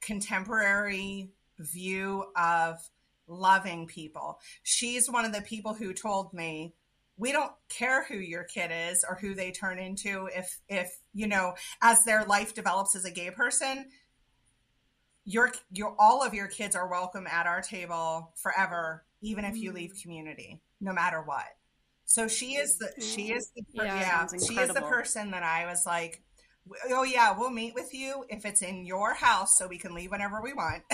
contemporary 0.00 1.30
view 1.58 2.24
of 2.36 2.78
loving 3.26 3.86
people. 3.86 4.40
She's 4.62 5.10
one 5.10 5.24
of 5.24 5.32
the 5.32 5.42
people 5.42 5.74
who 5.74 5.92
told 5.92 6.32
me 6.32 6.74
we 7.16 7.32
don't 7.32 7.52
care 7.68 8.04
who 8.04 8.16
your 8.16 8.44
kid 8.44 8.70
is 8.72 9.04
or 9.08 9.16
who 9.16 9.34
they 9.34 9.50
turn 9.50 9.78
into 9.78 10.28
if 10.34 10.58
if 10.68 10.98
you 11.12 11.26
know 11.26 11.54
as 11.82 12.02
their 12.04 12.24
life 12.24 12.54
develops 12.54 12.96
as 12.96 13.04
a 13.04 13.10
gay 13.10 13.30
person 13.30 13.86
your 15.24 15.52
your 15.70 15.94
all 15.98 16.22
of 16.22 16.32
your 16.32 16.48
kids 16.48 16.74
are 16.74 16.88
welcome 16.88 17.26
at 17.26 17.46
our 17.46 17.60
table 17.60 18.32
forever 18.34 19.04
even 19.20 19.44
if 19.44 19.56
you 19.56 19.70
mm. 19.70 19.74
leave 19.74 19.92
community 20.02 20.62
no 20.82 20.92
matter 20.92 21.22
what. 21.22 21.46
So 22.04 22.28
she 22.28 22.56
is 22.56 22.76
the 22.76 22.90
she 23.00 23.32
is 23.32 23.50
the 23.56 23.62
per- 23.74 23.86
Yeah, 23.86 24.00
yeah, 24.00 24.26
she 24.38 24.54
is 24.58 24.68
the 24.68 24.82
person 24.82 25.30
that 25.30 25.42
i 25.42 25.64
was 25.64 25.86
like 25.86 26.20
oh 26.90 27.04
yeah 27.04 27.34
we'll 27.38 27.50
meet 27.50 27.74
with 27.74 27.94
you 27.94 28.24
if 28.28 28.44
it's 28.44 28.60
in 28.60 28.84
your 28.84 29.14
house 29.14 29.56
so 29.56 29.66
we 29.66 29.78
can 29.78 29.94
leave 29.94 30.10
whenever 30.10 30.42
we 30.42 30.52
want. 30.52 30.82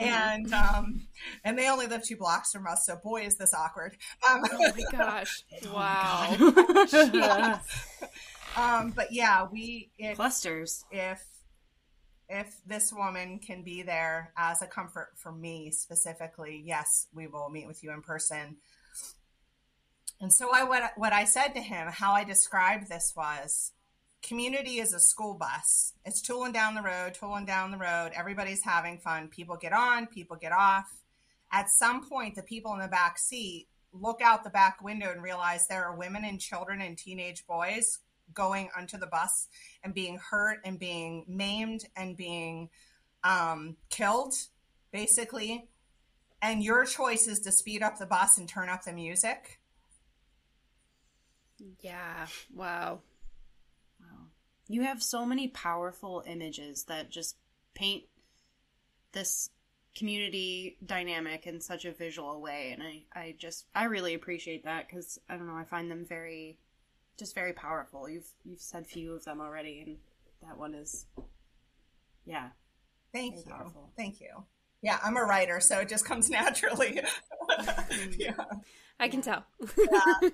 And 0.00 0.54
um 0.54 1.08
and 1.42 1.58
they 1.58 1.68
only 1.68 1.88
live 1.88 2.04
two 2.04 2.16
blocks 2.16 2.52
from 2.52 2.68
us 2.68 2.86
so 2.86 2.94
boy 3.02 3.22
is 3.22 3.36
this 3.36 3.52
awkward. 3.52 3.96
Um, 4.30 4.44
oh 4.52 4.72
my 4.76 4.96
gosh. 4.96 5.42
Wow. 5.74 6.36
Yeah. 7.12 7.58
um 8.56 8.92
but 8.94 9.12
yeah 9.12 9.48
we 9.50 9.90
if 9.98 10.14
Clusters. 10.14 10.84
if 10.92 11.24
if 12.28 12.60
this 12.66 12.92
woman 12.92 13.38
can 13.38 13.62
be 13.62 13.82
there 13.82 14.32
as 14.36 14.60
a 14.60 14.66
comfort 14.66 15.10
for 15.16 15.32
me 15.32 15.70
specifically 15.70 16.62
yes 16.64 17.06
we 17.14 17.26
will 17.26 17.48
meet 17.48 17.66
with 17.66 17.82
you 17.82 17.92
in 17.92 18.02
person. 18.02 18.56
And 20.20 20.32
so 20.32 20.50
i 20.52 20.64
what, 20.64 20.92
what 20.96 21.12
i 21.12 21.24
said 21.24 21.48
to 21.54 21.60
him 21.60 21.88
how 21.88 22.12
i 22.12 22.24
described 22.24 22.88
this 22.88 23.12
was 23.16 23.72
community 24.20 24.80
is 24.80 24.92
a 24.92 25.00
school 25.00 25.34
bus. 25.34 25.92
It's 26.04 26.20
tooling 26.20 26.52
down 26.52 26.74
the 26.74 26.82
road 26.82 27.14
tooling 27.14 27.46
down 27.46 27.70
the 27.70 27.78
road. 27.78 28.10
Everybody's 28.14 28.64
having 28.64 28.98
fun. 28.98 29.28
People 29.28 29.56
get 29.56 29.72
on 29.72 30.06
people 30.06 30.36
get 30.36 30.52
off. 30.52 31.02
At 31.50 31.70
some 31.70 32.08
point 32.08 32.34
the 32.34 32.42
people 32.42 32.74
in 32.74 32.80
the 32.80 32.88
back 32.88 33.18
seat 33.18 33.68
look 33.92 34.20
out 34.20 34.44
the 34.44 34.50
back 34.50 34.82
window 34.82 35.10
and 35.10 35.22
realize 35.22 35.66
there 35.66 35.84
are 35.84 35.96
women 35.96 36.24
and 36.24 36.40
children 36.40 36.80
and 36.80 36.98
teenage 36.98 37.46
boys 37.46 38.00
going 38.34 38.70
onto 38.76 38.98
the 38.98 39.06
bus 39.06 39.48
and 39.82 39.94
being 39.94 40.18
hurt 40.18 40.58
and 40.64 40.78
being 40.78 41.24
maimed 41.28 41.84
and 41.96 42.16
being 42.16 42.70
um, 43.24 43.76
killed, 43.90 44.34
basically. 44.92 45.68
And 46.40 46.62
your 46.62 46.84
choice 46.84 47.26
is 47.26 47.40
to 47.40 47.52
speed 47.52 47.82
up 47.82 47.98
the 47.98 48.06
bus 48.06 48.38
and 48.38 48.48
turn 48.48 48.68
up 48.68 48.84
the 48.84 48.92
music. 48.92 49.60
yeah 51.80 52.26
wow 52.54 53.00
Wow. 54.00 54.26
You 54.68 54.82
have 54.82 55.02
so 55.02 55.26
many 55.26 55.48
powerful 55.48 56.22
images 56.26 56.84
that 56.84 57.10
just 57.10 57.36
paint 57.74 58.04
this 59.12 59.50
community 59.96 60.76
dynamic 60.84 61.46
in 61.46 61.60
such 61.60 61.84
a 61.84 61.92
visual 61.92 62.40
way 62.40 62.70
and 62.72 62.82
I, 62.82 63.02
I 63.12 63.34
just 63.36 63.66
I 63.74 63.84
really 63.84 64.14
appreciate 64.14 64.64
that 64.64 64.86
because 64.86 65.18
I 65.28 65.36
don't 65.36 65.48
know 65.48 65.56
I 65.56 65.64
find 65.64 65.90
them 65.90 66.06
very 66.08 66.58
just 67.18 67.34
very 67.34 67.52
powerful 67.52 68.08
you've 68.08 68.28
you've 68.44 68.60
said 68.60 68.86
few 68.86 69.12
of 69.12 69.24
them 69.24 69.40
already 69.40 69.80
and 69.84 69.96
that 70.48 70.56
one 70.58 70.74
is 70.74 71.06
yeah 72.24 72.48
Thank 73.12 73.36
Very 73.36 73.44
you. 73.46 73.52
powerful. 73.54 73.90
Thank 73.96 74.20
you. 74.20 74.44
Yeah, 74.82 74.98
I'm 75.02 75.16
a 75.16 75.22
writer, 75.22 75.60
so 75.60 75.78
it 75.78 75.88
just 75.88 76.04
comes 76.04 76.28
naturally. 76.40 77.00
yeah. 78.18 78.32
i 79.00 79.08
can 79.08 79.22
tell 79.22 79.44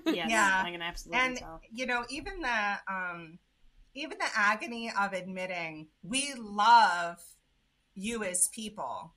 yes 0.05 0.29
Yeah. 0.29 0.61
I 0.65 0.71
can 0.71 0.81
absolutely 0.81 1.21
and 1.25 1.37
tell 1.37 1.61
you 1.71 1.85
know 1.85 2.03
even 2.09 2.41
the 2.41 2.77
um 2.89 3.39
even 3.93 4.17
the 4.17 4.27
agony 4.35 4.91
of 4.99 5.13
admitting 5.13 5.87
we 6.03 6.33
love 6.37 7.23
you 7.95 8.23
as 8.25 8.49
people 8.49 9.13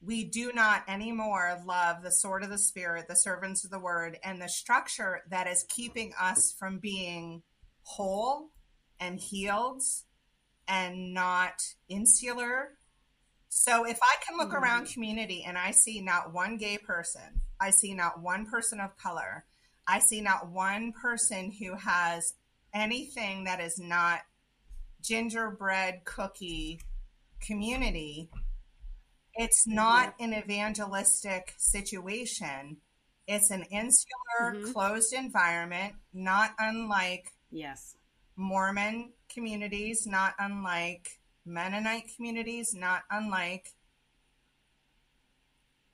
we 0.00 0.24
do 0.24 0.52
not 0.52 0.82
anymore 0.88 1.60
love 1.66 2.02
the 2.02 2.10
sword 2.12 2.42
of 2.42 2.50
the 2.50 2.58
spirit 2.58 3.08
the 3.08 3.16
servants 3.16 3.64
of 3.64 3.70
the 3.70 3.78
word 3.78 4.18
and 4.22 4.40
the 4.40 4.48
structure 4.48 5.22
that 5.30 5.46
is 5.46 5.64
keeping 5.68 6.12
us 6.20 6.54
from 6.58 6.78
being 6.78 7.42
whole 7.82 8.50
and 9.00 9.18
healed 9.18 9.82
and 10.68 11.14
not 11.14 11.62
insular 11.88 12.76
So 13.48 13.86
if 13.86 13.98
I 14.02 14.16
can 14.22 14.36
look 14.36 14.50
Mhm. 14.50 14.60
around 14.60 14.86
community 14.88 15.42
and 15.44 15.56
I 15.56 15.70
see 15.70 16.02
not 16.02 16.32
one 16.32 16.58
gay 16.58 16.76
person, 16.76 17.40
I 17.58 17.70
see 17.70 17.94
not 17.94 18.20
one 18.20 18.44
person 18.44 18.80
of 18.80 18.98
color, 18.98 19.46
I 19.86 19.98
see 20.00 20.20
not 20.20 20.48
one 20.48 20.92
person 20.92 21.52
who 21.52 21.74
has 21.74 22.34
anything 22.74 23.44
that 23.44 23.60
is 23.60 23.78
not 23.78 24.26
gingerbread 25.00 26.04
cookie 26.04 26.82
community, 27.40 28.30
it's 29.36 29.66
not 29.66 30.14
an 30.20 30.32
evangelistic 30.34 31.54
situation. 31.58 32.78
It's 33.26 33.50
an 33.50 33.64
insular, 33.64 34.54
Mhm. 34.54 34.72
closed 34.72 35.12
environment, 35.12 35.96
not 36.12 36.54
unlike 36.58 37.32
Yes. 37.50 37.96
Mormon 38.36 39.12
communities, 39.28 40.06
not 40.06 40.34
unlike 40.38 41.20
Mennonite 41.44 42.10
communities, 42.14 42.74
not 42.74 43.04
unlike, 43.10 43.74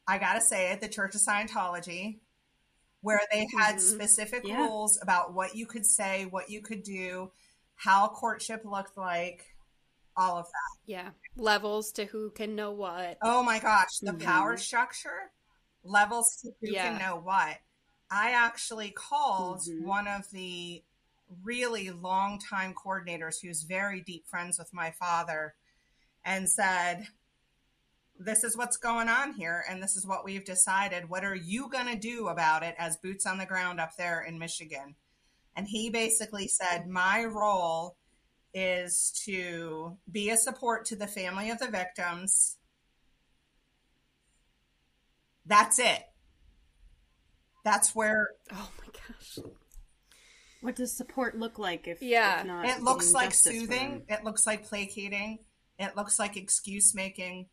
I 0.06 0.18
gotta 0.18 0.40
say 0.40 0.72
it, 0.72 0.80
the 0.80 0.88
Church 0.88 1.14
of 1.14 1.20
Scientology, 1.20 2.20
where 3.00 3.20
they 3.30 3.46
had 3.58 3.76
Mhm. 3.76 3.80
specific 3.80 4.44
Yeah. 4.44 4.66
rules 4.66 5.00
about 5.02 5.32
what 5.34 5.54
you 5.56 5.66
could 5.66 5.86
say, 5.86 6.26
what 6.26 6.50
you 6.50 6.62
could 6.62 6.82
do, 6.82 7.32
how 7.76 8.08
courtship 8.08 8.64
looked 8.64 8.96
like, 8.96 9.51
all 10.16 10.36
of 10.38 10.46
that. 10.46 10.78
Yeah. 10.86 11.10
Levels 11.36 11.92
to 11.92 12.04
who 12.06 12.30
can 12.30 12.54
know 12.54 12.72
what. 12.72 13.18
Oh 13.22 13.42
my 13.42 13.58
gosh, 13.58 13.98
the 14.00 14.12
Mhm. 14.12 14.22
power 14.24 14.56
structure 14.56 15.32
levels 15.82 16.36
to 16.42 16.52
who 16.60 16.72
Yeah. 16.72 16.90
can 16.90 16.98
know 16.98 17.16
what. 17.16 17.58
I 18.10 18.32
actually 18.32 18.90
called 18.90 19.60
Mhm. 19.60 19.82
one 19.82 20.06
of 20.08 20.30
the 20.30 20.84
really 21.42 21.90
long-time 21.90 22.74
coordinators 22.74 23.40
who's 23.40 23.62
very 23.62 24.02
deep 24.02 24.26
friends 24.28 24.58
with 24.58 24.72
my 24.72 24.90
father 24.90 25.56
and 26.24 26.50
said, 26.50 27.08
This 28.14 28.44
is 28.44 28.56
what's 28.56 28.76
going 28.76 29.08
on 29.08 29.32
here, 29.32 29.64
and 29.68 29.82
this 29.82 29.96
is 29.96 30.06
what 30.06 30.22
we've 30.22 30.44
decided. 30.44 31.08
What 31.08 31.24
are 31.24 31.34
you 31.34 31.68
going 31.68 31.86
to 31.86 31.96
do 31.96 32.28
about 32.28 32.62
it 32.62 32.76
as 32.78 32.96
boots 32.98 33.26
on 33.26 33.38
the 33.38 33.46
ground 33.46 33.80
up 33.80 33.96
there 33.96 34.20
in 34.20 34.38
Michigan? 34.38 34.94
And 35.56 35.66
he 35.66 35.90
basically 35.90 36.46
said, 36.46 36.86
My 36.86 37.24
role 37.24 37.96
is 38.54 39.12
to 39.24 39.96
be 40.10 40.30
a 40.30 40.36
support 40.36 40.84
to 40.86 40.96
the 40.96 41.06
family 41.06 41.50
of 41.50 41.58
the 41.58 41.68
victims. 41.68 42.56
That's 45.46 45.78
it. 45.78 46.02
That's 47.64 47.94
where 47.94 48.30
Oh 48.52 48.70
my 48.78 48.92
gosh. 48.92 49.38
What 50.60 50.76
does 50.76 50.96
support 50.96 51.36
look 51.36 51.58
like 51.58 51.88
if, 51.88 52.00
Yeah. 52.02 52.40
if 52.40 52.46
not 52.46 52.66
it 52.66 52.82
looks 52.82 53.12
like 53.12 53.34
soothing, 53.34 54.04
it 54.08 54.22
looks 54.22 54.46
like 54.46 54.64
placating, 54.68 55.38
it 55.78 55.96
looks 55.96 56.18
like 56.18 56.36
excuse 56.36 56.94
making. 56.94 57.48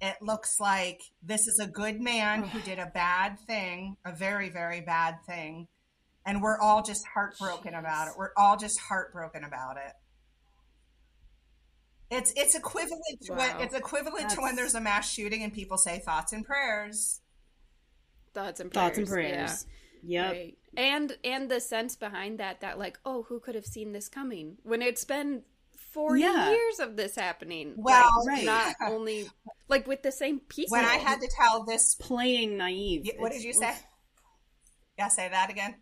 It 0.00 0.22
looks 0.22 0.60
like 0.60 1.02
this 1.22 1.48
is 1.48 1.58
a 1.58 1.66
good 1.66 2.00
man 2.00 2.44
who 2.44 2.60
did 2.60 2.78
a 2.78 2.86
bad 2.86 3.40
thing, 3.40 3.96
a 4.04 4.12
very, 4.12 4.48
very 4.48 4.80
bad 4.80 5.16
thing. 5.26 5.66
And 6.24 6.40
we're 6.40 6.60
all 6.60 6.82
just 6.84 7.04
heartbroken 7.04 7.72
Jeez. 7.72 7.78
about 7.80 8.06
it. 8.06 8.14
We're 8.16 8.30
all 8.36 8.56
just 8.56 8.78
heartbroken 8.78 9.42
about 9.42 9.76
it. 9.76 9.92
It's 12.10 12.32
it's 12.36 12.54
equivalent 12.54 13.20
to 13.26 13.34
when 13.34 13.60
it's 13.60 13.74
equivalent 13.74 14.30
to 14.30 14.40
when 14.40 14.56
there's 14.56 14.74
a 14.74 14.80
mass 14.80 15.10
shooting 15.12 15.42
and 15.42 15.52
people 15.52 15.76
say 15.76 15.98
thoughts 15.98 16.32
and 16.32 16.44
prayers. 16.44 17.20
Thoughts 18.34 18.60
and 18.60 18.72
prayers. 18.72 18.86
Thoughts 18.86 18.98
and 18.98 19.06
prayers. 19.08 19.66
Yeah. 20.02 20.22
Yep. 20.28 20.32
Right. 20.32 20.58
And 20.76 21.16
and 21.24 21.50
the 21.50 21.60
sense 21.60 21.96
behind 21.96 22.38
that 22.40 22.60
that 22.62 22.78
like, 22.78 22.98
oh, 23.04 23.24
who 23.24 23.40
could 23.40 23.54
have 23.54 23.66
seen 23.66 23.92
this 23.92 24.08
coming? 24.08 24.56
When 24.62 24.80
it's 24.80 25.04
been 25.04 25.42
40 25.92 26.20
Yeah. 26.22 26.50
years 26.50 26.78
of 26.80 26.96
this 26.96 27.14
happening. 27.16 27.74
Well, 27.76 28.08
Like, 28.24 28.36
Right. 28.36 28.44
not 28.44 28.74
only 28.88 29.28
like 29.68 29.86
with 29.86 30.02
the 30.02 30.12
same 30.12 30.40
people. 30.40 30.76
When 30.76 30.84
I 30.84 30.96
had 30.96 31.20
to 31.20 31.28
tell 31.36 31.64
this 31.64 31.94
Playing 31.96 32.56
naive. 32.56 33.02
Yeah, 33.04 33.14
what 33.18 33.32
did 33.32 33.42
you 33.42 33.52
say? 33.52 33.70
oof. 33.70 33.84
Yeah, 34.98 35.08
say 35.08 35.28
that 35.28 35.50
again. 35.50 35.74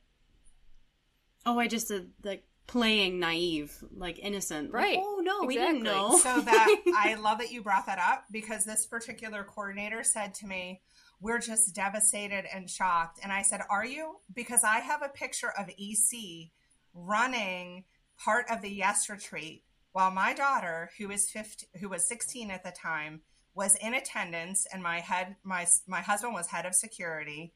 Oh, 1.45 1.59
I 1.59 1.69
just 1.69 1.87
said 1.89 2.11
like 2.25 2.45
playing 2.67 3.21
naive, 3.21 3.77
like 3.95 4.19
innocent. 4.19 4.73
Like, 4.73 4.83
Right. 4.83 4.99
oh 5.01 5.21
no, 5.23 5.47
we 5.47 5.55
didn't 5.55 5.83
know. 5.83 6.19
So 6.19 6.41
that 6.41 6.83
I 6.97 7.15
love 7.15 7.39
that 7.39 7.51
you 7.53 7.63
brought 7.63 7.87
that 7.87 7.99
up 7.99 8.25
because 8.31 8.65
this 8.65 8.87
particular 8.87 9.45
coordinator 9.45 10.03
said 10.03 10.35
to 10.35 10.47
me, 10.47 10.83
"We're 11.21 11.39
just 11.39 11.75
devastated 11.75 12.45
and 12.53 12.69
shocked." 12.69 13.21
And 13.23 13.33
I 13.33 13.43
said, 13.43 13.61
"Are 13.71 13.85
you?" 13.87 14.17
Because 14.35 14.65
I 14.65 14.81
have 14.81 15.03
a 15.03 15.09
picture 15.09 15.53
of 15.59 15.69
EC 15.79 16.51
running 16.95 17.85
part 18.19 18.47
of 18.51 18.63
the 18.63 18.71
Yes 18.71 19.09
Retreat 19.09 19.63
while 19.93 20.11
my 20.11 20.35
daughter, 20.35 20.91
who 20.99 21.11
is 21.11 21.31
15, 21.31 21.69
who 21.81 21.89
was 21.89 22.09
16 22.09 22.51
at 22.51 22.65
the 22.65 22.71
time, 22.73 23.23
was 23.55 23.77
in 23.77 23.95
attendance, 23.95 24.67
and 24.73 24.83
my 24.83 25.01
head, 25.01 25.37
my 25.43 25.67
my 25.87 26.01
husband 26.01 26.35
was 26.35 26.49
head 26.49 26.67
of 26.67 26.75
security. 26.75 27.53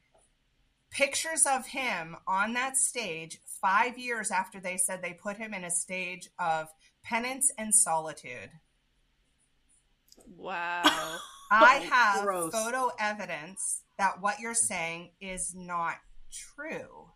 Pictures 0.91 1.45
of 1.49 1.67
him 1.67 2.17
on 2.27 2.53
that 2.53 2.75
stage 2.77 3.39
five 3.61 3.97
years 3.97 4.29
after 4.29 4.59
they 4.59 4.77
said 4.77 5.01
they 5.01 5.13
put 5.13 5.37
him 5.37 5.53
in 5.53 5.63
a 5.63 5.71
stage 5.71 6.29
of 6.37 6.67
penance 7.03 7.51
and 7.57 7.73
solitude. 7.73 8.51
Wow. 10.37 10.81
I 11.51 11.75
have 11.89 12.23
gross. 12.23 12.51
photo 12.51 12.91
evidence 12.99 13.81
that 13.97 14.21
what 14.21 14.39
you're 14.39 14.53
saying 14.53 15.11
is 15.19 15.53
not 15.55 15.95
true. 16.31 17.09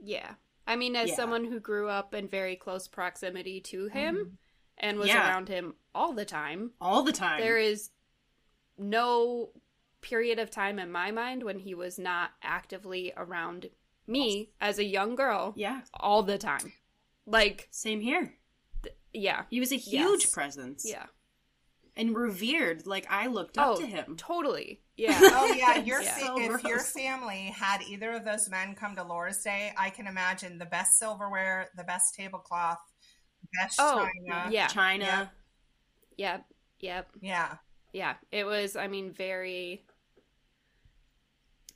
yeah. 0.00 0.34
I 0.66 0.76
mean, 0.76 0.96
as 0.96 1.10
Yeah. 1.10 1.16
someone 1.16 1.44
who 1.44 1.60
grew 1.60 1.88
up 1.90 2.14
in 2.14 2.26
very 2.26 2.56
close 2.56 2.88
proximity 2.88 3.60
to 3.62 3.86
him 3.88 4.16
mm-hmm. 4.16 4.34
and 4.78 4.98
was 4.98 5.08
Yeah. 5.08 5.28
around 5.28 5.48
him 5.48 5.74
all 5.94 6.12
the 6.14 6.24
time, 6.24 6.72
All 6.80 7.02
the 7.02 7.12
time. 7.12 7.40
there 7.40 7.58
is 7.58 7.90
no 8.78 9.50
period 10.04 10.38
of 10.38 10.50
time 10.50 10.78
in 10.78 10.92
my 10.92 11.10
mind 11.10 11.42
when 11.42 11.58
he 11.58 11.74
was 11.74 11.98
not 11.98 12.30
actively 12.42 13.12
around 13.16 13.70
me 14.06 14.50
as 14.60 14.78
a 14.78 14.84
young 14.84 15.16
girl 15.16 15.54
yeah. 15.56 15.80
all 15.98 16.22
the 16.22 16.38
time. 16.38 16.72
Like, 17.26 17.68
Same 17.70 18.00
here. 18.00 18.34
yeah. 19.12 19.44
He 19.50 19.58
was 19.60 19.72
a 19.72 19.76
huge 19.76 20.24
Yes. 20.24 20.30
presence. 20.32 20.84
Yeah. 20.86 21.06
And 21.96 22.14
revered. 22.14 22.86
Like 22.86 23.06
I 23.08 23.28
looked 23.28 23.56
up 23.56 23.76
oh, 23.76 23.80
to 23.80 23.86
him. 23.86 24.16
totally. 24.16 24.82
Yeah. 24.96 25.18
Oh 25.22 25.52
yeah, 25.54 25.76
your 25.78 26.02
Yeah. 26.02 26.14
fa- 26.14 26.20
So 26.26 26.40
if 26.54 26.62
your 26.64 26.80
family 26.80 27.46
had 27.56 27.82
either 27.82 28.12
of 28.12 28.24
those 28.24 28.48
men 28.50 28.74
come 28.74 28.94
to 28.96 29.02
Lord's 29.04 29.42
Day, 29.42 29.72
I 29.78 29.90
can 29.90 30.06
imagine 30.06 30.58
the 30.58 30.66
best 30.66 30.98
silverware, 30.98 31.68
the 31.76 31.84
best 31.84 32.14
tablecloth, 32.14 32.78
best 33.58 33.76
oh, 33.80 34.06
china. 34.28 34.50
yeah. 34.50 34.66
China. 34.66 35.32
Yep. 36.16 36.44
Yep. 36.80 37.08
Yeah. 37.22 37.54
Yeah. 37.92 38.14
It 38.30 38.44
was, 38.44 38.76
I 38.76 38.88
mean, 38.88 39.12
very. 39.12 39.86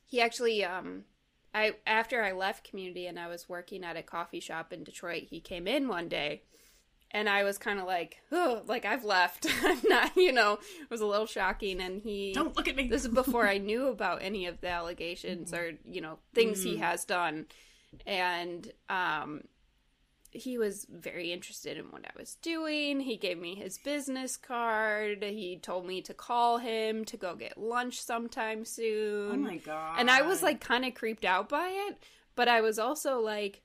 He 0.09 0.21
actually, 0.21 0.65
um, 0.65 1.05
I 1.55 1.75
after 1.87 2.23
I 2.25 2.33
left 2.33 2.69
community 2.69 3.07
and 3.07 3.19
I 3.21 3.29
was 3.29 3.49
working 3.49 3.85
at 3.85 3.97
a 3.97 4.03
coffee 4.03 4.41
shop 4.41 4.73
in 4.73 4.83
Detroit, 4.85 5.25
he 5.31 5.39
came 5.41 5.67
in 5.69 5.87
one 5.87 6.09
day, 6.09 6.43
and 7.11 7.29
I 7.29 7.43
was 7.45 7.59
kind 7.59 7.79
of 7.79 7.87
like, 7.87 8.19
oh, 8.33 8.63
like 8.67 8.85
I've 8.85 9.05
left. 9.05 9.47
I'm 9.63 9.81
not, 9.85 10.17
you 10.17 10.33
know, 10.33 10.55
it 10.81 10.91
was 10.91 11.01
a 11.03 11.07
little 11.07 11.27
shocking. 11.27 11.81
And 11.81 12.01
he, 12.03 12.33
Don't 12.33 12.57
look 12.57 12.69
at 12.69 12.77
me. 12.77 12.89
this 12.89 13.05
is 13.05 13.13
before 13.13 13.47
I 13.47 13.59
knew 13.69 13.89
about 13.89 14.23
any 14.23 14.47
of 14.47 14.61
the 14.63 14.69
allegations 14.69 15.53
or 15.55 15.73
you 15.85 16.01
know 16.01 16.19
things 16.35 16.63
he 16.63 16.77
Mm. 16.77 16.81
has 16.81 17.05
done, 17.05 17.47
and 18.07 18.73
um, 18.89 19.43
he 20.39 20.57
was 20.59 20.86
very 20.91 21.32
interested 21.32 21.76
in 21.76 21.91
what 21.91 22.05
I 22.07 22.18
was 22.18 22.36
doing. 22.36 23.01
He 23.01 23.16
gave 23.16 23.39
me 23.39 23.55
his 23.55 23.76
business 23.78 24.36
card. 24.36 25.22
He 25.22 25.59
told 25.61 25.86
me 25.86 26.01
to 26.03 26.14
call 26.14 26.59
him 26.59 27.05
to 27.07 27.16
go 27.16 27.34
get 27.36 27.59
lunch 27.59 28.01
sometime 28.01 28.64
soon. 28.64 29.30
oh 29.32 29.36
my 29.36 29.57
god. 29.59 29.97
and 29.99 30.11
I 30.11 30.22
was 30.22 30.43
like 30.43 30.61
kind 30.61 30.84
of 30.84 30.95
creeped 30.95 31.24
out 31.24 31.49
by 31.49 31.68
it, 31.89 31.99
but 32.34 32.49
I 32.49 32.61
was 32.62 32.78
also 32.78 33.20
like 33.20 33.62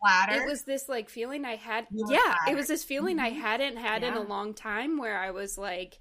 Flattered. 0.00 0.42
it 0.42 0.46
was 0.46 0.62
this 0.62 0.88
like 0.88 1.08
feeling 1.08 1.44
I 1.44 1.56
had. 1.56 1.86
Yeah, 1.90 2.34
it 2.48 2.54
was 2.54 2.68
this 2.68 2.84
feeling 2.84 3.18
I 3.18 3.30
Mhm. 3.30 3.40
hadn't 3.40 3.76
had 3.78 4.04
in 4.04 4.14
a 4.14 4.22
long 4.22 4.54
time 4.54 4.96
where 4.98 5.18
I 5.18 5.30
was 5.32 5.58
like, 5.58 5.98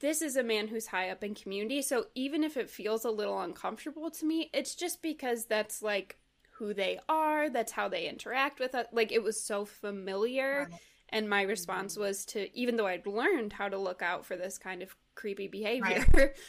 this 0.00 0.20
is 0.22 0.34
a 0.34 0.42
man 0.42 0.66
who's 0.68 0.86
high 0.86 1.10
up 1.10 1.22
in 1.22 1.34
community. 1.34 1.82
So 1.82 2.06
even 2.14 2.42
if 2.42 2.56
it 2.56 2.70
feels 2.70 3.04
a 3.04 3.10
little 3.10 3.38
uncomfortable 3.40 4.10
to 4.10 4.24
me, 4.24 4.50
it's 4.52 4.74
just 4.74 5.00
because 5.02 5.44
that's 5.44 5.80
like 5.82 6.18
who 6.60 6.72
they 6.74 7.00
are, 7.08 7.50
that's 7.50 7.72
how 7.72 7.88
they 7.88 8.06
interact 8.08 8.60
with 8.60 8.74
us. 8.76 8.86
Like 8.92 9.10
it 9.10 9.22
was 9.24 9.44
so 9.44 9.64
familiar. 9.64 10.68
Right. 10.70 10.80
And 11.08 11.28
my 11.28 11.42
response 11.42 11.96
was 11.96 12.24
to, 12.26 12.56
even 12.56 12.76
though 12.76 12.86
I'd 12.86 13.06
learned 13.06 13.52
how 13.54 13.68
to 13.68 13.76
look 13.78 14.02
out 14.02 14.24
for 14.24 14.36
this 14.36 14.58
kind 14.58 14.82
of 14.82 14.94
creepy 15.16 15.48
behavior, 15.48 16.04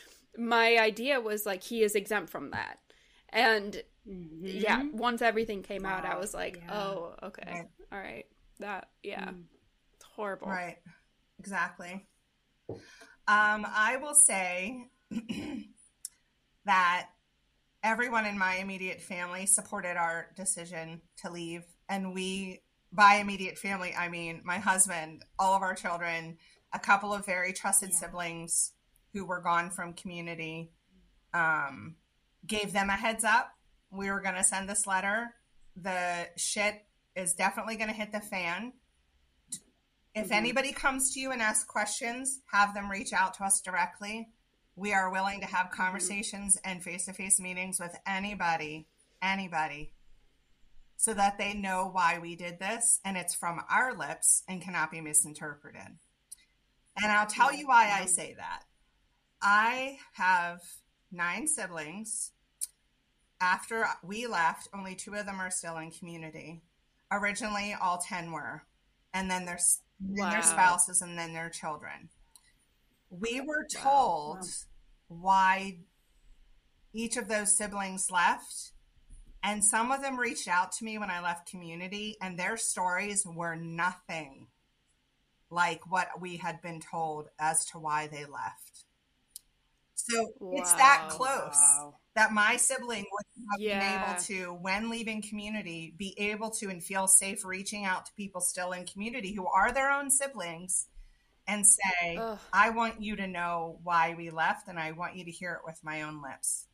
my 0.37 0.77
idea 0.77 1.19
was 1.19 1.45
like, 1.47 1.63
he 1.63 1.81
is 1.81 1.95
exempt 1.95 2.29
from 2.29 2.51
that. 2.51 2.77
And 3.29 3.81
Mhm. 4.07 4.41
yeah 4.63 4.81
once 4.91 5.21
everything 5.21 5.61
came 5.61 5.85
out 5.85 6.05
i 6.05 6.17
was 6.17 6.33
like 6.33 6.57
Yeah. 6.57 6.73
oh 6.75 7.13
okay 7.21 7.51
Right. 7.51 7.67
all 7.91 7.99
right 7.99 8.25
that 8.59 8.89
yeah 9.03 9.25
Mm. 9.29 9.43
it's 9.93 10.03
horrible 10.15 10.47
Right. 10.47 10.79
Exactly. 11.37 12.07
Um, 12.67 12.79
I 13.87 13.97
will 14.01 14.15
say 14.15 14.89
that 16.65 17.09
everyone 17.83 18.25
in 18.25 18.37
my 18.37 18.55
immediate 18.55 19.01
family 19.01 19.45
supported 19.45 19.97
our 19.97 20.27
decision 20.35 21.01
to 21.17 21.29
leave. 21.31 21.63
And 21.89 22.13
we, 22.13 22.61
by 22.91 23.15
immediate 23.15 23.57
family, 23.57 23.93
I 23.97 24.09
mean 24.09 24.41
my 24.43 24.59
husband, 24.59 25.23
all 25.39 25.55
of 25.55 25.61
our 25.61 25.73
children, 25.73 26.37
a 26.73 26.79
couple 26.79 27.13
of 27.13 27.25
very 27.25 27.53
trusted 27.53 27.89
Yeah. 27.91 27.97
siblings 27.97 28.73
who 29.13 29.25
were 29.25 29.41
gone 29.41 29.69
from 29.71 29.93
community 29.93 30.71
um, 31.33 31.95
gave 32.45 32.73
them 32.73 32.89
a 32.89 32.95
heads 32.97 33.23
up. 33.23 33.53
We 33.89 34.11
were 34.11 34.21
going 34.21 34.35
to 34.35 34.43
send 34.43 34.69
this 34.69 34.85
letter. 34.85 35.33
The 35.75 36.29
shit 36.37 36.85
is 37.15 37.33
definitely 37.33 37.75
going 37.77 37.89
to 37.89 37.95
hit 37.95 38.11
the 38.11 38.19
fan. 38.21 38.73
If 40.13 40.27
Mhm. 40.29 40.35
anybody 40.35 40.73
comes 40.73 41.13
to 41.13 41.19
you 41.19 41.31
and 41.31 41.41
asks 41.41 41.63
questions, 41.63 42.41
have 42.51 42.73
them 42.73 42.91
reach 42.91 43.13
out 43.13 43.33
to 43.35 43.43
us 43.45 43.61
directly. 43.61 44.29
We 44.75 44.93
are 44.93 45.11
willing 45.11 45.41
to 45.41 45.47
have 45.47 45.67
mm-hmm. 45.67 45.81
conversations 45.81 46.57
and 46.63 46.83
face 46.83 47.05
to 47.05 47.13
face 47.13 47.39
meetings 47.39 47.79
with 47.79 47.97
anybody, 48.07 48.87
anybody, 49.21 49.93
so 50.97 51.13
that 51.13 51.37
they 51.37 51.53
know 51.53 51.89
why 51.91 52.19
we 52.19 52.35
did 52.35 52.59
this 52.59 52.99
and 53.03 53.17
it's 53.17 53.35
from 53.35 53.61
our 53.69 53.97
lips 53.97 54.43
and 54.47 54.61
cannot 54.61 54.91
be 54.91 55.01
misinterpreted. 55.01 55.97
And 57.01 57.11
I'll 57.11 57.27
tell 57.27 57.53
you 57.53 57.67
why 57.67 57.87
I 57.87 58.01
mm-hmm. 58.01 58.07
say 58.07 58.35
that. 58.37 58.63
I 59.41 59.97
have 60.13 60.61
nine 61.11 61.47
siblings. 61.47 62.31
After 63.39 63.87
we 64.03 64.27
left, 64.27 64.67
only 64.73 64.93
two 64.93 65.15
of 65.15 65.25
them 65.25 65.39
are 65.39 65.49
still 65.49 65.77
in 65.77 65.89
community. 65.89 66.61
Originally, 67.11 67.75
all 67.81 67.97
10 67.97 68.31
were. 68.31 68.63
And 69.13 69.29
then 69.29 69.45
there's 69.45 69.79
then 69.99 70.29
their 70.29 70.43
spouses 70.43 71.01
and 71.01 71.17
then 71.17 71.33
their 71.33 71.49
children. 71.49 72.09
We 73.11 73.41
were 73.41 73.67
told 73.67 74.37
Wow. 74.37 74.41
why 75.07 75.79
each 76.93 77.17
of 77.17 77.27
those 77.27 77.55
siblings 77.57 78.09
left. 78.11 78.71
And 79.43 79.63
some 79.65 79.91
of 79.91 80.01
them 80.01 80.19
reached 80.19 80.47
out 80.47 80.71
to 80.73 80.85
me 80.85 80.97
when 80.97 81.09
I 81.11 81.21
left 81.21 81.49
community, 81.49 82.17
and 82.21 82.37
their 82.37 82.57
stories 82.57 83.25
were 83.25 83.55
nothing 83.55 84.47
like 85.49 85.89
what 85.91 86.21
we 86.21 86.37
had 86.37 86.61
been 86.61 86.79
told 86.79 87.29
as 87.39 87.65
to 87.65 87.79
why 87.79 88.07
they 88.07 88.25
left. 88.25 88.85
So 89.95 90.33
it's 90.51 90.73
that 90.75 91.05
close 91.09 91.51
Wow. 91.51 91.95
that 92.15 92.33
my 92.33 92.57
sibling 92.57 93.05
would 93.11 93.25
have 93.51 93.65
been 93.67 93.81
able 93.81 94.15
to, 94.15 94.53
when 94.61 94.89
leaving 94.89 95.21
community, 95.21 95.93
be 95.97 96.13
able 96.17 96.49
to 96.51 96.69
and 96.69 96.83
feel 96.83 97.07
safe 97.07 97.45
reaching 97.45 97.85
out 97.85 98.05
to 98.05 98.13
people 98.13 98.41
still 98.41 98.71
in 98.71 98.85
community 98.85 99.33
who 99.33 99.47
are 99.47 99.71
their 99.71 99.91
own 99.91 100.09
siblings 100.09 100.87
and 101.47 101.65
say, 101.65 102.17
Ugh. 102.17 102.39
I 102.53 102.69
want 102.69 103.01
you 103.01 103.15
to 103.17 103.27
know 103.27 103.79
why 103.83 104.15
we 104.17 104.29
left 104.29 104.67
and 104.67 104.79
I 104.79 104.91
want 104.91 105.15
you 105.15 105.25
to 105.25 105.31
hear 105.31 105.53
it 105.53 105.61
with 105.65 105.79
my 105.83 106.03
own 106.03 106.21
lips. 106.21 106.67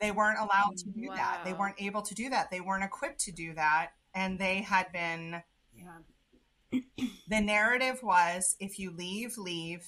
They 0.00 0.12
weren't 0.12 0.38
allowed 0.38 0.76
to 0.78 0.90
do 0.90 1.08
that. 1.14 1.40
They 1.44 1.52
weren't 1.52 1.80
able 1.80 2.02
to 2.02 2.14
do 2.14 2.30
that. 2.30 2.50
They 2.50 2.60
weren't 2.60 2.84
equipped 2.84 3.20
to 3.20 3.32
do 3.32 3.54
that. 3.54 3.90
And 4.14 4.38
they 4.38 4.62
had 4.62 4.92
been, 4.92 5.42
Yeah. 5.74 6.80
the 7.28 7.40
narrative 7.40 8.00
was 8.02 8.56
if 8.60 8.78
you 8.78 8.90
leave, 8.92 9.36
leave 9.36 9.86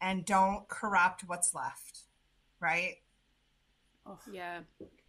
and 0.00 0.24
don't 0.24 0.68
corrupt 0.68 1.24
what's 1.26 1.54
left. 1.54 2.02
Right? 2.60 2.96
Oh, 4.06 4.18
Yeah. 4.30 4.60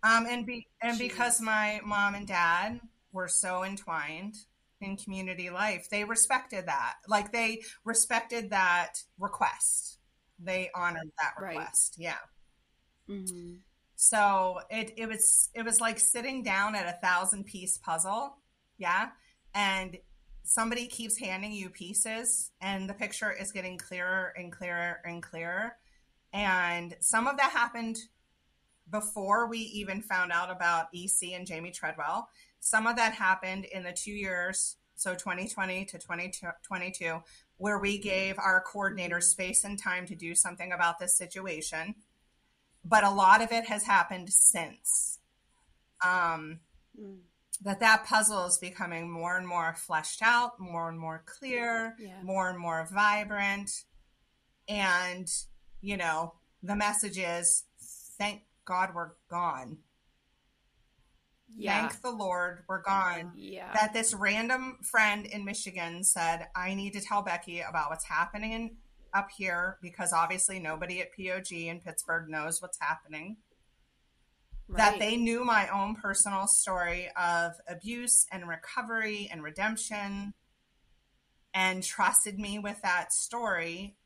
Um, 0.02 0.26
and 0.28 0.45
be 0.45 0.68
and 0.82 0.97
because 0.97 1.41
my 1.41 1.82
mom 1.84 2.16
and 2.16 2.28
dad 2.28 2.80
were 3.12 3.28
so 3.28 3.64
entwined 3.64 4.36
in 4.82 4.98
community 4.98 5.50
life, 5.50 5.90
they 5.90 6.04
respected 6.04 6.68
that. 6.68 6.96
Like 7.08 7.32
they 7.32 7.62
respected 7.84 8.50
that 8.52 9.04
request. 9.18 10.00
They 10.40 10.70
honored 10.76 11.12
that 11.22 11.34
Right. 11.42 11.58
request. 11.58 11.96
Yeah. 11.98 12.18
hmm 13.08 13.56
So 13.96 14.60
it 14.70 14.94
it 14.98 15.08
was 15.08 15.50
it 15.54 15.64
was 15.64 15.82
like 15.82 16.00
sitting 16.00 16.44
down 16.44 16.76
at 16.76 16.86
a 16.88 16.98
thousand 17.06 17.46
piece 17.46 17.78
puzzle. 17.78 18.38
Yeah. 18.78 19.10
And 19.54 19.98
somebody 20.44 20.88
keeps 20.88 21.18
handing 21.20 21.52
you 21.52 21.70
pieces 21.70 22.52
and 22.62 22.90
the 22.90 22.94
picture 22.94 23.32
is 23.32 23.52
getting 23.52 23.78
clearer 23.78 24.34
and 24.38 24.52
clearer 24.52 25.02
and 25.06 25.22
clearer. 25.22 25.76
And 26.32 26.96
some 27.02 27.28
of 27.28 27.38
that 27.38 27.52
happened 27.52 27.98
before 28.90 29.48
we 29.48 29.60
even 29.60 30.02
found 30.02 30.32
out 30.32 30.50
about 30.50 30.88
EC 30.94 31.34
and 31.34 31.46
Jamie 31.46 31.72
Treadwell. 31.72 32.30
Some 32.60 32.88
of 32.88 32.95
that 32.97 33.14
happened 33.14 33.66
in 33.66 33.84
the 33.84 33.93
two 33.93 34.12
years, 34.12 34.78
so 34.95 35.14
2020 35.16 35.86
to 35.86 35.97
2022, 35.97 37.24
where 37.57 37.80
we 37.80 37.97
gave 37.97 38.38
our 38.38 38.64
coordinators 38.64 39.24
space 39.24 39.64
and 39.64 39.82
time 39.82 40.05
to 40.07 40.16
do 40.16 40.36
something 40.36 40.72
about 40.72 40.99
this 40.99 41.18
situation. 41.18 41.95
But 42.84 43.03
a 43.03 43.10
lot 43.12 43.41
of 43.41 43.51
it 43.51 43.66
has 43.66 43.84
happened 43.84 44.30
since. 44.32 45.20
Um, 46.05 46.62
Mm. 46.99 47.22
that 47.62 47.80
that 47.82 48.03
puzzle 48.05 48.45
is 48.45 48.57
becoming 48.57 49.10
more 49.10 49.38
and 49.38 49.47
more 49.47 49.74
fleshed 49.76 50.22
out, 50.22 50.60
more 50.60 50.89
and 50.89 50.97
more 50.99 51.24
clear, 51.26 51.95
Yeah. 51.99 52.22
more 52.24 52.49
and 52.49 52.57
more 52.57 52.86
vibrant. 52.91 53.70
And, 54.68 55.28
you 55.82 55.95
know, 55.97 56.36
the 56.64 56.76
message 56.76 57.18
is 57.18 57.66
thank 58.18 58.43
God 58.66 58.93
we're 58.95 59.12
gone. 59.30 59.84
Yeah. 61.58 61.88
Thank 61.88 62.02
the 62.02 62.12
Lord 62.12 62.64
we're 62.68 62.82
gone. 62.82 63.34
yeah. 63.36 63.74
That 63.74 63.93
this 63.93 64.14
random 64.14 64.78
friend 64.84 65.26
in 65.26 65.45
Michigan 65.45 66.04
said, 66.04 66.47
I 66.56 66.74
need 66.74 66.93
to 66.93 67.02
tell 67.02 67.22
Becky 67.22 67.62
about 67.62 67.89
what's 67.89 68.06
happening 68.06 68.54
in, 68.54 68.72
up 69.14 69.30
here 69.36 69.78
because 69.82 70.14
obviously 70.14 70.60
nobody 70.60 71.02
at 71.02 71.08
POG 71.14 71.52
in 71.52 71.80
Pittsburgh 71.80 72.30
knows 72.30 72.62
what's 72.62 72.80
happening. 72.80 73.38
that 74.70 75.00
they 75.00 75.18
knew 75.18 75.43
my 75.43 75.68
own 75.70 75.95
personal 75.95 76.45
story 76.47 77.10
of 77.20 77.54
abuse 77.68 78.28
and 78.32 78.47
recovery 78.47 79.28
and 79.32 79.41
redemption 79.43 80.32
and 81.56 81.84
trusted 81.84 82.38
me 82.38 82.60
with 82.60 82.80
that 82.84 83.12
story 83.12 83.97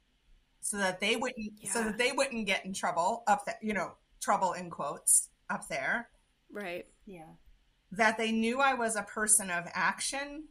so 0.62 0.78
that 0.78 1.02
they 1.02 1.18
wouldn't 1.18 1.52
so 1.66 1.84
that 1.84 1.98
they 1.98 2.14
wouldn't 2.14 2.48
get 2.48 2.64
in 2.66 2.74
trouble 2.74 3.24
up 3.28 3.44
there 3.46 3.58
you 3.62 3.74
know 3.74 3.92
trouble 4.22 4.54
in 4.54 4.70
quotes 4.70 5.28
up 5.50 5.68
there 5.68 6.08
Right. 6.50 6.86
Yeah. 7.06 7.36
that 7.92 8.18
they 8.18 8.32
knew 8.32 8.60
I 8.60 8.74
was 8.74 8.96
a 8.96 9.04
person 9.04 9.52
of 9.52 9.66
action 9.74 10.46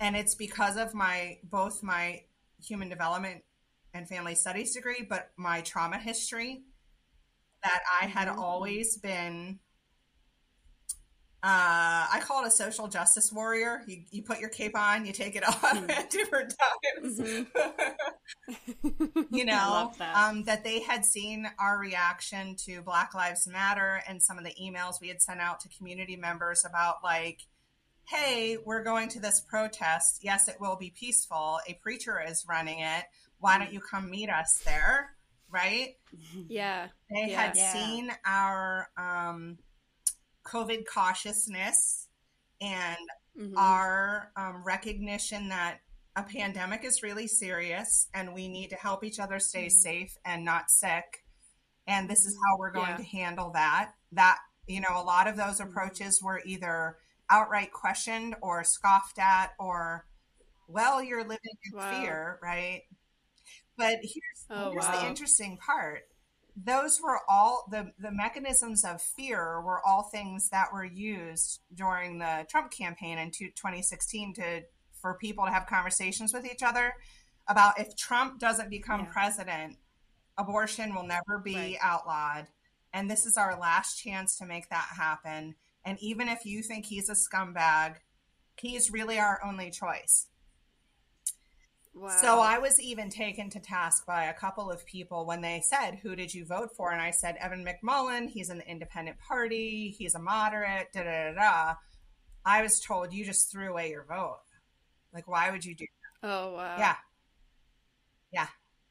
and 0.00 0.16
it's 0.16 0.34
because 0.34 0.76
of 0.76 0.94
my 0.94 1.38
both 1.44 1.82
my 1.82 2.22
human 2.62 2.88
development 2.88 3.42
and 3.94 4.08
family 4.08 4.34
studies 4.34 4.74
degree 4.74 5.06
but 5.08 5.30
my 5.36 5.60
trauma 5.60 5.98
history 5.98 6.62
that 7.62 7.82
I 8.00 8.06
had 8.06 8.28
Mhm. 8.28 8.38
always 8.38 8.96
been 8.98 9.60
uh, 11.42 12.06
I 12.12 12.20
call 12.22 12.44
it 12.44 12.48
a 12.48 12.50
social 12.50 12.86
justice 12.88 13.32
warrior. 13.32 13.82
You, 13.86 14.02
you 14.10 14.22
put 14.22 14.40
your 14.40 14.50
cape 14.50 14.76
on, 14.76 15.06
you 15.06 15.12
take 15.12 15.36
it 15.36 15.42
off 15.48 15.62
Mhm. 15.62 15.90
at 15.90 16.10
different 16.10 16.54
times. 16.94 17.18
you 19.30 19.44
know, 19.44 19.92
that. 19.98 20.16
Um, 20.16 20.44
that 20.44 20.64
they 20.64 20.80
had 20.80 21.04
seen 21.04 21.46
our 21.58 21.78
reaction 21.78 22.56
to 22.66 22.82
Black 22.82 23.14
Lives 23.14 23.46
Matter 23.46 24.02
and 24.08 24.22
some 24.22 24.38
of 24.38 24.44
the 24.44 24.54
emails 24.62 25.00
we 25.00 25.08
had 25.08 25.20
sent 25.22 25.40
out 25.40 25.60
to 25.60 25.68
community 25.70 26.16
members 26.16 26.64
about, 26.68 26.96
like, 27.02 27.40
hey, 28.04 28.56
we're 28.64 28.82
going 28.82 29.08
to 29.10 29.20
this 29.20 29.40
protest. 29.40 30.20
Yes, 30.22 30.48
it 30.48 30.56
will 30.60 30.76
be 30.76 30.90
peaceful. 30.90 31.58
A 31.68 31.74
preacher 31.82 32.20
is 32.20 32.44
running 32.48 32.80
it. 32.80 33.04
Why 33.38 33.56
don't 33.58 33.72
you 33.72 33.80
come 33.80 34.10
meet 34.10 34.28
us 34.30 34.60
there? 34.64 35.10
Right? 35.50 35.96
yeah. 36.48 36.88
They 37.10 37.30
Yeah. 37.30 37.40
had 37.46 37.56
Yeah. 37.56 37.72
seen 37.72 38.12
our 38.24 38.88
um, 38.96 39.58
COVID 40.50 40.84
cautiousness 40.86 42.08
and 42.60 42.98
Mhm. 43.38 43.54
our 43.56 44.32
um, 44.36 44.62
recognition 44.64 45.48
that 45.48 45.80
a 46.16 46.22
pandemic 46.24 46.84
is 46.84 47.02
really 47.02 47.28
serious 47.28 48.08
and 48.14 48.34
we 48.34 48.48
need 48.48 48.70
to 48.70 48.76
help 48.76 49.04
each 49.04 49.20
other 49.20 49.38
stay 49.38 49.66
Mhm. 49.66 49.70
safe 49.70 50.18
and 50.24 50.44
not 50.44 50.70
sick. 50.70 51.24
And 51.86 52.08
this 52.10 52.26
is 52.26 52.36
how 52.44 52.58
we're 52.58 52.72
going 52.72 52.90
Yeah. 52.90 52.96
to 52.96 53.04
handle 53.04 53.50
that. 53.52 53.94
That, 54.12 54.38
you 54.66 54.80
know, 54.80 54.90
a 55.00 55.02
lot 55.04 55.28
of 55.28 55.36
those 55.36 55.60
approaches 55.60 56.22
were 56.22 56.42
either 56.44 56.98
outright 57.30 57.72
questioned 57.72 58.36
or 58.42 58.64
scoffed 58.64 59.18
at 59.18 59.54
or, 59.58 60.06
well, 60.68 61.02
you're 61.02 61.24
living 61.24 61.58
in 61.64 61.72
Wow. 61.72 61.88
fear, 61.90 62.38
right? 62.42 62.82
But 63.76 64.00
here's, 64.02 64.46
Oh, 64.50 64.70
here's 64.70 64.86
wow. 64.86 64.92
the 65.00 65.06
interesting 65.06 65.56
part 65.58 66.09
those 66.64 67.00
were 67.00 67.20
all 67.28 67.66
the 67.70 67.92
the 67.98 68.10
mechanisms 68.10 68.84
of 68.84 69.00
fear 69.00 69.60
were 69.60 69.80
all 69.86 70.02
things 70.04 70.50
that 70.50 70.72
were 70.72 70.84
used 70.84 71.60
during 71.74 72.18
the 72.18 72.46
Trump 72.50 72.70
campaign 72.70 73.18
in 73.18 73.30
two- 73.30 73.50
2016 73.50 74.34
to 74.34 74.62
for 75.00 75.14
people 75.14 75.46
to 75.46 75.50
have 75.50 75.66
conversations 75.66 76.34
with 76.34 76.44
each 76.44 76.62
other 76.62 76.94
about 77.48 77.78
if 77.80 77.96
Trump 77.96 78.38
doesn't 78.38 78.68
become 78.68 79.04
Yeah. 79.04 79.12
president, 79.12 79.78
abortion 80.36 80.94
will 80.94 81.04
never 81.04 81.38
be 81.42 81.54
Right. 81.56 81.78
outlawed, 81.80 82.48
and 82.92 83.10
this 83.10 83.24
is 83.24 83.36
our 83.36 83.56
last 83.58 83.96
chance 83.96 84.36
to 84.38 84.46
make 84.46 84.68
that 84.68 84.88
happen. 84.96 85.56
And 85.84 85.98
even 86.00 86.28
if 86.28 86.44
you 86.44 86.62
think 86.62 86.86
he's 86.86 87.08
a 87.08 87.14
scumbag, 87.14 88.00
he's 88.58 88.90
really 88.90 89.18
our 89.18 89.42
only 89.42 89.70
choice. 89.70 90.26
Wow. 91.92 92.08
So 92.20 92.40
I 92.40 92.58
was 92.58 92.80
even 92.80 93.10
taken 93.10 93.50
to 93.50 93.60
task 93.60 94.06
by 94.06 94.24
a 94.24 94.34
couple 94.34 94.70
of 94.70 94.86
people 94.86 95.26
when 95.26 95.40
they 95.40 95.60
said, 95.64 95.96
Who 96.02 96.14
did 96.16 96.32
you 96.32 96.44
vote 96.46 96.70
for? 96.76 96.92
And 96.92 97.02
I 97.02 97.10
said, 97.10 97.36
Evan 97.40 97.64
McMullin, 97.66 98.28
he's 98.28 98.48
in 98.50 98.58
the 98.58 98.68
independent 98.70 99.18
party, 99.18 99.94
he's 99.98 100.14
a 100.14 100.18
moderate, 100.20 100.92
da 100.92 101.02
da 101.02 101.32
da 101.32 101.34
da. 101.34 101.74
I 102.44 102.62
was 102.62 102.80
told, 102.80 103.12
You 103.12 103.24
just 103.24 103.50
threw 103.50 103.70
away 103.70 103.90
your 103.90 104.04
vote. 104.04 104.40
Like, 105.12 105.26
why 105.28 105.50
would 105.50 105.64
you 105.64 105.74
do 105.74 105.86
that? 106.22 106.28
Oh 106.28 106.52
wow. 106.54 106.76
Yeah. 106.78 106.96
Yeah. 108.32 108.46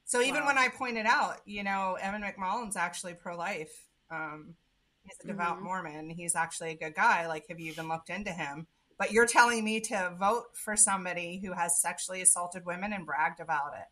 So 0.05 0.21
even 0.21 0.41
Wow. 0.41 0.47
when 0.47 0.57
I 0.57 0.69
pointed 0.69 1.05
out, 1.05 1.37
you 1.45 1.63
know, 1.63 1.97
Evan 2.01 2.21
McMullin's 2.23 2.75
actually 2.75 3.13
pro 3.13 3.37
life. 3.37 3.71
Um, 4.11 4.55
he's 5.03 5.17
a 5.23 5.27
devout 5.27 5.59
Mhm. 5.59 5.63
Mormon. 5.63 6.09
He's 6.09 6.35
actually 6.35 6.71
a 6.71 6.75
good 6.77 6.95
guy. 6.95 7.27
Like, 7.27 7.47
have 7.47 7.59
you 7.59 7.71
even 7.71 7.87
looked 7.87 8.09
into 8.09 8.31
him? 8.31 8.67
But 8.99 9.11
you're 9.11 9.25
telling 9.25 9.63
me 9.63 9.79
to 9.79 10.13
vote 10.19 10.55
for 10.55 10.75
somebody 10.75 11.39
who 11.43 11.53
has 11.53 11.81
sexually 11.81 12.21
assaulted 12.21 12.65
women 12.65 12.93
and 12.93 13.05
bragged 13.05 13.39
about 13.39 13.71
it. 13.73 13.87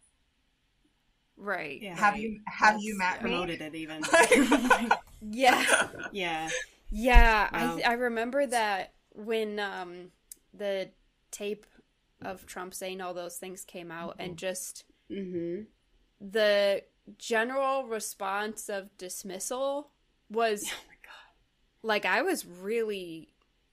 Right. 1.38 1.82
Yeah. 1.82 1.96
Have 1.98 2.14
right. 2.16 2.22
you 2.22 2.40
have 2.48 2.74
That's- 2.76 2.84
you 2.84 2.98
met 2.98 3.24
me? 3.24 3.30
Promoted 3.32 3.62
it 3.62 3.74
even. 3.76 4.04
Yeah. 5.32 5.64
yeah. 6.12 6.48
Yeah, 6.92 7.50
Wow. 7.52 7.80
I 7.84 7.90
I 7.90 7.94
remember 7.94 8.46
that 8.46 8.94
when 9.14 9.60
um 9.60 10.12
the 10.54 10.92
tape 11.32 11.66
of 12.22 12.46
Trump 12.46 12.74
saying 12.74 13.02
all 13.02 13.14
those 13.16 13.38
things 13.38 13.64
came 13.64 13.92
out 13.92 14.16
and 14.20 14.38
just 14.38 14.84
Mm-hmm. 15.12 15.62
the 16.20 16.84
general 17.18 17.86
response 17.86 18.68
of 18.70 18.96
dismissal 18.98 19.90
was 20.30 20.64
Oh 20.68 20.84
my 20.88 20.96
god. 21.04 21.34
like 21.82 22.06
I 22.06 22.22
was 22.22 22.46
really 22.46 23.30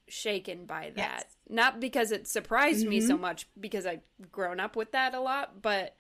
shaken 0.08 0.66
by 0.66 0.92
that. 0.96 1.24
Yes. 1.24 1.24
Not 1.48 1.80
because 1.80 2.12
it 2.12 2.26
surprised 2.28 2.86
me 2.86 3.00
so 3.00 3.16
Mhm. 3.16 3.20
much 3.20 3.46
because 3.58 3.86
I've 3.86 4.02
grown 4.30 4.60
up 4.60 4.76
with 4.76 4.92
that 4.92 5.14
a 5.14 5.20
lot, 5.20 5.60
but 5.62 5.94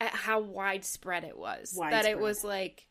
at 0.00 0.10
how 0.14 0.40
widespread 0.40 1.24
it 1.24 1.36
was. 1.36 1.76
That 1.90 2.04
it 2.06 2.18
was 2.18 2.44
like 2.44 2.86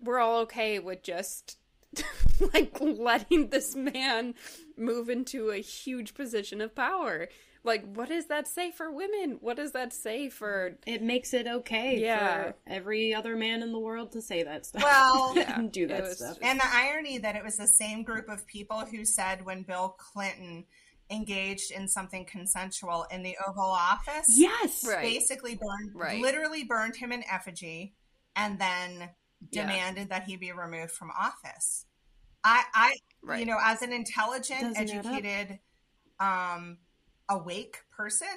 we're 0.00 0.18
all 0.18 0.40
okay 0.40 0.78
with 0.80 1.02
just 1.02 1.58
like 2.52 2.78
letting 2.80 3.48
this 3.50 3.74
man 3.76 4.34
move 4.76 5.08
into 5.08 5.50
a 5.50 5.58
huge 5.58 6.14
position 6.14 6.60
of 6.60 6.74
power. 6.74 7.28
Like 7.64 7.84
what 7.96 8.08
does 8.10 8.26
that 8.26 8.46
say 8.46 8.70
for 8.70 8.90
women? 8.92 9.38
What 9.40 9.56
does 9.56 9.72
that 9.72 9.92
say 9.94 10.28
for 10.28 10.76
It 10.86 11.02
makes 11.02 11.32
it 11.32 11.46
okay 11.46 11.98
Yeah. 11.98 12.42
for 12.42 12.54
every 12.66 13.14
other 13.14 13.36
man 13.36 13.62
in 13.62 13.72
the 13.72 13.78
world 13.78 14.12
to 14.12 14.20
say 14.22 14.42
that 14.42 14.66
stuff. 14.66 14.82
Well, 14.82 15.32
Yeah, 15.36 15.58
and 15.58 15.72
do 15.72 15.86
that 15.88 16.02
was 16.02 16.18
stuff. 16.18 16.28
just- 16.36 16.42
And 16.42 16.60
the 16.60 16.66
irony 16.70 17.18
that 17.18 17.36
it 17.36 17.42
was 17.42 17.56
the 17.56 17.66
same 17.66 18.02
group 18.02 18.28
of 18.28 18.46
people 18.46 18.80
who 18.84 19.04
said 19.04 19.44
when 19.46 19.62
Bill 19.62 19.96
Clinton 19.98 20.66
engaged 21.10 21.70
in 21.70 21.88
something 21.88 22.24
consensual 22.26 23.06
in 23.10 23.22
the 23.22 23.36
Oval 23.46 23.62
Office, 23.64 24.26
yes. 24.28 24.84
Right. 24.86 25.02
basically 25.02 25.54
burned, 25.54 25.94
Right. 25.94 26.20
literally 26.20 26.64
burned 26.64 26.96
him 26.96 27.12
in 27.12 27.22
effigy, 27.30 27.94
and 28.36 28.58
then 28.58 29.10
Yeah. 29.50 29.62
demanded 29.62 30.08
that 30.10 30.24
he 30.24 30.36
be 30.36 30.52
removed 30.52 30.92
from 30.92 31.10
office. 31.10 31.86
I, 32.42 32.64
I, 32.74 32.94
right. 33.22 33.40
you 33.40 33.46
know, 33.46 33.58
as 33.62 33.80
an 33.82 33.92
intelligent, 33.92 34.74
Doesn't 34.74 34.90
educated, 34.90 35.60
um, 36.20 36.78
awake 37.28 37.78
person, 37.96 38.28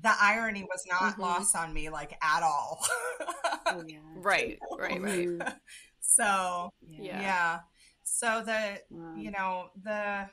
the 0.00 0.12
irony 0.20 0.64
was 0.64 0.84
not 0.86 1.14
Mhm. 1.16 1.18
lost 1.18 1.54
on 1.56 1.72
me 1.72 1.88
like 1.90 2.16
at 2.22 2.42
all. 2.42 2.84
Oh, 3.66 3.82
yeah. 3.86 3.98
right, 4.16 4.58
right, 4.78 5.00
right. 5.00 5.28
Mhm. 5.28 5.60
so 6.00 6.72
Yeah. 6.80 7.20
yeah. 7.20 7.60
So 8.04 8.42
the 8.44 8.82
Wow. 8.90 9.14
you 9.16 9.30
know 9.30 9.70
the 9.82 10.28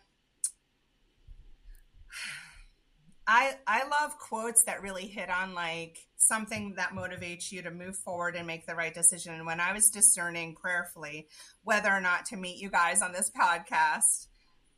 I 3.27 3.57
I 3.67 3.83
love 3.87 4.17
quotes 4.17 4.63
that 4.63 4.81
really 4.81 5.05
hit 5.07 5.29
on 5.29 5.53
like 5.53 5.99
something 6.17 6.73
that 6.75 6.91
motivates 6.91 7.51
you 7.51 7.61
to 7.61 7.69
move 7.71 7.95
forward 7.97 8.35
and 8.35 8.47
make 8.47 8.65
the 8.65 8.75
right 8.75 8.93
decision. 8.93 9.35
And 9.35 9.45
when 9.45 9.59
I 9.59 9.71
was 9.73 9.89
discerning 9.91 10.55
prayerfully 10.55 11.27
whether 11.63 11.89
or 11.89 12.01
not 12.01 12.25
to 12.27 12.35
meet 12.37 12.57
you 12.57 12.69
guys 12.71 13.01
on 13.01 13.11
this 13.11 13.29
podcast, 13.29 14.27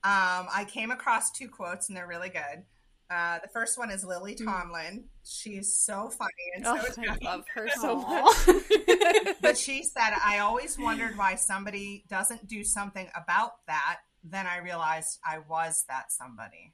um, 0.03 0.47
I 0.53 0.65
came 0.67 0.91
across 0.91 1.31
two 1.31 1.47
quotes 1.47 1.87
and 1.87 1.95
they're 1.97 2.07
really 2.07 2.29
good. 2.29 2.65
Uh, 3.11 3.39
the 3.39 3.49
first 3.49 3.77
one 3.77 3.91
is 3.91 4.05
Lily 4.05 4.35
Tomlin. 4.35 5.03
She's 5.25 5.75
so 5.77 6.09
funny 6.09 6.31
and 6.55 6.63
so 6.63 6.77
Oh, 6.77 7.03
I 7.09 7.17
love 7.21 7.43
her 7.53 7.67
so 7.75 7.95
much. 7.97 8.35
But 9.41 9.57
she 9.57 9.83
said, 9.83 10.13
I 10.23 10.39
always 10.39 10.79
wondered 10.79 11.17
why 11.17 11.35
somebody 11.35 12.05
doesn't 12.09 12.47
do 12.47 12.63
something 12.63 13.09
about 13.15 13.65
that. 13.67 13.97
Then 14.23 14.47
I 14.47 14.59
realized 14.59 15.19
I 15.25 15.39
was 15.39 15.83
that 15.89 16.11
somebody. 16.11 16.73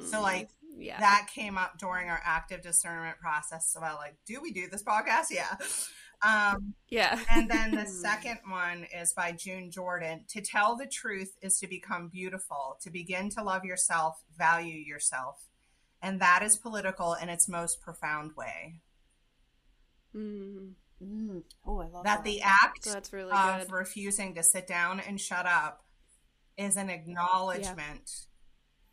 So, 0.00 0.22
like, 0.22 0.48
yeah. 0.78 0.98
that 1.00 1.28
came 1.34 1.58
up 1.58 1.78
during 1.78 2.08
our 2.08 2.20
active 2.24 2.62
discernment 2.62 3.18
process 3.18 3.74
about, 3.76 3.96
like, 3.96 4.16
do 4.26 4.40
we 4.40 4.52
do 4.52 4.68
this 4.70 4.82
podcast? 4.82 5.26
Yeah. 5.30 5.56
Um, 6.26 6.74
yeah. 6.88 7.20
and 7.30 7.50
then 7.50 7.72
the 7.72 7.86
second 8.02 8.38
one 8.48 8.86
is 8.98 9.12
by 9.12 9.32
June 9.32 9.70
Jordan. 9.70 10.24
To 10.28 10.40
tell 10.40 10.76
the 10.76 10.86
truth 10.86 11.36
is 11.42 11.58
to 11.58 11.66
become 11.66 12.08
beautiful, 12.08 12.78
to 12.82 12.90
begin 12.90 13.28
to 13.30 13.42
love 13.42 13.64
yourself, 13.64 14.22
value 14.38 14.76
yourself. 14.76 15.42
And 16.02 16.20
that 16.20 16.42
is 16.42 16.56
political 16.56 17.14
in 17.14 17.28
its 17.28 17.48
most 17.48 17.80
profound 17.80 18.32
way. 18.36 18.80
Mm, 20.14 20.72
Mm. 21.02 21.42
Oh, 21.66 21.80
I 21.80 21.86
love 21.88 22.04
That 22.04 22.18
that. 22.18 22.24
the 22.24 22.40
act 22.42 22.84
that's 22.84 23.12
really 23.12 23.32
of 23.32 23.62
good. 23.66 23.72
refusing 23.72 24.34
to 24.36 24.42
sit 24.44 24.66
down 24.66 25.00
and 25.00 25.20
shut 25.20 25.44
up 25.44 25.84
is 26.56 26.76
an 26.76 26.88
acknowledgement 26.88 28.10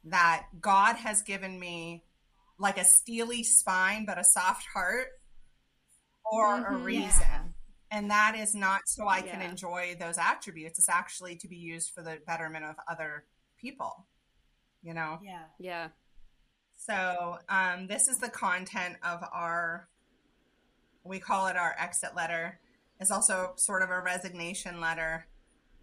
that 0.06 0.48
God 0.60 0.96
has 0.96 1.22
given 1.22 1.60
me 1.60 2.04
like 2.58 2.80
a 2.80 2.84
steely 2.86 3.44
spine 3.44 4.06
but 4.06 4.18
a 4.18 4.24
soft 4.24 4.66
heart 4.74 5.08
for 6.32 6.56
a 6.60 6.64
Mhm. 6.72 6.84
reason. 6.86 7.22
Yeah. 7.22 7.44
And 7.92 8.10
that 8.10 8.36
is 8.36 8.56
not 8.56 8.88
so 8.88 9.08
I 9.08 9.22
can 9.22 9.42
enjoy 9.42 9.96
those 10.00 10.18
attributes. 10.18 10.80
It's 10.80 10.88
actually 10.88 11.36
to 11.38 11.48
be 11.48 11.58
used 11.58 11.92
for 11.94 12.02
the 12.02 12.22
betterment 12.26 12.64
of 12.64 12.78
other 12.88 13.28
people, 13.58 14.08
you 14.82 14.94
know? 14.94 15.20
Yeah. 15.22 15.44
Yeah. 15.60 15.90
So, 16.78 17.38
um, 17.50 17.88
this 17.88 18.08
is 18.08 18.18
the 18.18 18.30
content 18.30 18.98
of 19.04 19.22
our, 19.34 19.90
we 21.04 21.20
call 21.20 21.48
it 21.48 21.58
our 21.58 21.76
exit 21.78 22.16
letter. 22.16 22.62
It's 23.02 23.12
also 23.12 23.54
sort 23.58 23.82
of 23.82 23.90
a 23.90 24.00
resignation 24.00 24.80
letter 24.80 25.28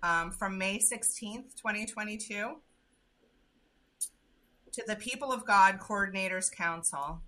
um, 0.03 0.31
from 0.31 0.57
May 0.57 0.79
16th, 0.79 1.57
2022. 1.57 2.63
To 4.73 4.85
the 4.87 4.97
people 4.97 5.33
of 5.33 5.45
God 5.45 5.79
Coordinators 5.81 6.51
Council, 6.53 7.21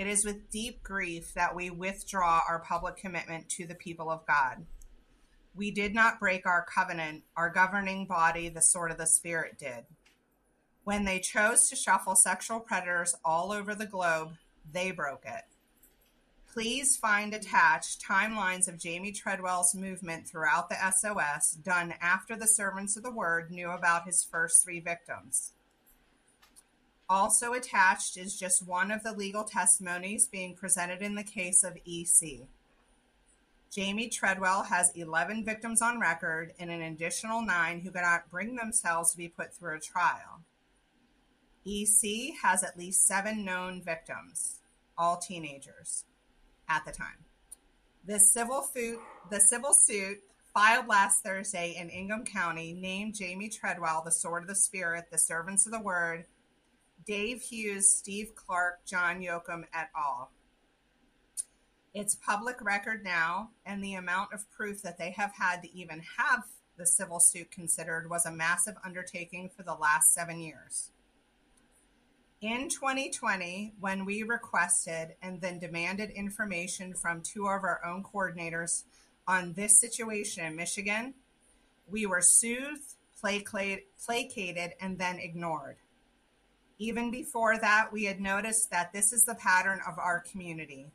it 0.00 0.06
is 0.06 0.24
with 0.24 0.50
deep 0.50 0.82
grief 0.82 1.34
that 1.34 1.54
we 1.54 1.68
withdraw 1.68 2.40
our 2.48 2.60
public 2.60 2.96
commitment 2.96 3.50
to 3.50 3.66
the 3.66 3.74
people 3.74 4.10
of 4.10 4.26
God. 4.26 4.64
We 5.54 5.70
did 5.70 5.94
not 5.94 6.18
break 6.18 6.46
our 6.46 6.64
covenant, 6.64 7.24
our 7.36 7.50
governing 7.50 8.06
body, 8.06 8.48
the 8.48 8.62
sword 8.62 8.92
of 8.92 8.96
the 8.96 9.06
Spirit, 9.06 9.58
did. 9.58 9.84
When 10.84 11.04
they 11.04 11.18
chose 11.18 11.68
to 11.68 11.76
shuffle 11.76 12.16
sexual 12.16 12.60
predators 12.60 13.14
all 13.26 13.52
over 13.52 13.74
the 13.74 13.84
globe, 13.84 14.30
they 14.72 14.90
broke 14.90 15.26
it. 15.26 15.44
Please 16.50 16.96
find 16.96 17.34
attached 17.34 18.02
timelines 18.02 18.68
of 18.68 18.78
Jamie 18.78 19.12
Treadwell's 19.12 19.74
movement 19.74 20.26
throughout 20.26 20.70
the 20.70 20.76
SOS 20.90 21.58
done 21.62 21.92
after 22.00 22.36
the 22.36 22.48
servants 22.48 22.96
of 22.96 23.02
the 23.02 23.12
word 23.12 23.50
knew 23.50 23.68
about 23.68 24.06
his 24.06 24.24
first 24.24 24.64
three 24.64 24.80
victims. 24.80 25.52
Also 27.10 27.54
attached 27.54 28.16
is 28.16 28.38
just 28.38 28.64
one 28.64 28.92
of 28.92 29.02
the 29.02 29.12
legal 29.12 29.42
testimonies 29.42 30.28
being 30.28 30.54
presented 30.54 31.02
in 31.02 31.16
the 31.16 31.24
case 31.24 31.64
of 31.64 31.76
EC. 31.84 32.46
Jamie 33.68 34.08
Treadwell 34.08 34.62
has 34.62 34.92
11 34.94 35.44
victims 35.44 35.82
on 35.82 35.98
record 35.98 36.52
and 36.60 36.70
an 36.70 36.82
additional 36.82 37.42
nine 37.42 37.80
who 37.80 37.90
cannot 37.90 38.30
bring 38.30 38.54
themselves 38.54 39.10
to 39.10 39.16
be 39.16 39.26
put 39.26 39.52
through 39.52 39.76
a 39.76 39.80
trial. 39.80 40.44
EC 41.66 42.32
has 42.44 42.62
at 42.62 42.78
least 42.78 43.04
seven 43.06 43.44
known 43.44 43.82
victims, 43.82 44.60
all 44.96 45.16
teenagers 45.16 46.04
at 46.68 46.84
the 46.84 46.92
time. 46.92 47.24
The 48.06 48.20
civil, 48.20 48.62
fu- 48.62 49.00
the 49.30 49.40
civil 49.40 49.74
suit 49.74 50.18
filed 50.54 50.86
last 50.86 51.24
Thursday 51.24 51.76
in 51.76 51.90
Ingham 51.90 52.24
County 52.24 52.72
named 52.72 53.16
Jamie 53.16 53.48
Treadwell 53.48 54.02
the 54.04 54.12
Sword 54.12 54.44
of 54.44 54.48
the 54.48 54.54
Spirit, 54.54 55.06
the 55.10 55.18
Servants 55.18 55.66
of 55.66 55.72
the 55.72 55.80
Word, 55.80 56.26
Dave 57.10 57.42
Hughes, 57.42 57.92
Steve 57.92 58.36
Clark, 58.36 58.86
John 58.86 59.20
Yoakum 59.20 59.64
et 59.74 59.90
al. 59.96 60.30
It's 61.92 62.14
public 62.14 62.62
record 62.62 63.02
now, 63.02 63.50
and 63.66 63.82
the 63.82 63.94
amount 63.94 64.32
of 64.32 64.48
proof 64.48 64.80
that 64.82 64.96
they 64.96 65.10
have 65.16 65.32
had 65.36 65.60
to 65.62 65.76
even 65.76 66.04
have 66.18 66.44
the 66.76 66.86
civil 66.86 67.18
suit 67.18 67.50
considered 67.50 68.08
was 68.08 68.26
a 68.26 68.30
massive 68.30 68.76
undertaking 68.84 69.50
for 69.56 69.64
the 69.64 69.74
last 69.74 70.14
seven 70.14 70.38
years. 70.38 70.92
In 72.40 72.68
2020, 72.68 73.74
when 73.80 74.04
we 74.04 74.22
requested 74.22 75.16
and 75.20 75.40
then 75.40 75.58
demanded 75.58 76.10
information 76.10 76.94
from 76.94 77.22
two 77.22 77.48
of 77.48 77.64
our 77.64 77.80
own 77.84 78.04
coordinators 78.04 78.84
on 79.26 79.54
this 79.54 79.80
situation 79.80 80.44
in 80.44 80.54
Michigan, 80.54 81.14
we 81.88 82.06
were 82.06 82.22
soothed, 82.22 82.94
placated, 83.20 84.74
and 84.80 84.96
then 84.96 85.18
ignored. 85.18 85.78
Even 86.82 87.10
before 87.10 87.58
that, 87.58 87.92
we 87.92 88.04
had 88.04 88.22
noticed 88.22 88.70
that 88.70 88.90
this 88.90 89.12
is 89.12 89.24
the 89.24 89.34
pattern 89.34 89.80
of 89.86 89.98
our 89.98 90.18
community. 90.18 90.86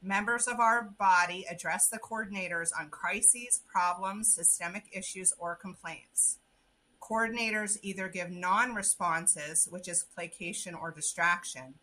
Members 0.00 0.46
of 0.46 0.60
our 0.60 0.84
body 1.00 1.44
address 1.50 1.88
the 1.88 1.98
coordinators 1.98 2.68
on 2.78 2.90
crises, 2.90 3.60
problems, 3.66 4.32
systemic 4.32 4.84
issues, 4.92 5.32
or 5.36 5.56
complaints. 5.56 6.38
Coordinators 7.00 7.76
either 7.82 8.08
give 8.08 8.30
non 8.30 8.72
responses, 8.72 9.66
which 9.68 9.88
is 9.88 10.06
placation 10.14 10.76
or 10.76 10.92
distraction, 10.92 11.74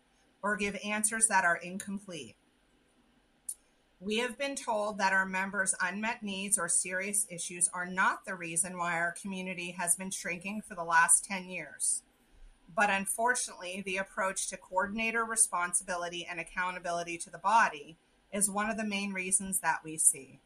or 0.42 0.56
give 0.56 0.78
answers 0.82 1.26
that 1.28 1.44
are 1.44 1.56
incomplete. 1.56 2.36
We 4.00 4.20
have 4.20 4.38
been 4.38 4.56
told 4.56 4.96
that 4.96 5.12
our 5.12 5.26
members' 5.26 5.74
unmet 5.82 6.22
needs 6.22 6.58
or 6.58 6.70
serious 6.70 7.26
issues 7.30 7.68
are 7.74 7.86
not 7.86 8.24
the 8.24 8.36
reason 8.36 8.78
why 8.78 8.94
our 8.94 9.14
community 9.20 9.72
has 9.72 9.96
been 9.96 10.10
shrinking 10.10 10.62
for 10.66 10.74
the 10.74 10.82
last 10.82 11.26
10 11.26 11.44
years. 11.44 12.04
But 12.74 12.90
unfortunately, 12.90 13.82
the 13.84 13.98
approach 13.98 14.48
to 14.48 14.56
coordinator 14.56 15.24
responsibility 15.24 16.26
and 16.28 16.40
accountability 16.40 17.18
to 17.18 17.30
the 17.30 17.38
body 17.38 17.96
is 18.32 18.50
one 18.50 18.68
of 18.68 18.76
the 18.76 18.84
main 18.84 19.12
reasons 19.12 19.60
that 19.60 19.80
we 19.84 19.96
see. 19.96 20.40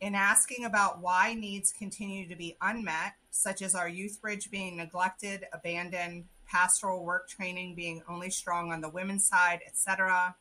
In 0.00 0.14
asking 0.14 0.64
about 0.64 1.00
why 1.00 1.34
needs 1.34 1.72
continue 1.72 2.28
to 2.28 2.36
be 2.36 2.56
unmet, 2.60 3.14
such 3.30 3.62
as 3.62 3.74
our 3.74 3.88
youth 3.88 4.20
bridge 4.20 4.50
being 4.50 4.76
neglected, 4.76 5.46
abandoned, 5.52 6.24
pastoral 6.46 7.04
work 7.04 7.28
training 7.28 7.74
being 7.74 8.02
only 8.08 8.30
strong 8.30 8.72
on 8.72 8.80
the 8.80 8.88
women's 8.88 9.26
side, 9.26 9.60
etc., 9.66 10.34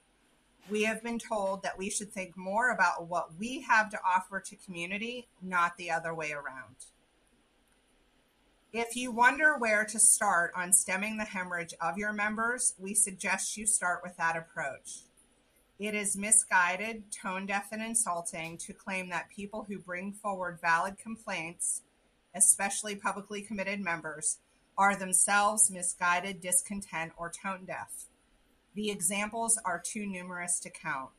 we 0.69 0.83
have 0.83 1.03
been 1.03 1.19
told 1.19 1.61
that 1.61 1.77
we 1.77 1.91
should 1.91 2.11
think 2.11 2.35
more 2.35 2.71
about 2.71 3.07
what 3.07 3.37
we 3.37 3.61
have 3.61 3.89
to 3.91 3.99
offer 4.03 4.39
to 4.39 4.55
community, 4.55 5.27
not 5.41 5.77
the 5.77 5.91
other 5.91 6.13
way 6.13 6.31
around. 6.31 6.75
If 8.77 8.97
you 8.97 9.09
wonder 9.09 9.57
where 9.57 9.85
to 9.85 9.97
start 9.97 10.51
on 10.53 10.73
stemming 10.73 11.15
the 11.15 11.23
hemorrhage 11.23 11.73
of 11.79 11.97
your 11.97 12.11
members, 12.11 12.73
we 12.77 12.93
suggest 12.93 13.55
you 13.55 13.65
start 13.65 14.01
with 14.03 14.17
that 14.17 14.35
approach. 14.35 15.03
It 15.79 15.95
is 15.95 16.17
misguided, 16.17 17.05
tone 17.09 17.45
deaf, 17.45 17.69
and 17.71 17.81
insulting 17.81 18.57
to 18.57 18.73
claim 18.73 19.07
that 19.11 19.29
people 19.33 19.63
who 19.63 19.79
bring 19.79 20.11
forward 20.11 20.59
valid 20.61 20.97
complaints, 20.97 21.83
especially 22.35 22.97
publicly 22.97 23.41
committed 23.41 23.79
members, 23.79 24.39
are 24.77 24.97
themselves 24.97 25.71
misguided, 25.71 26.41
discontent, 26.41 27.13
or 27.15 27.31
tone 27.31 27.63
deaf. 27.65 28.07
The 28.73 28.91
examples 28.91 29.57
are 29.63 29.81
too 29.81 30.05
numerous 30.05 30.59
to 30.59 30.69
count. 30.69 31.11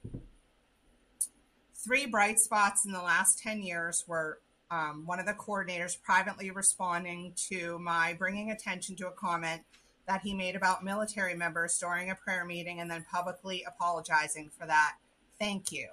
Three 1.75 2.05
bright 2.05 2.39
spots 2.39 2.85
in 2.85 2.93
the 2.93 3.01
last 3.01 3.39
10 3.39 3.63
years 3.63 4.05
were 4.07 4.41
um, 4.71 5.05
one 5.07 5.21
of 5.21 5.27
the 5.27 5.33
coordinators 5.35 6.01
privately 6.01 6.51
responding 6.51 7.33
to 7.49 7.79
my 7.79 8.15
bringing 8.19 8.51
attention 8.51 8.97
to 8.97 9.09
a 9.09 9.13
comment 9.13 9.63
that 10.07 10.23
he 10.23 10.35
made 10.35 10.57
about 10.57 10.85
military 10.85 11.35
members 11.35 11.79
during 11.79 12.11
a 12.11 12.15
prayer 12.15 12.45
meeting 12.45 12.81
and 12.81 12.91
then 12.91 13.05
publicly 13.11 13.65
apologizing 13.67 14.51
for 14.57 14.67
that. 14.67 14.95
Thank 15.39 15.73
you. 15.73 15.89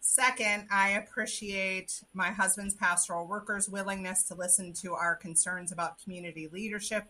Second, 0.00 0.68
I 0.70 0.90
appreciate 0.90 2.04
my 2.14 2.30
husband's 2.30 2.74
pastoral 2.74 3.26
workers' 3.26 3.68
willingness 3.68 4.22
to 4.24 4.34
listen 4.34 4.72
to 4.74 4.94
our 4.94 5.16
concerns 5.16 5.72
about 5.72 6.02
community 6.02 6.48
leadership 6.52 7.04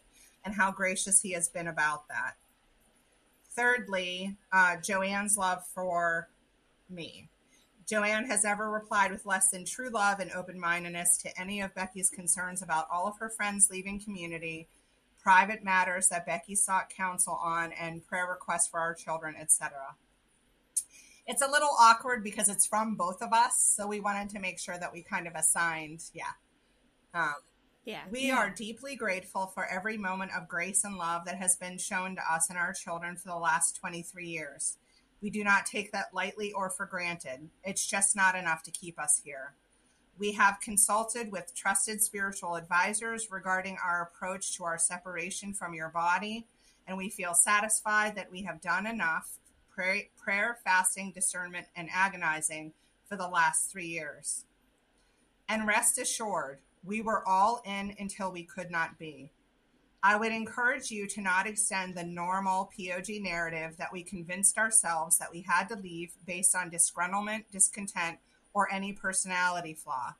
and 0.45 0.55
how 0.55 0.73
gracious 0.73 1.21
he 1.21 1.33
has 1.33 1.49
been 1.49 1.67
about 1.69 2.09
that. 2.09 2.35
Thirdly, 3.51 4.37
uh, 4.53 4.77
Joanne's 4.83 5.37
love 5.37 5.67
for 5.75 6.29
me. 6.89 7.29
Joanne 7.89 8.27
has 8.27 8.45
ever 8.45 8.69
replied 8.69 9.13
with 9.13 9.27
less 9.27 9.49
than 9.51 9.65
true 9.65 9.91
love 9.91 10.19
and 10.19 10.31
open 10.33 10.59
mindedness 10.59 11.19
to 11.19 11.41
any 11.41 11.61
of 11.61 11.75
Becky's 11.75 12.11
concerns 12.11 12.61
about 12.61 12.89
all 12.91 13.07
of 13.07 13.19
her 13.19 13.31
friends 13.31 13.69
leaving 13.71 14.01
community, 14.01 14.67
private 15.23 15.63
matters 15.63 16.09
that 16.09 16.27
Becky 16.27 16.57
sought 16.57 16.91
counsel 16.91 17.35
on, 17.35 17.73
and 17.73 18.05
prayer 18.05 18.27
requests 18.29 18.67
for 18.67 18.81
our 18.81 18.93
children, 18.95 19.37
etc. 19.41 19.95
It's 21.29 21.43
a 21.43 21.51
little 21.51 21.71
awkward 21.81 22.25
because 22.25 22.49
it's 22.49 22.67
from 22.67 22.97
both 22.97 23.23
of 23.23 23.33
us, 23.33 23.75
so 23.77 23.87
we 23.87 24.01
wanted 24.01 24.31
to 24.31 24.41
make 24.41 24.59
sure 24.59 24.79
that 24.79 24.93
we 24.93 25.03
kind 25.03 25.27
of 25.29 25.35
assigned, 25.35 26.03
yeah. 26.13 26.33
Um, 27.15 27.35
Yeah. 27.85 28.03
we 28.11 28.33
are 28.33 28.51
deeply 28.51 28.97
grateful 28.97 29.47
for 29.47 29.65
every 29.65 29.97
moment 29.97 30.33
of 30.37 30.49
grace 30.49 30.83
and 30.83 30.97
love 30.97 31.25
that 31.27 31.37
has 31.37 31.57
been 31.57 31.79
shown 31.79 32.17
to 32.17 32.33
us 32.33 32.51
and 32.51 32.59
our 32.59 32.73
children 32.73 33.17
for 33.17 33.29
the 33.29 33.37
last 33.37 33.77
23 33.77 34.27
years. 34.29 34.77
We 35.23 35.31
do 35.31 35.43
not 35.43 35.67
take 35.67 35.93
that 35.93 36.15
lightly 36.15 36.53
or 36.53 36.71
for 36.71 36.87
granted. 36.87 37.49
It's 37.65 37.87
just 37.87 38.15
not 38.15 38.37
enough 38.37 38.63
to 38.65 38.71
keep 38.71 38.99
us 38.99 39.21
here. 39.25 39.55
We 40.19 40.33
have 40.33 40.61
consulted 40.61 41.31
with 41.31 41.55
trusted 41.55 42.03
spiritual 42.03 42.57
advisors 42.57 43.31
regarding 43.31 43.77
our 43.85 44.03
approach 44.03 44.57
to 44.57 44.65
our 44.65 44.79
separation 44.79 45.53
from 45.53 45.75
your 45.75 45.91
body, 45.91 46.47
and 46.87 46.97
we 46.97 47.11
feel 47.11 47.35
satisfied 47.35 48.17
that 48.17 48.31
we 48.31 48.43
have 48.43 48.61
done 48.61 48.87
enough 48.87 49.39
pray, 49.77 50.09
prayer, 50.17 50.59
fasting, 50.65 51.13
discernment, 51.13 51.67
and 51.77 51.89
agonizing 51.93 52.73
for 53.07 53.17
the 53.17 53.29
last 53.29 53.71
three 53.71 53.87
years. 53.87 54.47
And 55.49 55.67
rest 55.67 55.99
assured, 55.99 56.59
we 56.83 57.03
were 57.03 57.27
all 57.29 57.63
in 57.67 57.95
until 57.99 58.33
we 58.33 58.43
could 58.43 58.71
not 58.71 58.99
be. 58.99 59.31
I 60.09 60.15
would 60.15 60.31
encourage 60.31 60.93
you 60.93 61.09
to 61.09 61.21
not 61.21 61.49
extend 61.49 61.97
the 61.97 62.05
normal 62.05 62.71
POG 62.79 63.21
narrative 63.21 63.77
that 63.79 63.93
we 63.93 64.05
convinced 64.05 64.57
ourselves 64.57 65.19
that 65.19 65.33
we 65.33 65.43
had 65.43 65.65
to 65.71 65.75
leave 65.75 66.13
based 66.25 66.55
on 66.55 66.71
disgruntlement, 66.71 67.47
discontent, 67.51 68.19
or 68.55 68.73
any 68.73 68.93
personality 68.93 69.75
flaw. 69.75 70.15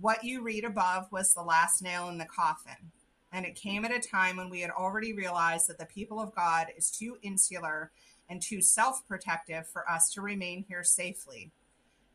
What 0.00 0.24
you 0.24 0.42
read 0.42 0.64
above 0.64 1.12
was 1.12 1.32
the 1.32 1.44
last 1.44 1.80
nail 1.80 2.08
in 2.08 2.18
the 2.18 2.24
coffin, 2.24 2.90
and 3.32 3.46
it 3.46 3.54
came 3.54 3.84
at 3.84 3.94
a 3.94 4.00
time 4.00 4.36
when 4.36 4.50
we 4.50 4.62
had 4.62 4.72
already 4.72 5.12
realized 5.12 5.68
that 5.68 5.78
the 5.78 5.86
people 5.86 6.18
of 6.20 6.34
God 6.34 6.66
is 6.76 6.90
too 6.90 7.18
insular 7.22 7.92
and 8.28 8.42
too 8.42 8.60
self 8.60 9.06
protective 9.06 9.68
for 9.68 9.88
us 9.88 10.10
to 10.14 10.22
remain 10.22 10.64
here 10.68 10.82
safely. 10.82 11.52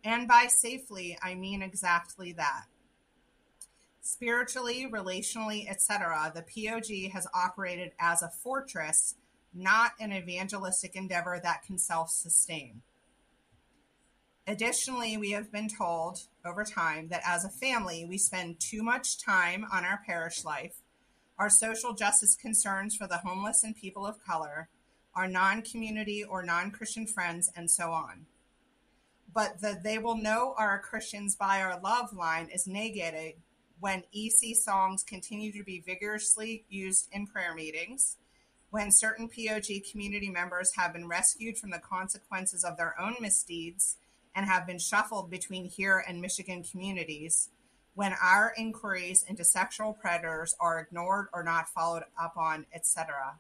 And 0.03 0.27
by 0.27 0.47
safely, 0.49 1.17
I 1.23 1.35
mean 1.35 1.61
exactly 1.61 2.33
that. 2.33 2.65
Spiritually, 4.05 4.85
relationally, 4.91 5.65
etc., 5.69 6.29
the 6.35 6.41
POG 6.41 7.09
has 7.13 7.25
operated 7.33 7.93
as 7.97 8.21
a 8.21 8.27
fortress, 8.27 9.15
not 9.53 9.93
an 9.97 10.11
evangelistic 10.11 10.97
endeavor 10.97 11.39
that 11.41 11.63
can 11.63 11.77
self 11.77 12.09
sustain. 12.09 12.81
Additionally, 14.45 15.15
we 15.15 15.31
have 15.31 15.53
been 15.53 15.69
told 15.69 16.19
over 16.45 16.65
time 16.65 17.07
that 17.07 17.23
as 17.25 17.45
a 17.45 17.49
family, 17.49 18.03
we 18.03 18.17
spend 18.17 18.59
too 18.59 18.83
much 18.83 19.23
time 19.23 19.65
on 19.71 19.85
our 19.85 20.01
parish 20.05 20.43
life, 20.43 20.81
our 21.39 21.49
social 21.49 21.93
justice 21.93 22.35
concerns 22.35 22.97
for 22.97 23.07
the 23.07 23.19
homeless 23.19 23.63
and 23.63 23.73
people 23.73 24.05
of 24.05 24.21
color, 24.21 24.67
our 25.15 25.29
non 25.29 25.61
community 25.61 26.25
or 26.25 26.43
non 26.43 26.71
Christian 26.71 27.07
friends, 27.07 27.49
and 27.55 27.71
so 27.71 27.91
on. 27.91 28.25
But 29.33 29.61
the 29.61 29.79
they 29.81 29.97
will 29.97 30.17
know 30.17 30.55
our 30.57 30.77
Christians 30.77 31.37
by 31.37 31.61
our 31.61 31.79
love 31.79 32.11
line 32.11 32.49
is 32.53 32.67
negated 32.67 33.35
when 33.83 34.01
EC 34.13 34.55
songs 34.55 35.03
continue 35.03 35.51
to 35.51 35.61
be 35.61 35.83
vigorously 35.85 36.63
used 36.69 37.09
in 37.11 37.27
prayer 37.27 37.53
meetings, 37.53 38.15
when 38.69 38.89
certain 38.89 39.27
POG 39.27 39.83
community 39.91 40.29
members 40.29 40.71
have 40.77 40.93
been 40.93 41.05
rescued 41.05 41.57
from 41.57 41.69
the 41.69 41.79
consequences 41.79 42.63
of 42.63 42.77
their 42.77 42.95
own 42.97 43.13
misdeeds 43.19 43.97
and 44.33 44.45
have 44.45 44.65
been 44.65 44.79
shuffled 44.79 45.29
between 45.29 45.65
here 45.65 46.01
and 46.07 46.21
Michigan 46.21 46.63
communities, 46.63 47.49
when 47.93 48.13
our 48.23 48.53
inquiries 48.57 49.25
into 49.27 49.43
sexual 49.43 49.91
predators 49.91 50.55
are 50.61 50.79
ignored 50.79 51.27
or 51.33 51.43
not 51.43 51.67
followed 51.67 52.03
up 52.17 52.37
on, 52.37 52.65
etc. 52.73 53.37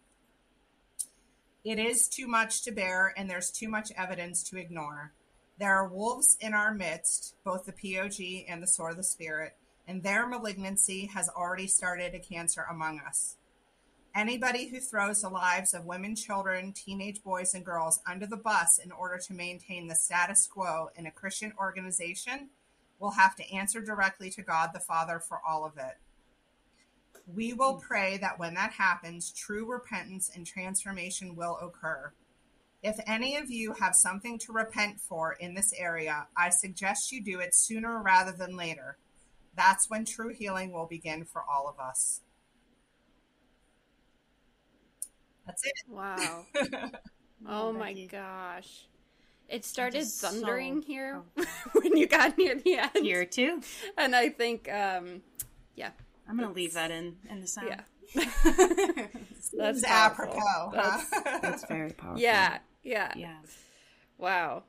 It 1.63 1.79
is 1.79 2.09
too 2.09 2.27
much 2.27 2.63
to 2.63 2.73
bear, 2.73 3.13
and 3.15 3.29
there's 3.29 3.49
too 3.49 3.69
much 3.69 3.93
evidence 3.95 4.43
to 4.49 4.57
ignore. 4.57 5.13
There 5.57 5.73
are 5.73 5.87
wolves 5.87 6.35
in 6.41 6.53
our 6.53 6.73
midst, 6.73 7.35
both 7.45 7.63
the 7.63 7.71
POG 7.71 8.43
and 8.49 8.61
the 8.61 8.67
sword 8.67 8.91
of 8.91 8.97
the 8.97 9.03
Spirit, 9.05 9.55
and 9.87 10.03
their 10.03 10.27
malignancy 10.27 11.07
has 11.13 11.29
already 11.29 11.67
started 11.67 12.13
a 12.13 12.19
cancer 12.19 12.65
among 12.69 12.99
us. 12.99 13.37
Anybody 14.15 14.69
who 14.69 14.79
throws 14.79 15.21
the 15.21 15.29
lives 15.29 15.73
of 15.73 15.85
women, 15.85 16.15
children, 16.15 16.71
teenage 16.71 17.23
boys, 17.23 17.55
and 17.55 17.65
girls 17.65 17.99
under 18.07 18.27
the 18.27 18.37
bus 18.37 18.79
in 18.83 18.91
order 18.91 19.17
to 19.17 19.33
maintain 19.33 19.87
the 19.87 19.95
status 19.95 20.45
quo 20.45 20.89
in 20.95 21.07
a 21.07 21.11
Christian 21.11 21.51
organization 21.57 22.49
will 22.99 23.11
have 23.11 23.35
to 23.35 23.53
answer 23.53 23.81
directly 23.81 24.29
to 24.29 24.43
God 24.43 24.69
the 24.71 24.79
Father 24.79 25.19
for 25.19 25.41
all 25.47 25.65
of 25.65 25.77
it. 25.77 25.97
We 27.25 27.53
will 27.53 27.75
hmm. 27.75 27.87
pray 27.87 28.17
that 28.17 28.39
when 28.39 28.53
that 28.53 28.73
happens, 28.73 29.31
true 29.31 29.65
repentance 29.65 30.31
and 30.33 30.45
transformation 30.45 31.35
will 31.35 31.57
occur. 31.61 32.13
If 32.83 32.99
any 33.07 33.37
of 33.37 33.49
you 33.49 33.73
have 33.79 33.95
something 33.95 34.37
to 34.39 34.51
repent 34.51 34.99
for 34.99 35.33
in 35.33 35.53
this 35.53 35.73
area, 35.77 36.27
I 36.35 36.49
suggest 36.49 37.11
you 37.11 37.23
do 37.23 37.39
it 37.39 37.55
sooner 37.55 38.01
rather 38.01 38.33
than 38.33 38.57
later. 38.57 38.97
That's 39.55 39.89
when 39.89 40.05
true 40.05 40.33
healing 40.33 40.71
will 40.71 40.87
begin 40.87 41.25
for 41.25 41.43
all 41.43 41.67
of 41.67 41.79
us. 41.79 42.21
That's 45.45 45.63
it. 45.65 45.73
Wow. 45.89 46.45
oh 47.47 47.73
my 47.73 47.89
Becky. 47.93 48.07
gosh. 48.07 48.87
It 49.49 49.65
started 49.65 49.99
is 49.99 50.13
so- 50.13 50.29
thundering 50.29 50.81
here 50.81 51.21
when 51.73 51.97
you 51.97 52.07
got 52.07 52.37
near 52.37 52.55
the 52.55 52.75
end. 52.77 52.91
Here 52.95 53.25
too. 53.25 53.61
And 53.97 54.15
I 54.15 54.29
think, 54.29 54.71
um, 54.71 55.21
yeah, 55.75 55.91
I'm 56.27 56.37
gonna 56.39 56.53
leave 56.53 56.73
that 56.73 56.91
in 56.91 57.17
in 57.29 57.41
the 57.41 57.47
sound. 57.47 57.67
yeah. 57.69 57.81
That's 59.57 59.83
apropos. 59.83 60.39
powerful. 60.39 60.73
huh? 60.75 61.39
That's 61.41 61.65
very 61.65 61.91
powerful. 61.91 62.21
Yeah, 62.21 62.59
yeah. 62.83 63.11
Yeah. 63.15 63.35
Wow. 64.17 64.63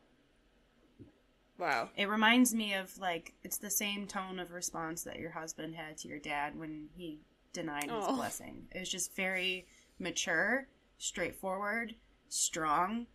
Wow. 1.65 1.89
It 1.97 2.11
reminds 2.11 2.55
me 2.55 2.75
of 2.75 2.99
like 2.99 3.33
it's 3.43 3.57
the 3.57 3.71
same 3.71 4.07
tone 4.07 4.39
of 4.39 4.53
response 4.53 5.03
that 5.05 5.19
your 5.19 5.31
husband 5.31 5.75
had 5.75 5.97
to 5.99 6.09
your 6.09 6.19
dad 6.19 6.59
when 6.59 6.91
he 6.95 7.21
denied 7.55 7.85
his 7.85 8.05
Oh. 8.07 8.17
blessing. 8.17 8.69
It 8.71 8.81
was 8.81 8.91
just 8.91 9.17
very 9.17 9.67
mature, 9.99 10.69
straightforward, 10.99 11.95
strong, 12.29 13.07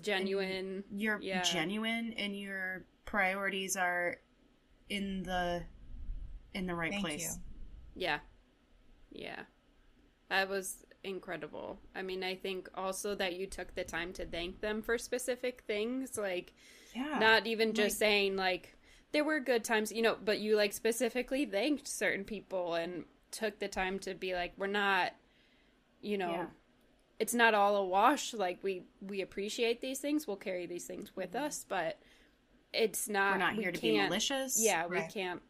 Genuine. 0.00 0.84
you're 0.90 1.20
Yeah. 1.20 1.42
genuine 1.42 2.14
and 2.14 2.34
your 2.34 2.86
priorities 3.04 3.76
are 3.76 4.16
in 4.88 5.22
the 5.24 5.64
in 6.54 6.64
the 6.66 6.74
right 6.74 6.92
Thank 6.92 7.04
place. 7.04 7.36
you. 7.94 8.02
Yeah. 8.04 8.20
Yeah. 9.10 9.42
That 10.30 10.48
was 10.48 10.86
incredible. 11.02 11.78
I 11.94 12.00
mean, 12.00 12.24
I 12.24 12.36
think 12.36 12.70
also 12.74 13.14
that 13.16 13.34
you 13.34 13.46
took 13.46 13.74
the 13.74 13.84
time 13.84 14.14
to 14.14 14.24
thank 14.24 14.60
them 14.62 14.80
for 14.80 14.96
specific 14.96 15.62
things, 15.66 16.16
like 16.16 16.54
Yeah. 16.94 17.18
not 17.18 17.46
even 17.46 17.74
just 17.74 17.94
Like- 17.94 17.98
saying 17.98 18.36
like 18.36 18.76
there 19.12 19.24
were 19.24 19.40
good 19.40 19.64
times, 19.64 19.92
you 19.92 20.02
know, 20.02 20.16
but 20.22 20.40
you 20.40 20.56
like 20.56 20.72
specifically 20.72 21.44
thanked 21.46 21.86
certain 21.86 22.24
people 22.24 22.74
and 22.74 23.04
took 23.30 23.58
the 23.58 23.68
time 23.68 23.98
to 24.00 24.14
be 24.14 24.34
like 24.34 24.52
we're 24.56 24.66
not 24.66 25.12
you 26.00 26.18
know, 26.18 26.30
Yeah. 26.30 26.46
it's 27.18 27.32
not 27.34 27.54
all 27.54 27.76
a 27.76 27.84
wash 27.84 28.34
like 28.34 28.58
we 28.62 28.84
we 29.00 29.20
appreciate 29.22 29.80
these 29.80 30.00
things, 30.00 30.26
we'll 30.26 30.36
carry 30.36 30.66
these 30.66 30.86
things 30.86 31.14
with 31.16 31.32
mm-hmm. 31.32 31.44
us, 31.46 31.64
but 31.68 31.98
it's 32.72 33.08
not 33.08 33.32
We're 33.32 33.38
not 33.38 33.56
we 33.56 33.62
here 33.62 33.72
to 33.72 33.80
be 33.80 33.96
malicious. 33.98 34.60
yeah, 34.60 34.86
we 34.86 34.96
Right. 34.98 35.10
can't 35.12 35.42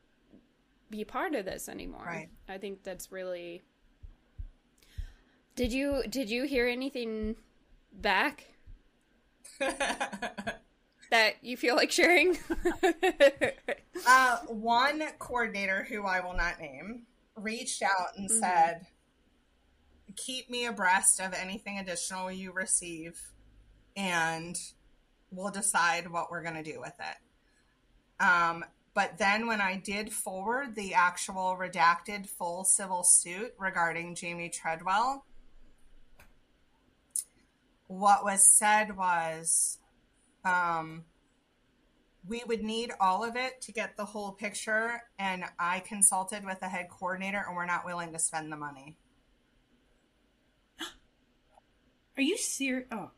be 0.90 1.05
part 1.05 1.34
of 1.34 1.45
this 1.45 1.68
anymore. 1.68 2.05
Right. 2.07 2.28
I 2.49 2.59
think 2.59 2.82
that's 2.84 3.11
really. 3.11 3.62
Did 5.57 5.72
you 5.72 6.03
did 6.09 6.30
you 6.30 6.45
hear 6.45 6.66
anything 6.66 7.36
back 7.92 8.45
that 11.11 11.37
you 11.43 11.57
feel 11.57 11.77
like 11.77 11.91
sharing? 11.91 12.39
uh, 14.07 14.39
one 14.47 15.03
coordinator 15.19 15.85
who 15.85 16.05
I 16.05 16.21
will 16.21 16.35
not 16.35 16.61
name 16.61 17.07
reached 17.37 17.83
out 17.83 18.17
and 18.17 18.29
Mhm. 18.31 18.41
said, 18.41 18.87
"Keep 20.17 20.51
me 20.51 20.67
abreast 20.67 21.21
of 21.21 21.33
anything 21.35 21.79
additional 21.79 22.31
you 22.31 22.53
receive, 22.53 23.21
and 23.97 24.57
we'll 25.31 25.51
decide 25.51 26.09
what 26.11 26.31
we're 26.31 26.43
going 26.43 26.63
to 26.63 26.63
do 26.73 26.81
with 26.81 26.95
it." 26.99 28.23
Um, 28.23 28.65
but 28.95 29.19
then 29.19 29.47
when 29.49 29.61
I 29.61 29.77
did 29.77 30.13
forward 30.13 30.77
the 30.77 30.95
actual 30.95 31.57
redacted 31.59 32.29
full 32.29 32.65
civil 32.65 33.03
suit 33.03 33.53
regarding 33.59 34.15
Jamie 34.15 34.49
Treadwell, 34.49 35.27
what 37.89 38.25
was 38.25 38.49
said 38.57 38.97
was 38.97 39.79
um, 40.45 41.05
we 42.26 42.42
would 42.47 42.62
need 42.62 42.90
all 43.01 43.22
of 43.24 43.36
it 43.36 43.61
to 43.62 43.72
get 43.72 43.97
the 43.97 44.05
whole 44.05 44.32
picture, 44.32 45.03
and 45.18 45.45
I 45.59 45.80
consulted 45.80 46.45
with 46.45 46.61
the 46.61 46.68
head 46.68 46.88
coordinator, 46.90 47.45
and 47.47 47.55
we're 47.55 47.66
not 47.66 47.84
willing 47.84 48.12
to 48.12 48.18
spend 48.18 48.51
the 48.51 48.57
money. 48.57 48.97
Are 52.16 52.22
you 52.22 52.36
serious? 52.36 52.86
Oh, 52.90 53.11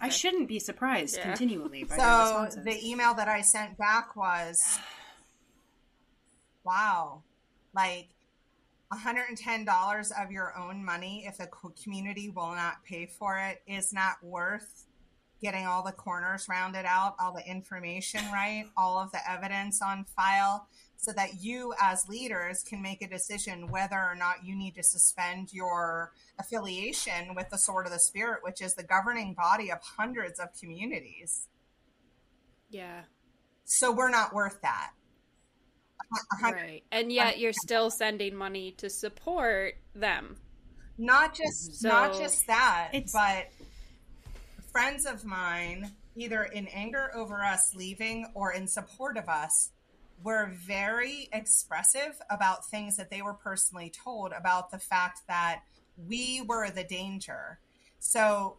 I 0.00 0.08
shouldn't 0.08 0.48
be 0.48 0.58
surprised 0.58 1.16
Yeah. 1.16 1.22
continually 1.22 1.84
by 1.84 1.96
So 1.98 2.48
the 2.64 2.78
email 2.84 3.14
that 3.14 3.28
I 3.28 3.40
sent 3.40 3.76
back 3.78 4.16
was, 4.16 4.78
"Wow, 6.64 7.22
like." 7.74 8.08
$110 8.92 10.10
of 10.20 10.32
your 10.32 10.58
own 10.58 10.84
money 10.84 11.24
if 11.24 11.38
the 11.38 11.46
community 11.80 12.28
will 12.28 12.50
not 12.56 12.82
pay 12.84 13.06
for 13.06 13.38
it 13.38 13.62
is 13.68 13.92
not 13.92 14.16
worth 14.20 14.86
getting 15.40 15.66
all 15.66 15.82
the 15.82 15.92
corners 15.92 16.46
rounded 16.48 16.84
out, 16.84 17.14
all 17.18 17.32
the 17.32 17.48
information 17.48 18.20
right, 18.32 18.66
all 18.76 18.98
of 18.98 19.10
the 19.12 19.18
evidence 19.28 19.80
on 19.82 20.04
file, 20.16 20.66
so 20.96 21.12
that 21.12 21.42
you 21.42 21.72
as 21.80 22.04
leaders 22.08 22.62
can 22.68 22.82
make 22.82 23.00
a 23.00 23.08
decision 23.08 23.70
whether 23.70 23.96
or 23.96 24.14
not 24.14 24.44
you 24.44 24.54
need 24.54 24.74
to 24.74 24.82
suspend 24.82 25.52
your 25.52 26.12
affiliation 26.38 27.34
with 27.34 27.48
the 27.50 27.56
Sword 27.56 27.86
of 27.86 27.92
the 27.92 27.98
Spirit, 28.00 28.40
which 28.42 28.60
is 28.60 28.74
the 28.74 28.82
governing 28.82 29.34
body 29.34 29.70
of 29.72 29.78
hundreds 29.82 30.38
of 30.38 30.48
communities. 30.58 31.48
Yeah. 32.68 33.02
So 33.64 33.92
we're 33.92 34.10
not 34.10 34.34
worth 34.34 34.60
that. 34.62 34.90
Right. 36.42 36.82
And 36.90 37.12
yet 37.12 37.38
you're 37.38 37.52
still 37.52 37.90
sending 37.90 38.34
money 38.34 38.72
to 38.78 38.90
support 38.90 39.74
them. 39.94 40.36
Not 40.98 41.34
just 41.34 41.82
not 41.82 42.18
just 42.18 42.46
that, 42.46 42.90
but 43.12 43.46
friends 44.72 45.06
of 45.06 45.24
mine, 45.24 45.90
either 46.14 46.44
in 46.44 46.66
anger 46.68 47.10
over 47.14 47.42
us 47.42 47.74
leaving 47.74 48.30
or 48.34 48.52
in 48.52 48.66
support 48.66 49.16
of 49.16 49.28
us, 49.28 49.70
were 50.22 50.52
very 50.66 51.28
expressive 51.32 52.20
about 52.28 52.66
things 52.66 52.96
that 52.96 53.10
they 53.10 53.22
were 53.22 53.34
personally 53.34 53.90
told 53.90 54.32
about 54.32 54.70
the 54.70 54.78
fact 54.78 55.20
that 55.28 55.62
we 55.96 56.42
were 56.46 56.70
the 56.70 56.84
danger. 56.84 57.58
So, 57.98 58.58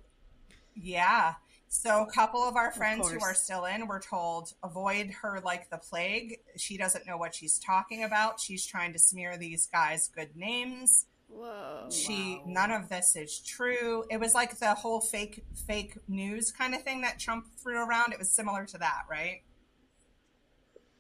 yeah. 0.75 1.35
So, 1.67 2.03
a 2.03 2.11
couple 2.11 2.41
of 2.41 2.57
our 2.57 2.71
friends 2.71 3.09
who 3.09 3.21
are 3.21 3.33
still 3.33 3.65
in 3.65 3.87
were 3.87 4.01
told, 4.01 4.53
avoid 4.61 5.11
her 5.21 5.39
like 5.43 5.69
the 5.69 5.77
plague. 5.77 6.39
She 6.57 6.77
doesn't 6.77 7.07
know 7.07 7.15
what 7.15 7.33
she's 7.33 7.59
talking 7.59 8.03
about. 8.03 8.41
She's 8.41 8.65
trying 8.65 8.91
to 8.93 8.99
smear 8.99 9.37
these 9.37 9.67
guys 9.71 10.09
good 10.13 10.35
names 10.35 11.05
Whoa. 11.33 11.87
she 11.89 12.37
Wow. 12.45 12.51
none 12.53 12.71
of 12.71 12.89
this 12.89 13.15
is 13.15 13.39
true 13.39 14.03
it 14.09 14.19
was 14.19 14.33
like 14.35 14.59
the 14.59 14.73
whole 14.75 15.01
fake 15.01 15.43
fake 15.67 15.97
news 16.07 16.51
kind 16.51 16.75
of 16.75 16.83
thing 16.83 17.01
that 17.01 17.19
trump 17.19 17.47
threw 17.61 17.77
around 17.83 18.11
it 18.13 18.19
was 18.19 18.31
similar 18.31 18.65
to 18.65 18.77
that 18.77 19.03
right 19.09 19.41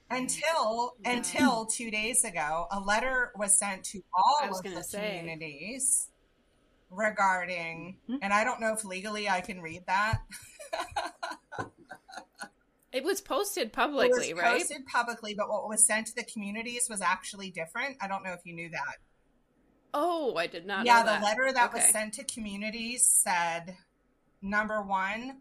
until 0.09 0.95
Yeah. 1.03 1.11
until 1.11 1.65
two 1.65 1.91
days 1.91 2.23
ago 2.23 2.67
a 2.71 2.79
letter 2.79 3.31
was 3.35 3.57
sent 3.57 3.83
to 3.85 4.01
all 4.13 4.49
of 4.57 4.63
the 4.63 4.83
say. 4.83 5.17
communities 5.19 6.09
regarding 6.89 7.99
Mhm. 8.09 8.19
and 8.21 8.33
i 8.33 8.43
don't 8.43 8.59
know 8.59 8.73
if 8.73 8.83
legally 8.83 9.29
i 9.29 9.41
can 9.41 9.61
read 9.61 9.83
that 9.87 10.21
It 12.93 13.05
was 13.05 13.21
posted 13.21 13.67
it 13.67 13.73
publicly, 13.73 14.33
was 14.33 14.41
right? 14.41 14.59
posted 14.59 14.85
publicly 14.85 15.33
but 15.33 15.47
what 15.47 15.69
was 15.69 15.85
sent 15.85 16.07
to 16.07 16.15
the 16.15 16.25
communities 16.25 16.87
was 16.89 16.99
actually 17.01 17.49
different 17.49 17.95
i 18.01 18.07
don't 18.07 18.21
know 18.23 18.33
if 18.33 18.41
you 18.43 18.53
knew 18.53 18.69
that 18.69 18.95
Oh, 19.93 20.35
I 20.35 20.47
did 20.47 20.65
not 20.65 20.85
yeah, 20.85 21.03
the 21.03 21.11
that. 21.11 21.23
letter 21.23 21.51
that 21.53 21.73
was 21.73 21.83
sent 21.85 22.13
to 22.15 22.23
communities 22.23 23.07
said 23.07 23.75
number 24.41 24.81
one, 24.81 25.37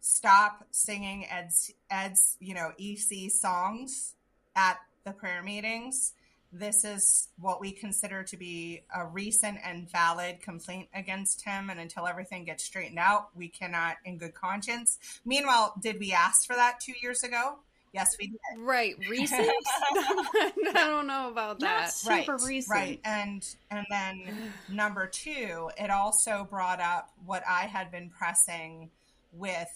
stop 0.00 0.64
singing 0.70 1.26
Ed's 1.30 1.72
Ed's, 1.90 2.36
you 2.40 2.54
know, 2.54 2.72
EC 2.78 3.30
songs 3.30 4.14
at 4.56 4.78
the 5.04 5.12
prayer 5.12 5.42
meetings. 5.42 6.14
This 6.52 6.84
is 6.84 7.28
what 7.38 7.60
we 7.60 7.70
consider 7.70 8.24
to 8.24 8.36
be 8.36 8.82
a 8.94 9.06
recent 9.06 9.58
and 9.64 9.88
valid 9.88 10.40
complaint 10.40 10.88
against 10.92 11.44
him, 11.44 11.70
and 11.70 11.78
until 11.78 12.08
everything 12.08 12.44
gets 12.44 12.64
straightened 12.64 12.98
out, 12.98 13.28
we 13.36 13.48
cannot, 13.48 13.98
in 14.04 14.18
good 14.18 14.34
conscience. 14.34 14.98
Meanwhile, 15.24 15.74
did 15.80 16.00
we 16.00 16.12
ask 16.12 16.46
for 16.46 16.56
that 16.56 16.80
two 16.80 16.94
years 17.00 17.22
ago? 17.22 17.60
Yes, 17.92 18.16
we 18.18 18.28
did. 18.28 18.38
Right, 18.58 18.94
recent? 19.10 19.48
I 19.92 20.52
don't 20.74 21.06
know 21.06 21.28
about 21.30 21.60
that. 21.60 21.80
Not 21.80 21.92
super 21.92 22.36
right, 22.36 22.46
recent. 22.46 22.74
Right. 22.74 23.00
And 23.04 23.46
and 23.70 23.86
then 23.90 24.52
number 24.68 25.06
two, 25.06 25.70
it 25.76 25.90
also 25.90 26.46
brought 26.48 26.80
up 26.80 27.10
what 27.24 27.42
I 27.48 27.62
had 27.62 27.90
been 27.90 28.10
pressing 28.10 28.90
with 29.32 29.68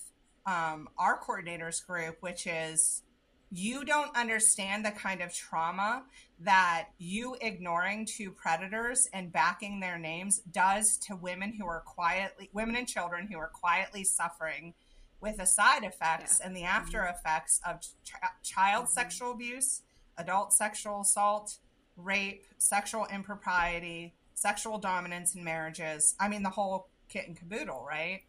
um, 0.47 0.89
our 0.99 1.19
coordinators 1.21 1.85
group, 1.87 2.19
which 2.21 2.47
is 2.47 3.03
you 3.51 3.85
don't 3.85 4.15
understand 4.17 4.85
the 4.85 4.91
kind 4.91 5.23
of 5.23 5.33
trauma 5.33 6.03
that 6.41 6.89
you 6.99 7.37
ignoring 7.41 8.05
two 8.05 8.31
predators 8.33 9.09
and 9.13 9.33
backing 9.33 9.79
their 9.79 9.97
names 9.97 10.41
does 10.51 10.97
to 10.97 11.15
women 11.15 11.53
who 11.53 11.65
are 11.65 11.81
quietly 11.87 12.51
women 12.53 12.75
and 12.75 12.89
children 12.89 13.29
who 13.31 13.39
are 13.39 13.51
quietly 13.53 14.03
suffering 14.03 14.75
with 15.21 15.39
the 15.39 15.47
side 15.47 15.85
effects 15.85 16.41
and 16.41 16.55
the 16.57 16.65
after 16.65 16.99
mm-hmm. 16.99 17.15
effects 17.15 17.61
of 17.67 17.81
ch- 17.81 18.13
child 18.43 18.85
mm-hmm. 18.85 18.93
sexual 18.93 19.33
abuse, 19.33 19.83
adult 20.19 20.53
sexual 20.53 21.01
assault, 21.01 21.59
rape, 21.97 22.45
sexual 22.59 23.07
impropriety, 23.13 24.15
sexual 24.35 24.79
dominance 24.79 25.35
in 25.35 25.45
marriages. 25.45 26.15
I 26.21 26.29
mean, 26.29 26.43
the 26.43 26.51
whole 26.51 26.89
kit 27.09 27.27
and 27.27 27.37
caboodle, 27.37 27.85
right? 27.89 28.23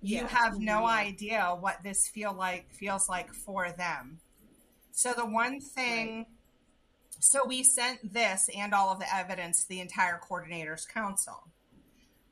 You 0.00 0.26
have 0.26 0.58
no 0.58 0.80
Yeah. 0.82 0.94
idea 0.94 1.56
what 1.58 1.82
this 1.82 2.08
feel 2.08 2.32
like 2.32 2.70
feels 2.72 3.08
like 3.08 3.32
for 3.32 3.72
them. 3.72 4.20
So 4.92 5.12
the 5.12 5.26
one 5.26 5.60
thing, 5.60 6.26
so 7.20 7.44
we 7.46 7.62
sent 7.62 8.12
this 8.12 8.48
and 8.54 8.72
all 8.72 8.90
of 8.90 9.00
the 9.00 9.12
evidence 9.14 9.62
to 9.62 9.68
the 9.68 9.80
entire 9.80 10.20
coordinators 10.20 10.88
council. 10.88 11.48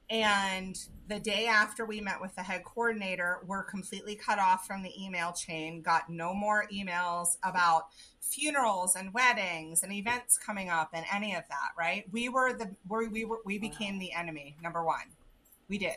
And 0.08 0.78
the 1.08 1.18
day 1.18 1.46
after 1.46 1.84
we 1.84 2.00
met 2.00 2.20
with 2.20 2.34
the 2.36 2.42
head 2.42 2.64
coordinator, 2.64 3.40
we're 3.46 3.64
completely 3.64 4.14
cut 4.14 4.38
off 4.38 4.66
from 4.66 4.82
the 4.82 4.92
email 5.02 5.32
chain, 5.32 5.82
got 5.82 6.08
no 6.08 6.32
more 6.32 6.66
emails 6.72 7.36
about 7.42 7.86
funerals 8.20 8.94
and 8.96 9.12
weddings 9.12 9.82
and 9.82 9.92
events 9.92 10.38
coming 10.38 10.68
up 10.68 10.90
and 10.92 11.04
any 11.12 11.34
of 11.34 11.42
that, 11.48 11.70
right? 11.78 12.04
We 12.12 12.28
were 12.28 12.52
the 12.52 12.70
we, 12.88 13.08
we 13.08 13.24
were 13.24 13.40
we 13.44 13.58
became 13.58 13.98
the 13.98 14.12
enemy, 14.12 14.56
number 14.62 14.84
1. 14.84 14.96
We 15.68 15.78
did. 15.78 15.96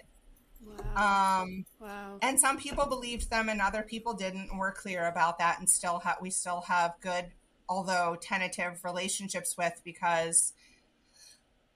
Wow. 0.95 1.41
Um 1.43 1.65
wow. 1.79 2.17
and 2.21 2.39
some 2.39 2.57
people 2.57 2.85
believed 2.85 3.29
them 3.29 3.47
and 3.47 3.61
other 3.61 3.83
people 3.83 4.13
didn't 4.13 4.49
and 4.49 4.59
we're 4.59 4.73
clear 4.73 5.07
about 5.07 5.39
that 5.39 5.59
and 5.59 5.69
still 5.69 5.99
have 5.99 6.17
we 6.21 6.31
still 6.31 6.61
have 6.61 6.95
good 7.01 7.27
although 7.69 8.17
tentative 8.19 8.83
relationships 8.83 9.55
with 9.57 9.79
because 9.85 10.53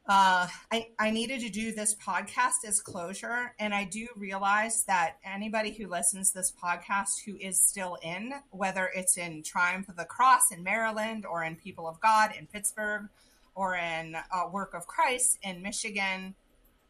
uh, 0.05 0.47
I, 0.69 0.87
I 0.99 1.11
needed 1.11 1.39
to 1.41 1.49
do 1.49 1.71
this 1.71 1.95
podcast 1.95 2.67
as 2.67 2.81
closure. 2.81 3.53
And 3.57 3.73
I 3.73 3.85
do 3.85 4.07
realize 4.17 4.83
that 4.83 5.17
anybody 5.23 5.71
who 5.71 5.87
listens 5.87 6.31
to 6.31 6.39
this 6.39 6.51
podcast 6.61 7.23
who 7.25 7.37
is 7.37 7.61
still 7.61 7.97
in, 8.03 8.33
whether 8.51 8.91
it's 8.93 9.17
in 9.17 9.43
Triumph 9.43 9.87
of 9.87 9.95
the 9.95 10.03
Cross 10.03 10.51
in 10.51 10.61
Maryland 10.61 11.25
or 11.25 11.43
in 11.43 11.55
People 11.55 11.87
of 11.87 12.01
God 12.01 12.31
in 12.37 12.47
Pittsburgh 12.47 13.07
or 13.55 13.75
in 13.75 14.15
uh, 14.15 14.49
Work 14.51 14.73
of 14.73 14.87
Christ 14.87 15.39
in 15.41 15.61
Michigan, 15.61 16.35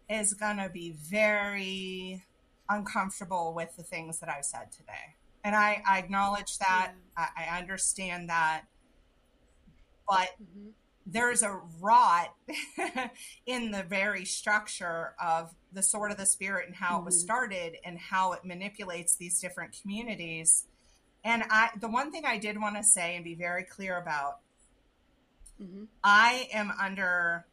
is 0.09 0.33
going 0.33 0.57
to 0.57 0.69
be 0.69 0.95
very 0.97 2.23
uncomfortable 2.67 3.53
with 3.53 3.75
the 3.75 3.83
things 3.83 4.19
that 4.21 4.29
I've 4.29 4.45
said 4.45 4.71
today. 4.71 5.15
And 5.43 5.55
I, 5.55 5.83
I 5.87 5.99
acknowledge 5.99 6.57
that. 6.57 6.93
Yeah. 7.17 7.27
I, 7.37 7.45
I, 7.45 7.59
understand 7.59 8.29
that. 8.29 8.63
But 10.07 10.29
mm-hmm 10.41 10.69
there's 11.05 11.41
a 11.41 11.59
rot 11.81 12.33
in 13.45 13.71
the 13.71 13.83
very 13.83 14.25
structure 14.25 15.13
of 15.21 15.53
the 15.73 15.83
sword 15.83 16.11
of 16.11 16.17
the 16.17 16.25
spirit 16.25 16.67
and 16.67 16.75
how 16.75 16.93
mm-hmm. 16.93 17.01
it 17.01 17.05
was 17.05 17.15
mm-hmm. 17.17 17.25
started 17.25 17.75
and 17.83 17.99
how 17.99 18.33
it 18.33 18.45
manipulates 18.45 19.15
these 19.15 19.39
different 19.39 19.75
communities 19.81 20.65
and 21.23 21.43
i 21.49 21.69
the 21.79 21.89
one 21.89 22.11
thing 22.11 22.23
i 22.25 22.37
did 22.37 22.59
want 22.59 22.75
to 22.75 22.83
say 22.83 23.15
and 23.15 23.23
be 23.23 23.35
very 23.35 23.63
clear 23.63 23.97
about 23.97 24.39
mm-hmm. 25.61 25.83
i 26.03 26.47
am 26.53 26.71
under 26.81 27.45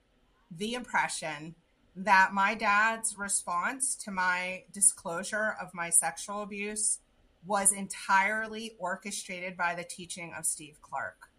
the 0.57 0.75
impression 0.75 1.55
that 1.97 2.33
my 2.33 2.55
dad's 2.55 3.19
response 3.19 3.97
to 3.97 4.13
my 4.13 4.63
disclosure 4.73 5.57
of 5.61 5.75
my 5.75 5.91
sexual 5.91 6.43
abuse 6.43 7.01
was 7.45 7.73
entirely 7.73 8.77
orchestrated 8.79 9.57
by 9.57 9.75
the 9.75 9.85
teaching 9.85 10.33
of 10.39 10.47
steve 10.47 10.77
clark 10.83 11.30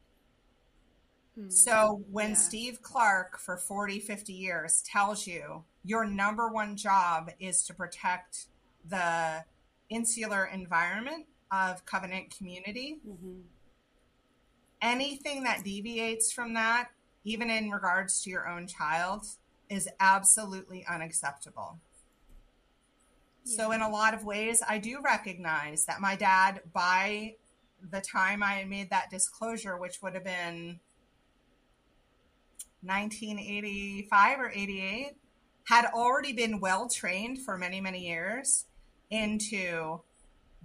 Hmm. 1.41 1.49
So 1.49 2.03
when 2.11 2.29
yeah. 2.29 2.35
Steve 2.35 2.81
Clark 2.81 3.39
for 3.39 3.57
40, 3.57 3.99
50 3.99 4.33
years 4.33 4.83
tells 4.85 5.25
you 5.27 5.63
your 5.83 6.05
number 6.05 6.49
one 6.49 6.75
job 6.75 7.31
is 7.39 7.63
to 7.65 7.73
protect 7.73 8.45
the 8.87 9.43
insular 9.89 10.45
environment 10.45 11.25
of 11.51 11.85
covenant 11.85 12.35
community, 12.35 12.99
mm-hmm. 13.07 13.41
anything 14.81 15.43
that 15.43 15.63
deviates 15.63 16.31
from 16.31 16.53
that, 16.53 16.89
even 17.23 17.49
in 17.49 17.69
regards 17.69 18.21
to 18.23 18.29
your 18.29 18.47
own 18.47 18.67
child, 18.67 19.25
is 19.69 19.89
absolutely 19.99 20.85
unacceptable. 20.89 21.79
Yeah. 23.45 23.57
So, 23.57 23.71
in 23.71 23.81
a 23.81 23.89
lot 23.89 24.13
of 24.13 24.23
ways, 24.23 24.61
I 24.67 24.77
do 24.77 25.01
recognize 25.03 25.85
that 25.85 25.99
my 25.99 26.15
dad, 26.15 26.61
by 26.73 27.35
the 27.89 28.01
time 28.01 28.43
I 28.43 28.63
made 28.65 28.91
that 28.91 29.09
disclosure, 29.09 29.77
which 29.77 30.01
would 30.01 30.13
have 30.13 30.23
been 30.23 30.79
1985 32.83 34.39
or 34.39 34.49
88 34.49 35.11
had 35.65 35.85
already 35.85 36.33
been 36.33 36.59
well 36.59 36.89
trained 36.89 37.39
for 37.39 37.57
many, 37.57 37.79
many 37.79 38.07
years 38.07 38.65
into 39.09 40.01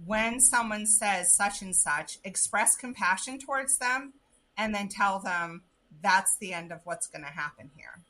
when 0.05 0.39
someone 0.39 0.85
says 0.85 1.35
such 1.35 1.61
and 1.61 1.75
such, 1.75 2.19
express 2.23 2.75
compassion 2.75 3.39
towards 3.39 3.77
them 3.77 4.13
and 4.57 4.73
then 4.73 4.87
tell 4.87 5.19
them 5.19 5.61
that's 6.01 6.37
the 6.37 6.53
end 6.53 6.71
of 6.71 6.81
what's 6.83 7.07
going 7.07 7.23
to 7.23 7.31
happen 7.31 7.69
here. 7.75 8.01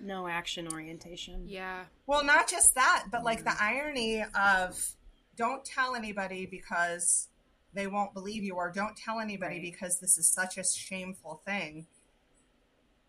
No 0.00 0.26
action 0.26 0.68
orientation. 0.72 1.44
Yeah. 1.46 1.84
Well, 2.06 2.24
not 2.24 2.48
just 2.48 2.74
that, 2.74 3.06
but 3.10 3.24
like 3.24 3.44
the 3.44 3.50
mm. 3.50 3.60
irony 3.60 4.24
of 4.34 4.96
don't 5.36 5.64
tell 5.64 5.94
anybody 5.94 6.46
because 6.46 7.28
they 7.74 7.86
won't 7.86 8.14
believe 8.14 8.44
you 8.44 8.54
or 8.54 8.70
don't 8.70 8.96
tell 8.96 9.20
anybody 9.20 9.56
right. 9.56 9.72
because 9.72 9.98
this 9.98 10.16
is 10.18 10.32
such 10.32 10.56
a 10.58 10.64
shameful 10.64 11.42
thing. 11.46 11.86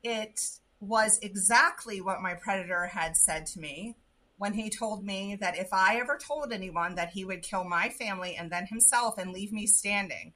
It 0.03 0.39
was 0.79 1.19
exactly 1.21 2.01
what 2.01 2.21
my 2.21 2.33
predator 2.33 2.87
had 2.87 3.15
said 3.15 3.45
to 3.47 3.59
me 3.59 3.95
when 4.37 4.53
he 4.53 4.69
told 4.69 5.03
me 5.03 5.37
that 5.39 5.57
if 5.57 5.69
I 5.71 5.97
ever 5.97 6.17
told 6.17 6.51
anyone 6.51 6.95
that 6.95 7.11
he 7.11 7.23
would 7.25 7.41
kill 7.41 7.63
my 7.63 7.89
family 7.89 8.35
and 8.35 8.51
then 8.51 8.65
himself 8.65 9.17
and 9.17 9.31
leave 9.31 9.51
me 9.51 9.65
standing. 9.65 10.33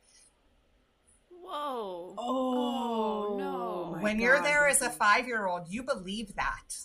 Whoa. 1.29 2.15
Oh, 2.17 2.17
oh 2.17 3.37
no. 3.37 3.97
When 4.01 4.17
God. 4.17 4.23
you're 4.23 4.41
there 4.41 4.67
as 4.67 4.81
a 4.81 4.89
five 4.89 5.27
year 5.27 5.47
old, 5.47 5.63
you 5.69 5.83
believe 5.83 6.35
that. 6.35 6.75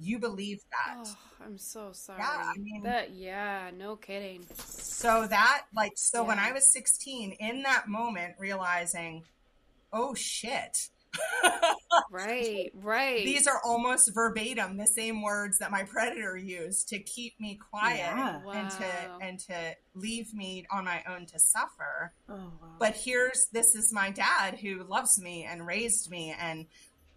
You 0.00 0.18
believe 0.18 0.60
that. 0.70 1.06
Oh, 1.06 1.16
I'm 1.44 1.58
so 1.58 1.90
sorry. 1.92 2.18
Yeah, 2.20 2.52
I 2.54 2.58
mean, 2.58 2.82
that, 2.82 3.14
yeah, 3.14 3.70
no 3.76 3.96
kidding. 3.96 4.44
So 4.56 5.26
that, 5.26 5.62
like, 5.74 5.92
so 5.96 6.22
yeah. 6.22 6.28
when 6.28 6.38
I 6.38 6.52
was 6.52 6.72
16, 6.72 7.36
in 7.38 7.62
that 7.62 7.88
moment, 7.88 8.34
realizing, 8.38 9.22
oh 9.92 10.14
shit. 10.14 10.88
right, 12.10 12.70
right. 12.74 13.24
These 13.24 13.46
are 13.46 13.60
almost 13.64 14.12
verbatim 14.12 14.76
the 14.76 14.86
same 14.86 15.22
words 15.22 15.58
that 15.58 15.70
my 15.70 15.84
predator 15.84 16.36
used 16.36 16.88
to 16.88 16.98
keep 16.98 17.38
me 17.38 17.58
quiet 17.70 17.98
yeah. 17.98 18.44
wow. 18.44 18.52
and 18.52 18.70
to 18.70 18.86
and 19.20 19.38
to 19.38 19.76
leave 19.94 20.34
me 20.34 20.66
on 20.72 20.84
my 20.84 21.04
own 21.08 21.26
to 21.26 21.38
suffer. 21.38 22.12
Oh, 22.28 22.34
wow. 22.34 22.50
But 22.80 22.96
here's 22.96 23.46
this 23.52 23.76
is 23.76 23.92
my 23.92 24.10
dad 24.10 24.58
who 24.58 24.82
loves 24.82 25.20
me 25.20 25.46
and 25.48 25.64
raised 25.64 26.10
me 26.10 26.34
and 26.38 26.66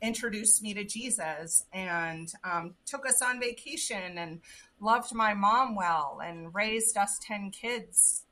introduced 0.01 0.61
me 0.61 0.73
to 0.73 0.83
Jesus 0.83 1.63
and 1.73 2.31
um, 2.43 2.75
took 2.85 3.07
us 3.07 3.21
on 3.21 3.39
vacation 3.39 4.17
and 4.17 4.41
loved 4.79 5.13
my 5.13 5.33
mom 5.33 5.75
well 5.75 6.19
and 6.23 6.53
raised 6.53 6.97
us 6.97 7.19
10 7.25 7.51
kids 7.51 8.23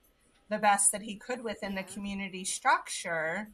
the 0.49 0.57
best 0.57 0.91
that 0.91 1.01
he 1.01 1.15
could 1.15 1.43
within 1.43 1.75
the 1.75 1.83
community 1.83 2.43
structure. 2.43 3.49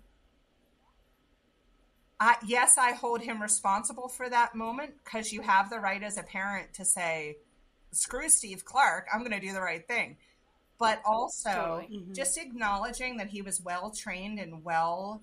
I, 2.19 2.35
yes, 2.45 2.77
I 2.77 2.91
hold 2.91 3.21
him 3.21 3.41
responsible 3.41 4.09
for 4.09 4.29
that 4.29 4.55
moment 4.55 4.93
because 5.03 5.31
you 5.31 5.41
have 5.41 5.69
the 5.69 5.79
right 5.79 6.03
as 6.03 6.17
a 6.17 6.23
parent 6.23 6.73
to 6.75 6.85
say, 6.85 7.37
screw 7.91 8.29
Steve 8.29 8.65
Clark, 8.65 9.07
I'm 9.13 9.21
going 9.21 9.31
to 9.31 9.39
do 9.39 9.53
the 9.53 9.61
right 9.61 9.87
thing. 9.87 10.17
But 10.77 11.01
also 11.05 11.51
totally. 11.51 11.99
mm-hmm. 11.99 12.13
just 12.13 12.37
acknowledging 12.37 13.17
that 13.17 13.27
he 13.27 13.41
was 13.41 13.61
well 13.61 13.91
trained 13.91 14.39
and 14.39 14.63
well 14.63 15.21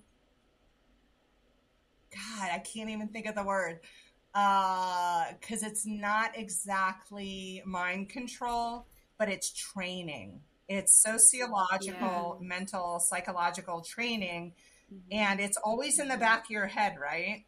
God, 2.13 2.49
I 2.53 2.59
can't 2.59 2.91
even 2.91 3.09
think 3.09 3.27
of 3.27 3.35
the 3.35 3.45
word 3.45 3.81
because 4.33 5.63
uh, 5.63 5.67
it's 5.67 5.87
not 5.87 6.33
exactly 6.37 7.63
mind 7.65 8.09
control, 8.09 8.87
but 9.19 9.29
it's 9.29 9.51
training. 9.51 10.41
It's 10.69 11.03
sociological, 11.03 12.39
yeah. 12.41 12.47
mental, 12.47 13.01
psychological 13.01 13.81
training, 13.81 14.53
mm-hmm. 14.93 15.13
and 15.13 15.41
it's 15.41 15.57
always 15.65 15.99
in 15.99 16.09
the 16.09 16.19
back 16.19 16.45
of 16.45 16.51
your 16.51 16.67
head, 16.67 16.97
right? 17.01 17.45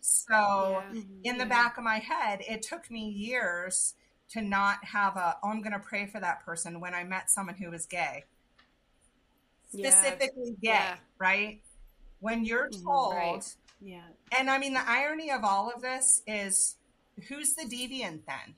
So, 0.00 0.34
yeah. 0.34 0.82
Mm-hmm. 0.92 1.00
in 1.24 1.38
the 1.38 1.44
yeah. 1.44 1.48
back 1.48 1.78
of 1.78 1.84
my 1.84 1.98
head, 1.98 2.42
it 2.48 2.62
took 2.62 2.90
me 2.90 3.08
years 3.08 3.94
to 4.30 4.42
not 4.42 4.84
have 4.84 5.16
a, 5.16 5.36
oh, 5.42 5.48
I'm 5.48 5.62
going 5.62 5.72
to 5.72 5.78
pray 5.78 6.06
for 6.06 6.20
that 6.20 6.44
person 6.44 6.80
when 6.80 6.94
I 6.94 7.04
met 7.04 7.30
someone 7.30 7.54
who 7.54 7.70
was 7.70 7.86
gay. 7.86 8.24
Specifically 9.72 10.54
gay, 10.62 10.92
right? 11.18 11.62
When 12.20 12.44
you're 12.44 12.68
mm-hmm. 12.68 12.86
told, 12.86 13.14
right 13.14 13.54
yeah. 13.82 14.02
And 14.36 14.48
I 14.48 14.58
mean, 14.58 14.74
the 14.74 14.88
irony 14.88 15.30
of 15.30 15.44
all 15.44 15.70
of 15.74 15.82
this 15.82 16.22
is 16.26 16.76
who's 17.28 17.54
the 17.54 17.64
deviant 17.64 18.20
then? 18.26 18.54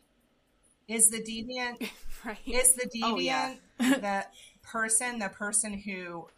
Is 0.87 1.09
the 1.09 1.23
deviant, 1.23 1.89
right. 2.25 2.39
is 2.47 2.75
the 2.75 2.87
deviant 2.87 3.13
oh, 3.13 3.19
yeah. 3.19 3.55
the 3.79 4.27
person, 4.63 5.19
the 5.19 5.31
person 5.31 5.79
who 5.79 6.29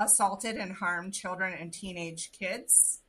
assaulted 0.00 0.56
and 0.56 0.72
harmed 0.72 1.12
children 1.12 1.54
and 1.58 1.72
teenage 1.72 2.32
kids? 2.32 3.00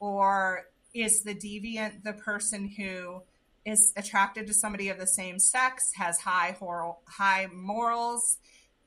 Or 0.00 0.66
is 0.94 1.22
the 1.22 1.34
deviant 1.34 2.02
the 2.02 2.14
person 2.14 2.68
who 2.68 3.22
is 3.64 3.92
attracted 3.96 4.46
to 4.48 4.54
somebody 4.54 4.88
of 4.88 4.98
the 4.98 5.06
same 5.06 5.38
sex, 5.38 5.92
has 5.94 6.18
high, 6.18 6.56
hor- 6.58 6.96
high 7.06 7.46
morals, 7.52 8.38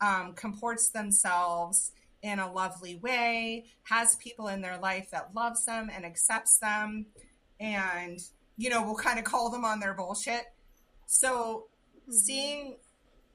um, 0.01 0.33
comports 0.33 0.89
themselves 0.89 1.91
in 2.25 2.39
a 2.39 2.51
lovely 2.51 2.95
way, 2.95 3.65
has 3.83 4.15
people 4.15 4.47
in 4.47 4.59
their 4.59 4.79
life 4.79 5.11
that 5.11 5.35
loves 5.35 5.63
them 5.65 5.91
and 5.93 6.03
accepts 6.03 6.57
them, 6.57 7.05
and 7.59 8.19
you 8.57 8.69
know, 8.69 8.81
will 8.81 8.95
kind 8.95 9.19
of 9.19 9.25
call 9.25 9.51
them 9.51 9.63
on 9.63 9.79
their 9.79 9.93
bullshit. 9.93 10.45
So 11.05 11.67
mm-hmm. 12.01 12.11
seeing 12.11 12.77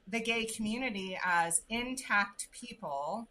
the 0.09 0.19
gay 0.19 0.43
community 0.43 1.17
as 1.23 1.61
intact 1.69 2.49
people 2.51 3.29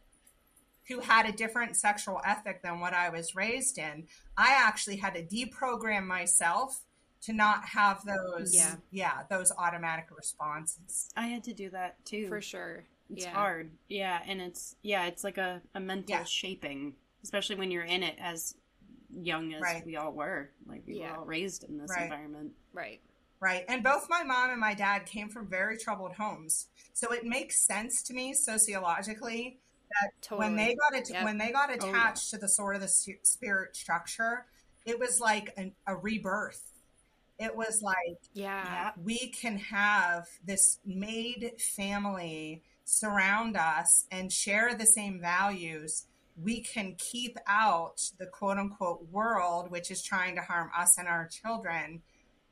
who 0.89 1.01
had 1.01 1.29
a 1.29 1.33
different 1.33 1.77
sexual 1.77 2.23
ethic 2.25 2.63
than 2.63 2.81
what 2.81 2.95
I 2.95 3.11
was 3.11 3.37
raised 3.37 3.77
in, 3.77 4.07
I 4.39 4.55
actually 4.67 4.97
had 4.97 5.15
to 5.15 5.23
deprogram 5.23 6.07
myself 6.07 6.81
to 7.23 7.35
not 7.35 7.67
have 7.67 8.03
those 8.07 8.57
yeah, 8.57 8.77
yeah 8.91 9.23
those 9.29 9.53
automatic 9.59 10.07
responses. 10.17 11.11
I 11.15 11.27
had 11.27 11.45
to 11.45 11.53
do 11.53 11.69
that 11.71 12.03
too. 12.07 12.29
For 12.29 12.41
sure. 12.41 12.85
It's 13.13 13.25
yeah. 13.25 13.33
hard. 13.33 13.71
Yeah, 13.89 14.21
and 14.27 14.41
it's 14.41 14.77
yeah, 14.83 15.07
it's 15.07 15.25
like 15.25 15.39
a, 15.39 15.61
a 15.75 15.81
mental 15.81 16.17
yeah. 16.17 16.25
shaping, 16.25 16.95
especially 17.23 17.57
when 17.57 17.71
you're 17.71 17.85
in 17.85 18.03
it 18.03 18.17
as 18.21 18.55
young 19.13 19.53
as 19.53 19.63
right. 19.63 19.85
we 19.85 19.97
all 19.97 20.13
were. 20.13 20.51
Like 20.67 20.83
we 20.87 21.01
yeah. 21.01 21.13
were 21.13 21.19
all 21.19 21.25
raised 21.25 21.65
in 21.65 21.79
this 21.79 21.91
right. 21.91 22.05
environment. 22.05 22.53
Right. 22.73 23.01
Right. 23.41 23.65
And 23.69 23.83
both 23.83 24.07
my 24.11 24.23
mom 24.23 24.51
and 24.51 24.61
my 24.61 24.75
dad 24.75 25.07
came 25.07 25.31
from 25.31 25.49
very 25.49 25.79
troubled 25.79 26.13
homes. 26.13 26.67
So 26.93 27.13
it 27.13 27.25
makes 27.25 27.59
sense 27.67 28.03
to 28.05 28.15
me 28.15 28.35
sociologically 28.35 29.59
that 29.91 30.11
Totally. 30.21 30.49
when 30.49 30.57
they 30.57 30.75
got 30.75 30.95
it 30.95 31.11
Yep. 31.11 31.25
when 31.25 31.39
they 31.39 31.51
got 31.51 31.71
Oh, 31.71 31.87
yeah. 31.87 31.91
attached 31.91 32.31
to 32.31 32.39
the 32.39 32.49
Sword 32.49 32.77
of 32.77 32.83
the 32.83 32.89
Spirit 32.89 33.75
structure, 33.75 34.47
it 34.85 34.99
was 34.99 35.21
like 35.21 35.53
an, 35.57 35.75
a 35.87 35.97
rebirth. 35.97 36.63
It 37.39 37.57
was 37.57 37.81
like 37.83 38.21
Yeah. 38.35 38.63
Yeah. 38.65 38.91
we 39.03 39.31
can 39.31 39.57
have 39.59 40.29
this 40.45 40.79
made 40.85 41.53
family 41.59 42.63
surround 42.91 43.57
us 43.57 44.07
and 44.11 44.33
share 44.33 44.75
the 44.75 44.85
same 44.85 45.21
values. 45.21 46.07
We 46.37 46.61
can 46.61 46.97
keep 46.99 47.37
out 47.47 48.03
the 48.19 48.27
quote 48.27 48.59
unquote 48.59 49.07
world, 49.11 49.71
which 49.71 49.91
is 49.91 50.03
trying 50.03 50.35
to 50.35 50.43
harm 50.43 50.71
us 50.77 50.99
and 50.99 51.07
our 51.07 51.29
children. 51.29 52.03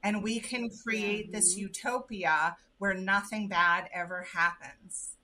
And 0.03 0.23
we 0.23 0.39
can 0.39 0.71
create 0.85 1.33
this 1.33 1.57
utopia 1.57 2.57
where 2.79 2.95
nothing 2.95 3.49
bad 3.49 3.89
ever 3.93 4.23
happens. 4.33 5.17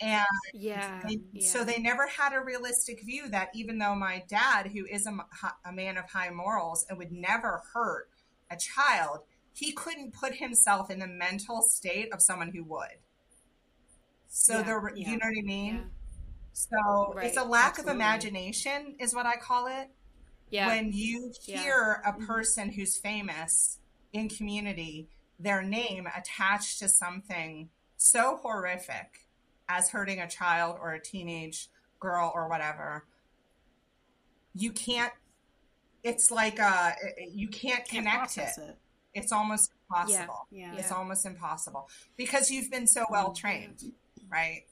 And 0.00 0.26
Yeah. 0.52 1.00
they, 1.06 1.20
yeah. 1.32 1.48
so 1.48 1.64
they 1.64 1.78
never 1.78 2.06
had 2.06 2.34
a 2.34 2.40
realistic 2.40 3.02
view 3.04 3.28
that 3.30 3.50
even 3.54 3.78
though 3.78 3.94
my 3.94 4.22
dad, 4.28 4.66
who 4.66 4.84
is 4.84 5.06
a 5.06 5.72
man 5.72 5.96
of 5.96 6.10
high 6.10 6.30
morals 6.30 6.84
and 6.90 6.98
would 6.98 7.12
never 7.12 7.62
hurt 7.72 8.10
a 8.50 8.56
child, 8.56 9.20
he 9.54 9.72
couldn't 9.72 10.12
put 10.12 10.34
himself 10.34 10.90
in 10.90 10.98
the 10.98 11.06
mental 11.06 11.62
state 11.62 12.12
of 12.12 12.20
someone 12.20 12.50
who 12.50 12.64
would. 12.64 12.98
So 14.34 14.54
Yeah, 14.58 14.62
the 14.62 14.92
yeah. 14.96 15.10
you 15.10 15.18
know 15.18 15.26
what 15.26 15.38
I 15.38 15.42
mean? 15.42 15.74
Yeah. 15.76 15.82
So 16.54 17.12
Right, 17.14 17.26
it's 17.26 17.36
a 17.36 17.44
lack 17.44 17.72
absolutely. 17.72 17.90
of 17.90 17.96
imagination, 17.96 18.96
is 18.98 19.14
what 19.14 19.26
I 19.26 19.36
call 19.36 19.66
it. 19.66 19.90
Yeah. 20.48 20.68
When 20.68 20.90
you 20.92 21.32
Yeah. 21.44 21.62
hear 21.62 22.02
a 22.06 22.14
person 22.14 22.70
who's 22.72 22.96
famous 22.96 23.78
in 24.12 24.30
community, 24.30 25.10
their 25.38 25.62
name 25.62 26.06
attached 26.16 26.78
to 26.78 26.88
something 26.88 27.68
so 27.98 28.36
horrific 28.38 29.28
as 29.68 29.90
hurting 29.90 30.18
a 30.20 30.28
child 30.28 30.78
or 30.80 30.92
a 30.92 31.00
teenage 31.00 31.68
girl 32.00 32.32
or 32.34 32.48
whatever, 32.48 33.06
you 34.54 34.72
can't. 34.72 35.12
It's 36.02 36.30
like 36.30 36.58
uh, 36.58 36.92
you 37.30 37.48
can't 37.48 37.86
Can't 37.86 38.04
connect 38.06 38.38
it. 38.38 38.50
it. 38.58 38.78
It's 39.14 39.30
almost 39.30 39.70
impossible. 39.90 40.46
Yeah. 40.50 40.74
It's 40.76 40.90
Yeah. 40.90 40.96
almost 40.96 41.26
impossible 41.26 41.88
because 42.16 42.50
you've 42.50 42.70
been 42.70 42.86
so 42.86 43.04
well 43.10 43.32
trained, 43.34 43.92
right? 44.32 44.64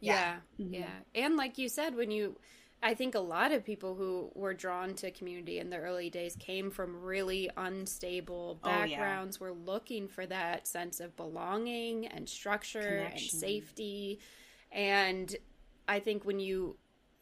Yeah, 0.00 0.40
Mhm. 0.60 0.72
yeah. 0.74 1.00
And 1.14 1.36
like 1.36 1.58
you 1.58 1.68
said, 1.68 1.94
when 1.94 2.10
you, 2.10 2.38
I 2.82 2.94
think 2.94 3.14
a 3.16 3.20
lot 3.20 3.50
of 3.50 3.64
people 3.64 3.96
who 3.96 4.30
were 4.34 4.54
drawn 4.54 4.94
to 4.96 5.10
community 5.10 5.58
in 5.58 5.70
the 5.70 5.78
early 5.78 6.10
days 6.10 6.36
came 6.36 6.70
from 6.70 7.02
really 7.02 7.50
unstable 7.56 8.60
backgrounds, 8.62 9.38
Oh, 9.40 9.46
yeah. 9.46 9.50
were 9.50 9.56
looking 9.58 10.06
for 10.06 10.24
that 10.26 10.68
sense 10.68 11.00
of 11.00 11.16
belonging 11.16 12.06
and 12.06 12.28
structure 12.28 12.78
and 13.10 13.18
safety. 13.18 14.20
And 14.70 15.34
I 15.88 15.98
think 16.00 16.24
when 16.24 16.38
you 16.38 16.76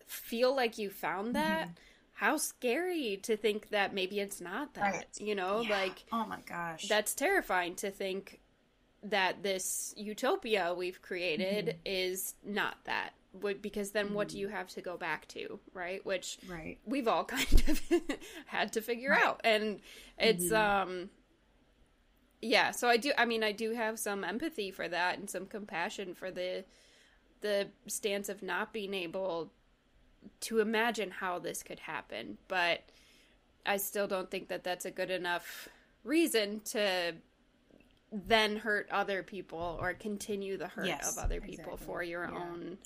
feel 0.06 0.54
like 0.54 0.76
you 0.76 0.90
found 0.90 1.34
that, 1.34 1.70
how 2.12 2.36
scary 2.36 3.18
to 3.22 3.36
think 3.36 3.70
that 3.70 3.94
maybe 3.94 4.20
it's 4.20 4.40
not 4.40 4.74
that, 4.74 4.92
Right. 4.94 5.06
you 5.20 5.34
know, 5.34 5.60
Yeah. 5.62 5.70
like 5.70 6.04
oh 6.12 6.26
my 6.26 6.40
gosh. 6.42 6.88
that's 6.88 7.14
terrifying 7.14 7.74
to 7.76 7.90
think 7.90 8.40
that 9.02 9.43
this 9.43 9.94
utopia 9.97 10.74
we've 10.77 11.01
created 11.02 11.66
Mm-hmm. 11.66 11.78
is 11.85 12.35
not 12.44 12.77
that 12.85 13.10
because 13.60 13.90
then 13.90 14.14
what 14.14 14.28
do 14.28 14.39
you 14.39 14.48
have 14.48 14.68
to 14.68 14.81
go 14.81 14.97
back 14.97 15.28
to 15.28 15.60
right 15.74 16.05
which 16.06 16.39
right. 16.48 16.78
we've 16.86 17.06
all 17.06 17.24
kind 17.36 17.62
of 17.68 17.82
had 18.47 18.73
to 18.73 18.81
figure 18.81 19.10
Right. 19.10 19.23
out 19.24 19.40
and 19.44 19.81
it's 20.18 20.44
Mm-hmm. 20.47 20.90
um 20.90 21.10
yeah 22.43 22.70
so 22.70 22.89
i 22.89 22.97
do 22.97 23.12
i 23.18 23.24
mean 23.24 23.43
i 23.43 23.52
do 23.52 23.73
have 23.73 23.98
some 23.98 24.24
empathy 24.24 24.70
for 24.70 24.89
that 24.89 25.18
and 25.18 25.28
some 25.28 25.47
compassion 25.47 26.14
for 26.14 26.31
the 26.31 26.64
the 27.40 27.68
stance 27.86 28.28
of 28.28 28.43
not 28.43 28.73
being 28.73 28.94
able 28.94 29.52
to 30.40 30.60
imagine 30.60 31.10
how 31.10 31.39
this 31.39 31.62
could 31.62 31.81
happen 31.81 32.39
but 32.48 32.81
i 33.64 33.77
still 33.77 34.06
don't 34.06 34.31
think 34.31 34.48
that 34.48 34.64
that's 34.64 34.85
a 34.85 34.90
good 34.90 35.10
enough 35.10 35.68
reason 36.05 36.60
to 36.60 37.14
then 38.12 38.56
hurt 38.56 38.88
other 38.90 39.22
people 39.22 39.78
or 39.80 39.94
continue 39.94 40.56
the 40.56 40.68
hurt 40.68 40.86
Yes, 40.86 41.16
of 41.16 41.22
other 41.22 41.40
people 41.40 41.74
exactly. 41.74 41.86
for 41.86 42.02
your 42.02 42.24
Yeah. 42.24 42.38
own 42.38 42.78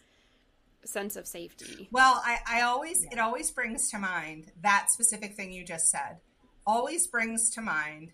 sense 0.84 1.16
of 1.16 1.26
safety 1.26 1.88
Well, 1.90 2.22
I, 2.24 2.38
I 2.46 2.60
always 2.62 3.04
it 3.10 3.18
always 3.18 3.50
brings 3.50 3.90
to 3.90 3.98
mind 3.98 4.50
that 4.62 4.86
specific 4.90 5.36
thing 5.36 5.52
you 5.52 5.64
just 5.64 5.90
said. 5.90 6.20
Always 6.66 7.06
brings 7.06 7.50
to 7.50 7.60
mind 7.60 8.12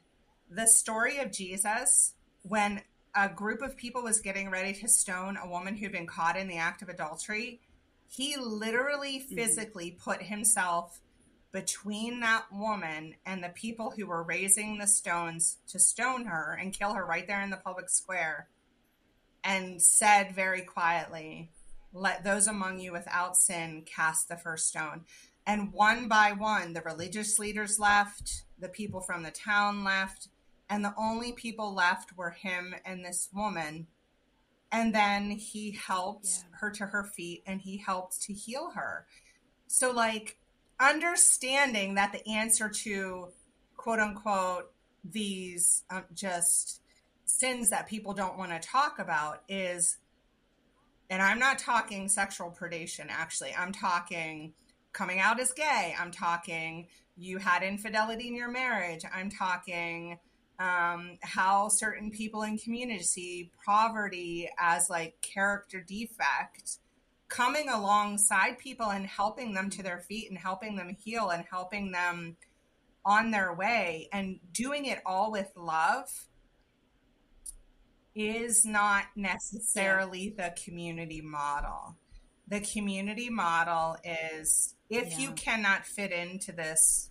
the 0.50 0.66
story 0.66 1.18
of 1.18 1.30
Jesus 1.30 2.14
when 2.42 2.82
a 3.14 3.28
group 3.28 3.62
of 3.62 3.76
people 3.76 4.02
was 4.02 4.20
getting 4.20 4.50
ready 4.50 4.72
to 4.74 4.88
stone 4.88 5.38
a 5.42 5.48
woman 5.48 5.76
who'd 5.76 5.92
been 5.92 6.06
caught 6.06 6.36
in 6.36 6.48
the 6.48 6.58
act 6.58 6.82
of 6.82 6.88
adultery. 6.88 7.60
He 8.08 8.36
literally 8.36 9.20
mm-hmm. 9.20 9.34
physically 9.34 9.90
put 9.92 10.22
himself 10.22 11.00
between 11.52 12.20
that 12.20 12.44
woman 12.52 13.14
and 13.24 13.42
the 13.42 13.48
people 13.50 13.92
who 13.96 14.06
were 14.06 14.22
raising 14.22 14.78
the 14.78 14.86
stones 14.86 15.58
to 15.68 15.78
stone 15.78 16.26
her 16.26 16.58
and 16.60 16.72
kill 16.72 16.92
her 16.94 17.04
right 17.04 17.26
there 17.26 17.40
in 17.42 17.50
the 17.50 17.56
public 17.56 17.88
square 17.88 18.48
and 19.42 19.80
said 19.80 20.34
very 20.34 20.62
quietly, 20.62 21.50
let 21.92 22.24
those 22.24 22.46
among 22.46 22.78
you 22.80 22.92
without 22.92 23.36
sin 23.36 23.82
cast 23.86 24.28
the 24.28 24.36
first 24.36 24.68
stone. 24.68 25.04
And 25.46 25.72
one 25.72 26.08
by 26.08 26.32
one, 26.32 26.72
the 26.72 26.82
religious 26.82 27.38
leaders 27.38 27.78
left, 27.78 28.42
the 28.58 28.68
people 28.68 29.00
from 29.00 29.22
the 29.22 29.30
town 29.30 29.84
left, 29.84 30.28
and 30.68 30.84
the 30.84 30.94
only 30.98 31.32
people 31.32 31.72
left 31.72 32.16
were 32.16 32.30
him 32.30 32.74
and 32.84 33.04
this 33.04 33.28
woman. 33.32 33.86
And 34.72 34.92
then 34.92 35.30
he 35.30 35.70
helped 35.70 36.26
Yeah. 36.26 36.58
her 36.58 36.70
to 36.72 36.86
her 36.86 37.04
feet 37.04 37.44
and 37.46 37.60
he 37.60 37.76
helped 37.76 38.20
to 38.22 38.32
heal 38.32 38.72
her. 38.72 39.06
So, 39.68 39.92
like, 39.92 40.38
understanding 40.80 41.94
that 41.94 42.12
the 42.12 42.26
answer 42.28 42.68
to 42.68 43.28
quote 43.76 43.98
unquote 43.98 44.72
these 45.04 45.84
um, 45.90 46.04
just 46.14 46.80
sins 47.24 47.70
that 47.70 47.88
people 47.88 48.12
don't 48.12 48.38
want 48.38 48.50
to 48.50 48.68
talk 48.68 48.98
about 48.98 49.42
is 49.48 49.98
and 51.08 51.22
I'm 51.22 51.38
not 51.38 51.58
talking 51.58 52.08
sexual 52.08 52.50
predation, 52.50 53.06
actually. 53.08 53.54
I'm 53.56 53.72
talking 53.72 54.54
coming 54.92 55.20
out 55.20 55.38
as 55.38 55.52
gay. 55.52 55.94
I'm 55.98 56.10
talking 56.10 56.88
you 57.16 57.38
had 57.38 57.62
infidelity 57.62 58.28
in 58.28 58.34
your 58.34 58.50
marriage. 58.50 59.04
I'm 59.14 59.30
talking 59.30 60.18
um, 60.58 61.18
how 61.22 61.68
certain 61.68 62.10
people 62.10 62.42
in 62.42 62.58
community 62.58 63.02
see 63.02 63.50
poverty 63.64 64.50
as 64.58 64.90
like 64.90 65.20
character 65.20 65.80
defect. 65.80 66.78
Coming 67.28 67.68
alongside 67.68 68.58
people 68.58 68.90
and 68.90 69.06
helping 69.06 69.52
them 69.52 69.68
to 69.70 69.82
their 69.82 70.00
feet 70.00 70.30
and 70.30 70.38
helping 70.38 70.76
them 70.76 70.96
heal 70.98 71.30
and 71.30 71.44
helping 71.50 71.90
them 71.90 72.36
on 73.04 73.30
their 73.30 73.54
way 73.54 74.08
and 74.12 74.38
doing 74.52 74.86
it 74.86 75.00
all 75.06 75.30
with 75.30 75.50
love 75.56 76.28
is 78.14 78.64
not 78.64 79.04
necessarily 79.14 80.34
the 80.36 80.54
community 80.64 81.20
model. 81.20 81.96
The 82.48 82.60
community 82.60 83.28
model 83.28 83.96
is 84.04 84.74
if 84.88 85.18
you 85.18 85.32
cannot 85.32 85.84
fit 85.84 86.12
into 86.12 86.52
this 86.52 87.10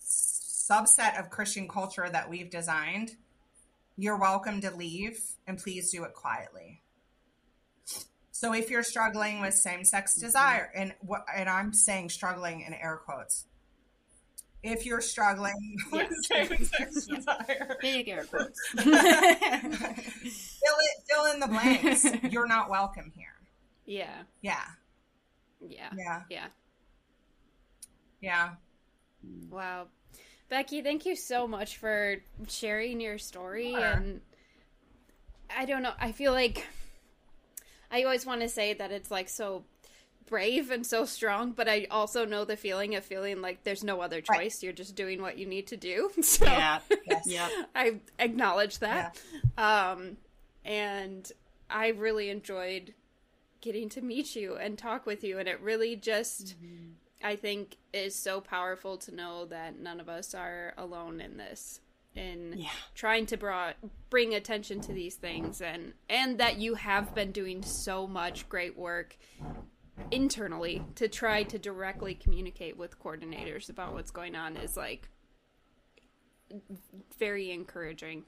subset 0.00 1.18
of 1.20 1.30
Christian 1.30 1.68
culture 1.68 2.08
that 2.10 2.28
we've 2.28 2.50
designed, 2.50 3.16
you're 3.96 4.18
welcome 4.18 4.60
to 4.62 4.74
leave 4.74 5.20
and 5.46 5.58
please 5.58 5.90
do 5.90 6.04
it 6.04 6.14
quietly. 6.14 6.80
So 8.44 8.52
if 8.52 8.68
you're 8.68 8.82
struggling 8.82 9.40
with 9.40 9.54
same-sex 9.54 10.16
mm-hmm. 10.16 10.26
desire 10.26 10.70
and 10.74 10.92
what 11.00 11.24
and 11.34 11.48
I'm 11.48 11.72
saying 11.72 12.10
struggling 12.10 12.60
in 12.60 12.74
air 12.74 13.00
quotes. 13.02 13.46
If 14.62 14.84
you're 14.84 15.00
struggling 15.00 15.78
with 15.92 16.12
same-sex 16.26 17.06
desire, 17.06 17.78
Big 17.80 18.06
air 18.06 18.24
quotes. 18.24 18.60
fill 18.76 18.92
it 18.92 19.94
fill 21.10 21.32
in 21.32 21.40
the 21.40 21.46
blanks. 21.48 22.06
You're 22.30 22.46
not 22.46 22.68
welcome 22.68 23.10
here. 23.16 23.40
Yeah. 23.86 24.24
Yeah. 24.42 24.64
Yeah. 25.66 25.88
Yeah. 25.96 26.20
Yeah. 26.28 26.46
Yeah. 28.20 28.50
Wow. 29.48 29.86
Becky, 30.50 30.82
thank 30.82 31.06
you 31.06 31.16
so 31.16 31.48
much 31.48 31.78
for 31.78 32.16
sharing 32.48 33.00
your 33.00 33.16
story 33.16 33.70
Sure. 33.70 33.80
and 33.80 34.20
I 35.56 35.64
don't 35.64 35.82
know, 35.82 35.94
I 35.98 36.12
feel 36.12 36.32
like 36.32 36.66
I 37.94 38.02
always 38.02 38.26
want 38.26 38.40
to 38.40 38.48
say 38.48 38.74
that 38.74 38.90
it's 38.90 39.10
like 39.10 39.28
so 39.28 39.62
brave 40.26 40.70
and 40.70 40.84
so 40.86 41.04
strong, 41.04 41.52
but 41.52 41.68
I 41.68 41.86
also 41.90 42.24
know 42.24 42.44
the 42.44 42.56
feeling 42.56 42.94
of 42.96 43.04
feeling 43.04 43.40
like 43.40 43.62
there's 43.62 43.84
no 43.84 44.00
other 44.00 44.20
Right. 44.28 44.40
choice. 44.40 44.62
You're 44.62 44.72
just 44.72 44.96
doing 44.96 45.22
what 45.22 45.38
you 45.38 45.46
need 45.46 45.68
to 45.68 45.76
do. 45.76 46.10
So 46.22 46.44
yeah. 46.46 46.80
Yes. 47.06 47.22
Yep. 47.26 47.50
I 47.74 48.00
acknowledge 48.18 48.78
that. 48.80 49.20
Um, 49.56 50.16
and 50.64 51.30
I 51.70 51.88
really 51.88 52.30
enjoyed 52.30 52.94
getting 53.60 53.88
to 53.90 54.00
meet 54.00 54.34
you 54.34 54.56
and 54.56 54.76
talk 54.76 55.06
with 55.06 55.22
you. 55.22 55.38
And 55.38 55.48
it 55.48 55.60
really 55.60 55.94
just, 55.94 56.56
I 57.22 57.36
think, 57.36 57.76
is 57.92 58.14
so 58.16 58.40
powerful 58.40 58.96
to 58.98 59.14
know 59.14 59.44
that 59.46 59.78
none 59.78 60.00
of 60.00 60.08
us 60.08 60.34
are 60.34 60.74
alone 60.76 61.20
in 61.20 61.36
this. 61.36 61.80
In 62.16 62.54
Yeah. 62.58 62.70
trying 62.94 63.26
to 63.26 63.36
brought, 63.36 63.76
bring 64.10 64.34
attention 64.34 64.80
to 64.82 64.92
these 64.92 65.16
things 65.16 65.60
and 65.60 65.94
and 66.08 66.38
that 66.38 66.56
you 66.58 66.74
have 66.74 67.14
been 67.14 67.32
doing 67.32 67.62
so 67.62 68.06
much 68.06 68.48
great 68.48 68.76
work 68.76 69.16
internally 70.10 70.84
to 70.96 71.08
try 71.08 71.42
to 71.44 71.58
directly 71.58 72.14
communicate 72.14 72.76
with 72.76 72.98
coordinators 72.98 73.68
about 73.68 73.92
what's 73.92 74.10
going 74.10 74.34
on 74.34 74.56
is 74.56 74.76
like 74.76 75.08
very 77.18 77.50
encouraging. 77.50 78.24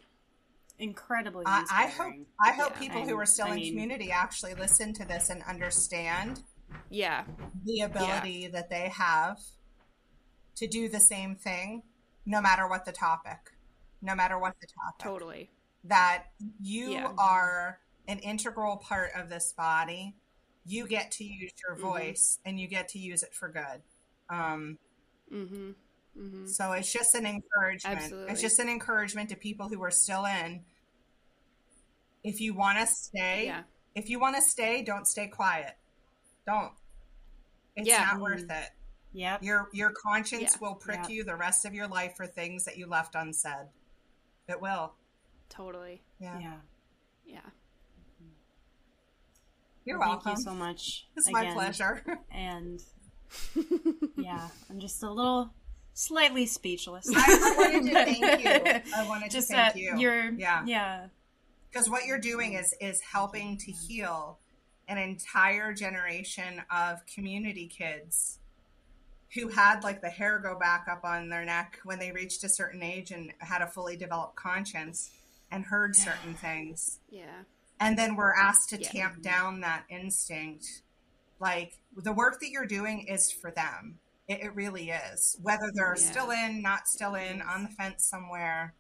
Incredibly 0.78 1.44
I, 1.46 1.64
I 1.70 1.86
hope. 1.86 2.14
I 2.40 2.52
hope 2.52 2.72
Yeah. 2.72 2.78
people 2.78 3.02
who 3.06 3.16
are 3.18 3.26
still 3.26 3.46
I 3.46 3.50
in 3.50 3.54
mean- 3.56 3.72
community 3.72 4.10
actually 4.10 4.54
listen 4.54 4.92
to 4.94 5.04
this 5.04 5.30
and 5.30 5.42
understand 5.44 6.42
Yeah. 6.90 7.24
the 7.64 7.80
ability 7.80 8.48
that 8.48 8.68
they 8.68 8.88
have 8.88 9.38
to 10.56 10.66
do 10.66 10.88
the 10.88 11.00
same 11.00 11.36
thing 11.36 11.82
no 12.24 12.40
matter 12.40 12.66
what 12.68 12.84
the 12.84 12.92
topic 12.92 13.52
no 14.06 14.14
matter 14.14 14.38
what 14.38 14.54
the 14.60 14.66
topic 14.68 15.04
Totally. 15.04 15.50
that 15.84 16.26
you 16.60 16.92
Yeah. 16.92 17.12
are 17.18 17.80
an 18.08 18.20
integral 18.20 18.76
part 18.76 19.10
of 19.16 19.28
this 19.28 19.52
body 19.52 20.14
you 20.64 20.86
get 20.88 21.10
to 21.12 21.24
use 21.24 21.52
your 21.66 21.76
Mhm. 21.76 21.80
voice 21.80 22.38
and 22.44 22.58
you 22.58 22.66
get 22.68 22.88
to 22.90 22.98
use 22.98 23.22
it 23.22 23.34
for 23.34 23.48
good 23.48 23.82
um, 24.30 24.78
Mhm. 25.30 25.74
Mhm. 26.16 26.48
so 26.48 26.72
it's 26.72 26.92
just 26.92 27.14
an 27.14 27.26
encouragement 27.26 27.98
Absolutely. 28.00 28.32
it's 28.32 28.40
just 28.40 28.58
an 28.60 28.68
encouragement 28.68 29.28
to 29.30 29.36
people 29.36 29.68
who 29.68 29.82
are 29.82 29.90
still 29.90 30.24
in 30.24 30.64
if 32.24 32.40
you 32.40 32.54
want 32.54 32.78
to 32.78 32.86
stay 32.86 33.46
Yeah. 33.46 33.64
if 33.94 34.08
you 34.08 34.18
want 34.20 34.36
to 34.36 34.42
stay 34.42 34.82
don't 34.82 35.06
stay 35.06 35.26
quiet 35.28 35.76
don't 36.46 36.72
it's 37.74 37.88
Yeah. 37.88 38.04
not 38.04 38.20
worth 38.20 38.48
it 38.50 38.70
Yeah. 39.12 39.38
Your 39.40 39.70
your 39.72 39.92
conscience 39.92 40.52
Yeah. 40.52 40.58
will 40.60 40.74
prick 40.74 41.00
Yeah. 41.04 41.08
you 41.08 41.24
the 41.24 41.36
rest 41.36 41.64
of 41.64 41.72
your 41.72 41.88
life 41.88 42.14
for 42.16 42.26
things 42.26 42.66
that 42.66 42.76
you 42.76 42.86
left 42.86 43.14
unsaid. 43.14 43.68
It 44.48 44.60
will. 44.60 44.92
Totally. 45.48 46.02
Yeah. 46.20 46.38
Yeah. 46.38 46.54
Yeah. 47.26 47.40
You're 49.84 49.98
Well, 49.98 50.08
welcome. 50.10 50.24
Thank 50.24 50.38
you 50.38 50.44
so 50.44 50.54
much. 50.54 51.06
it's 51.16 51.30
my 51.30 51.52
pleasure. 51.52 52.02
And 52.30 52.82
yeah, 54.16 54.48
I'm 54.68 54.80
just 54.80 55.02
a 55.02 55.10
little 55.10 55.50
slightly 55.94 56.46
speechless. 56.46 57.06
I 57.14 57.54
wanted 57.56 57.84
to 57.90 57.94
thank 58.04 58.44
you. 58.44 58.92
I 58.96 59.08
wanted 59.08 59.30
just 59.30 59.48
to 59.48 59.54
thank 59.54 59.74
that 59.74 59.80
you. 59.80 59.96
you're 59.98 60.30
Yeah. 60.32 60.64
yeah 60.66 61.06
Because 61.70 61.88
what 61.88 62.04
you're 62.06 62.18
doing 62.18 62.54
is 62.54 62.74
is 62.80 63.00
helping 63.00 63.56
to 63.58 63.70
heal 63.72 64.38
an 64.88 64.98
entire 64.98 65.72
generation 65.72 66.62
of 66.70 67.04
community 67.06 67.66
kids 67.66 68.38
who 69.36 69.48
had 69.48 69.84
like 69.84 70.00
the 70.00 70.08
hair 70.08 70.38
go 70.38 70.58
back 70.58 70.86
up 70.90 71.04
on 71.04 71.28
their 71.28 71.44
neck 71.44 71.78
when 71.84 71.98
they 71.98 72.10
reached 72.10 72.42
a 72.42 72.48
certain 72.48 72.82
age 72.82 73.10
and 73.12 73.32
had 73.38 73.62
a 73.62 73.66
fully 73.66 73.96
developed 73.96 74.34
conscience 74.36 75.10
and 75.52 75.64
heard 75.64 75.94
certain 75.94 76.34
things. 76.34 76.98
Yeah. 77.10 77.42
and 77.78 77.98
then 77.98 78.16
we're 78.16 78.32
asked 78.34 78.70
to 78.70 78.80
Yeah. 78.80 78.88
tamp 78.88 79.22
down 79.22 79.60
that 79.60 79.84
instinct 79.90 80.82
like 81.38 81.74
the 81.94 82.12
work 82.12 82.40
that 82.40 82.48
you're 82.48 82.64
doing 82.66 83.06
is 83.06 83.30
for 83.30 83.50
them 83.50 83.98
it, 84.28 84.40
it 84.40 84.54
really 84.54 84.88
is 84.90 85.36
whether 85.42 85.70
they're 85.74 85.94
Yeah. 85.98 86.10
still 86.10 86.30
in 86.30 86.62
not 86.62 86.88
still 86.88 87.14
in 87.14 87.42
on 87.42 87.64
the 87.64 87.68
fence 87.68 88.02
somewhere 88.04 88.72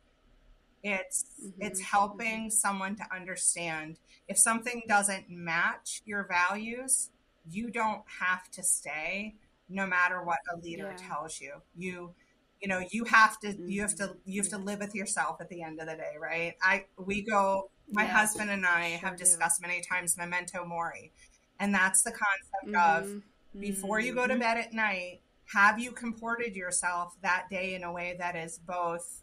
it's 0.82 1.24
Mhm. 1.44 1.52
it's 1.60 1.80
helping 1.80 2.50
someone 2.50 2.96
to 2.96 3.14
understand 3.14 3.98
if 4.28 4.38
something 4.38 4.82
doesn't 4.88 5.28
match 5.28 6.00
your 6.06 6.24
values 6.26 7.10
you 7.48 7.70
don't 7.70 8.02
have 8.20 8.50
to 8.52 8.62
stay 8.62 9.34
no 9.68 9.86
matter 9.86 10.22
what 10.22 10.38
a 10.54 10.58
leader 10.58 10.94
Yeah. 10.98 11.08
tells 11.08 11.40
you 11.40 11.52
you 11.76 12.14
you 12.60 12.68
know 12.68 12.82
you 12.90 13.04
have 13.04 13.38
to 13.40 13.54
you 13.66 13.82
have 13.82 13.90
Mm-hmm. 13.94 14.12
to 14.12 14.16
you 14.24 14.42
have 14.42 14.50
to 14.50 14.58
live 14.58 14.78
with 14.80 14.94
yourself 14.94 15.40
at 15.40 15.48
the 15.48 15.62
end 15.62 15.80
of 15.80 15.86
the 15.86 15.96
day 15.96 16.14
right 16.20 16.54
i 16.62 16.84
we 16.98 17.22
go 17.22 17.70
my 17.92 18.04
Yeah, 18.04 18.16
husband 18.18 18.50
and 18.50 18.64
i 18.66 18.90
sure 18.90 18.98
have 19.08 19.16
do. 19.16 19.24
discussed 19.24 19.60
many 19.60 19.80
times 19.82 20.16
memento 20.16 20.64
mori 20.64 21.12
and 21.60 21.74
that's 21.74 22.02
the 22.02 22.12
concept 22.12 22.76
of 22.76 23.06
Mhm. 23.08 23.22
before 23.60 24.00
you 24.00 24.14
go 24.14 24.26
to 24.26 24.34
Mhm. 24.34 24.40
bed 24.40 24.58
at 24.58 24.72
night 24.72 25.20
have 25.52 25.78
you 25.78 25.92
comported 25.92 26.56
yourself 26.56 27.14
that 27.22 27.48
day 27.50 27.74
in 27.74 27.84
a 27.84 27.92
way 27.92 28.16
that 28.18 28.34
is 28.36 28.58
both 28.58 29.22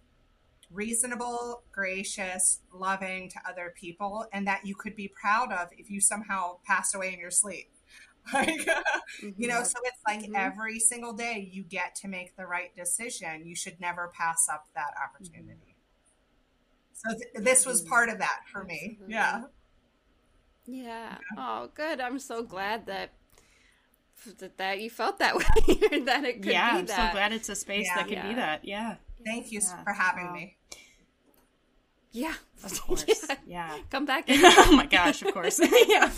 reasonable 0.72 1.64
gracious 1.72 2.62
loving 2.74 3.30
to 3.30 3.40
other 3.48 3.74
people 3.76 4.26
and 4.34 4.48
that 4.48 4.66
you 4.66 4.76
could 4.76 4.96
be 4.96 5.08
proud 5.08 5.52
of 5.52 5.70
if 5.78 5.90
you 5.90 6.00
somehow 6.02 6.58
passed 6.66 6.96
away 6.96 7.14
in 7.14 7.20
your 7.20 7.30
sleep 7.32 7.70
like 8.34 8.66
you 9.38 9.48
know 9.48 9.62
Mhm. 9.62 9.66
so 9.66 9.80
it's 9.84 10.00
like 10.08 10.22
Mhm. 10.22 10.36
every 10.36 10.80
single 10.80 11.14
day 11.14 11.50
you 11.52 11.64
get 11.64 11.96
to 11.96 12.08
make 12.08 12.36
the 12.38 12.46
right 12.46 12.74
decision 12.76 13.46
you 13.46 13.56
should 13.56 13.80
never 13.82 14.12
pass 14.18 14.48
up 14.52 14.68
that 14.76 14.94
opportunity 15.04 15.76
so 16.94 17.10
th- 17.18 17.44
this 17.44 17.66
was 17.66 17.82
part 17.82 18.08
of 18.10 18.20
that 18.20 18.42
for 18.52 18.64
me 18.64 18.92
Absolutely. 19.02 19.14
yeah 19.14 19.42
Yeah. 20.66 21.18
Oh, 21.38 21.70
good. 21.76 22.00
I'm 22.00 22.20
so 22.20 22.42
glad 22.44 22.86
that 22.86 23.12
that, 24.40 24.58
that 24.58 24.80
you 24.80 24.90
felt 24.90 25.20
that 25.20 25.36
way. 25.36 26.00
that 26.06 26.24
it 26.24 26.42
could 26.42 26.52
yeah. 26.54 26.72
be 26.74 26.80
I'm 26.80 26.86
that. 26.86 27.10
so 27.10 27.12
glad 27.12 27.34
it's 27.34 27.50
a 27.50 27.56
space 27.56 27.88
Yeah. 27.88 27.96
that 27.98 28.08
can 28.08 28.14
Yeah. 28.16 28.28
be 28.30 28.34
that. 28.36 28.64
Yeah, 28.64 28.96
thank 29.26 29.52
you 29.52 29.60
Yeah. 29.62 29.84
for 29.84 29.92
having 29.92 30.28
Wow. 30.28 30.34
me 30.34 30.58
Yeah. 32.14 32.34
of 32.64 32.82
course. 32.88 33.06
Yeah. 33.28 33.36
yeah. 33.46 33.78
Come 33.90 34.06
back. 34.06 34.30
In. 34.30 34.40
Oh 34.44 34.72
my 34.78 34.86
gosh, 34.86 35.22
of 35.22 35.34
course. 35.34 35.60
yeah. 35.88 36.10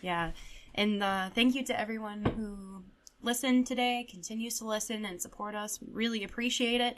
Yeah. 0.00 0.32
And 0.74 1.02
uh, 1.02 1.30
thank 1.34 1.54
you 1.54 1.64
to 1.66 1.78
everyone 1.78 2.24
who 2.24 2.84
listened 3.22 3.66
today, 3.66 4.06
continues 4.10 4.58
to 4.58 4.66
listen 4.66 5.04
and 5.04 5.20
support 5.20 5.54
us. 5.54 5.80
We 5.80 5.88
really 5.92 6.24
appreciate 6.24 6.80
it. 6.80 6.96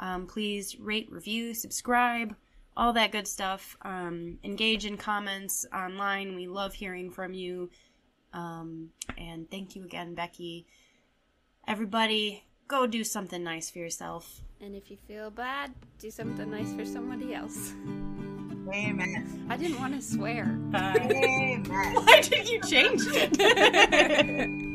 Um, 0.00 0.26
please 0.26 0.78
rate, 0.78 1.08
review, 1.10 1.54
subscribe, 1.54 2.34
all 2.76 2.92
that 2.92 3.12
good 3.12 3.26
stuff. 3.26 3.76
Um, 3.82 4.38
engage 4.44 4.84
in 4.84 4.96
comments 4.96 5.66
online. 5.74 6.34
We 6.34 6.46
love 6.46 6.74
hearing 6.74 7.10
from 7.10 7.32
you. 7.32 7.70
Um, 8.32 8.90
and 9.16 9.50
thank 9.50 9.74
you 9.74 9.84
again, 9.84 10.14
Becky. 10.14 10.66
Everybody, 11.66 12.44
go 12.68 12.86
do 12.86 13.02
something 13.02 13.42
nice 13.42 13.70
for 13.70 13.78
yourself. 13.78 14.42
and 14.60 14.74
if 14.74 14.90
you 14.90 14.96
feel 15.08 15.30
bad, 15.30 15.72
do 15.98 16.10
something 16.10 16.50
nice 16.50 16.72
for 16.74 16.84
somebody 16.84 17.34
else. 17.34 17.72
amen 18.72 19.46
I 19.48 19.56
didn't 19.56 19.78
want 19.78 19.94
to 19.94 20.02
swear. 20.02 20.58
Amen 20.74 21.64
Why 21.94 22.20
did 22.20 22.48
you 22.48 22.60
change 22.60 23.02
it? 23.06 24.62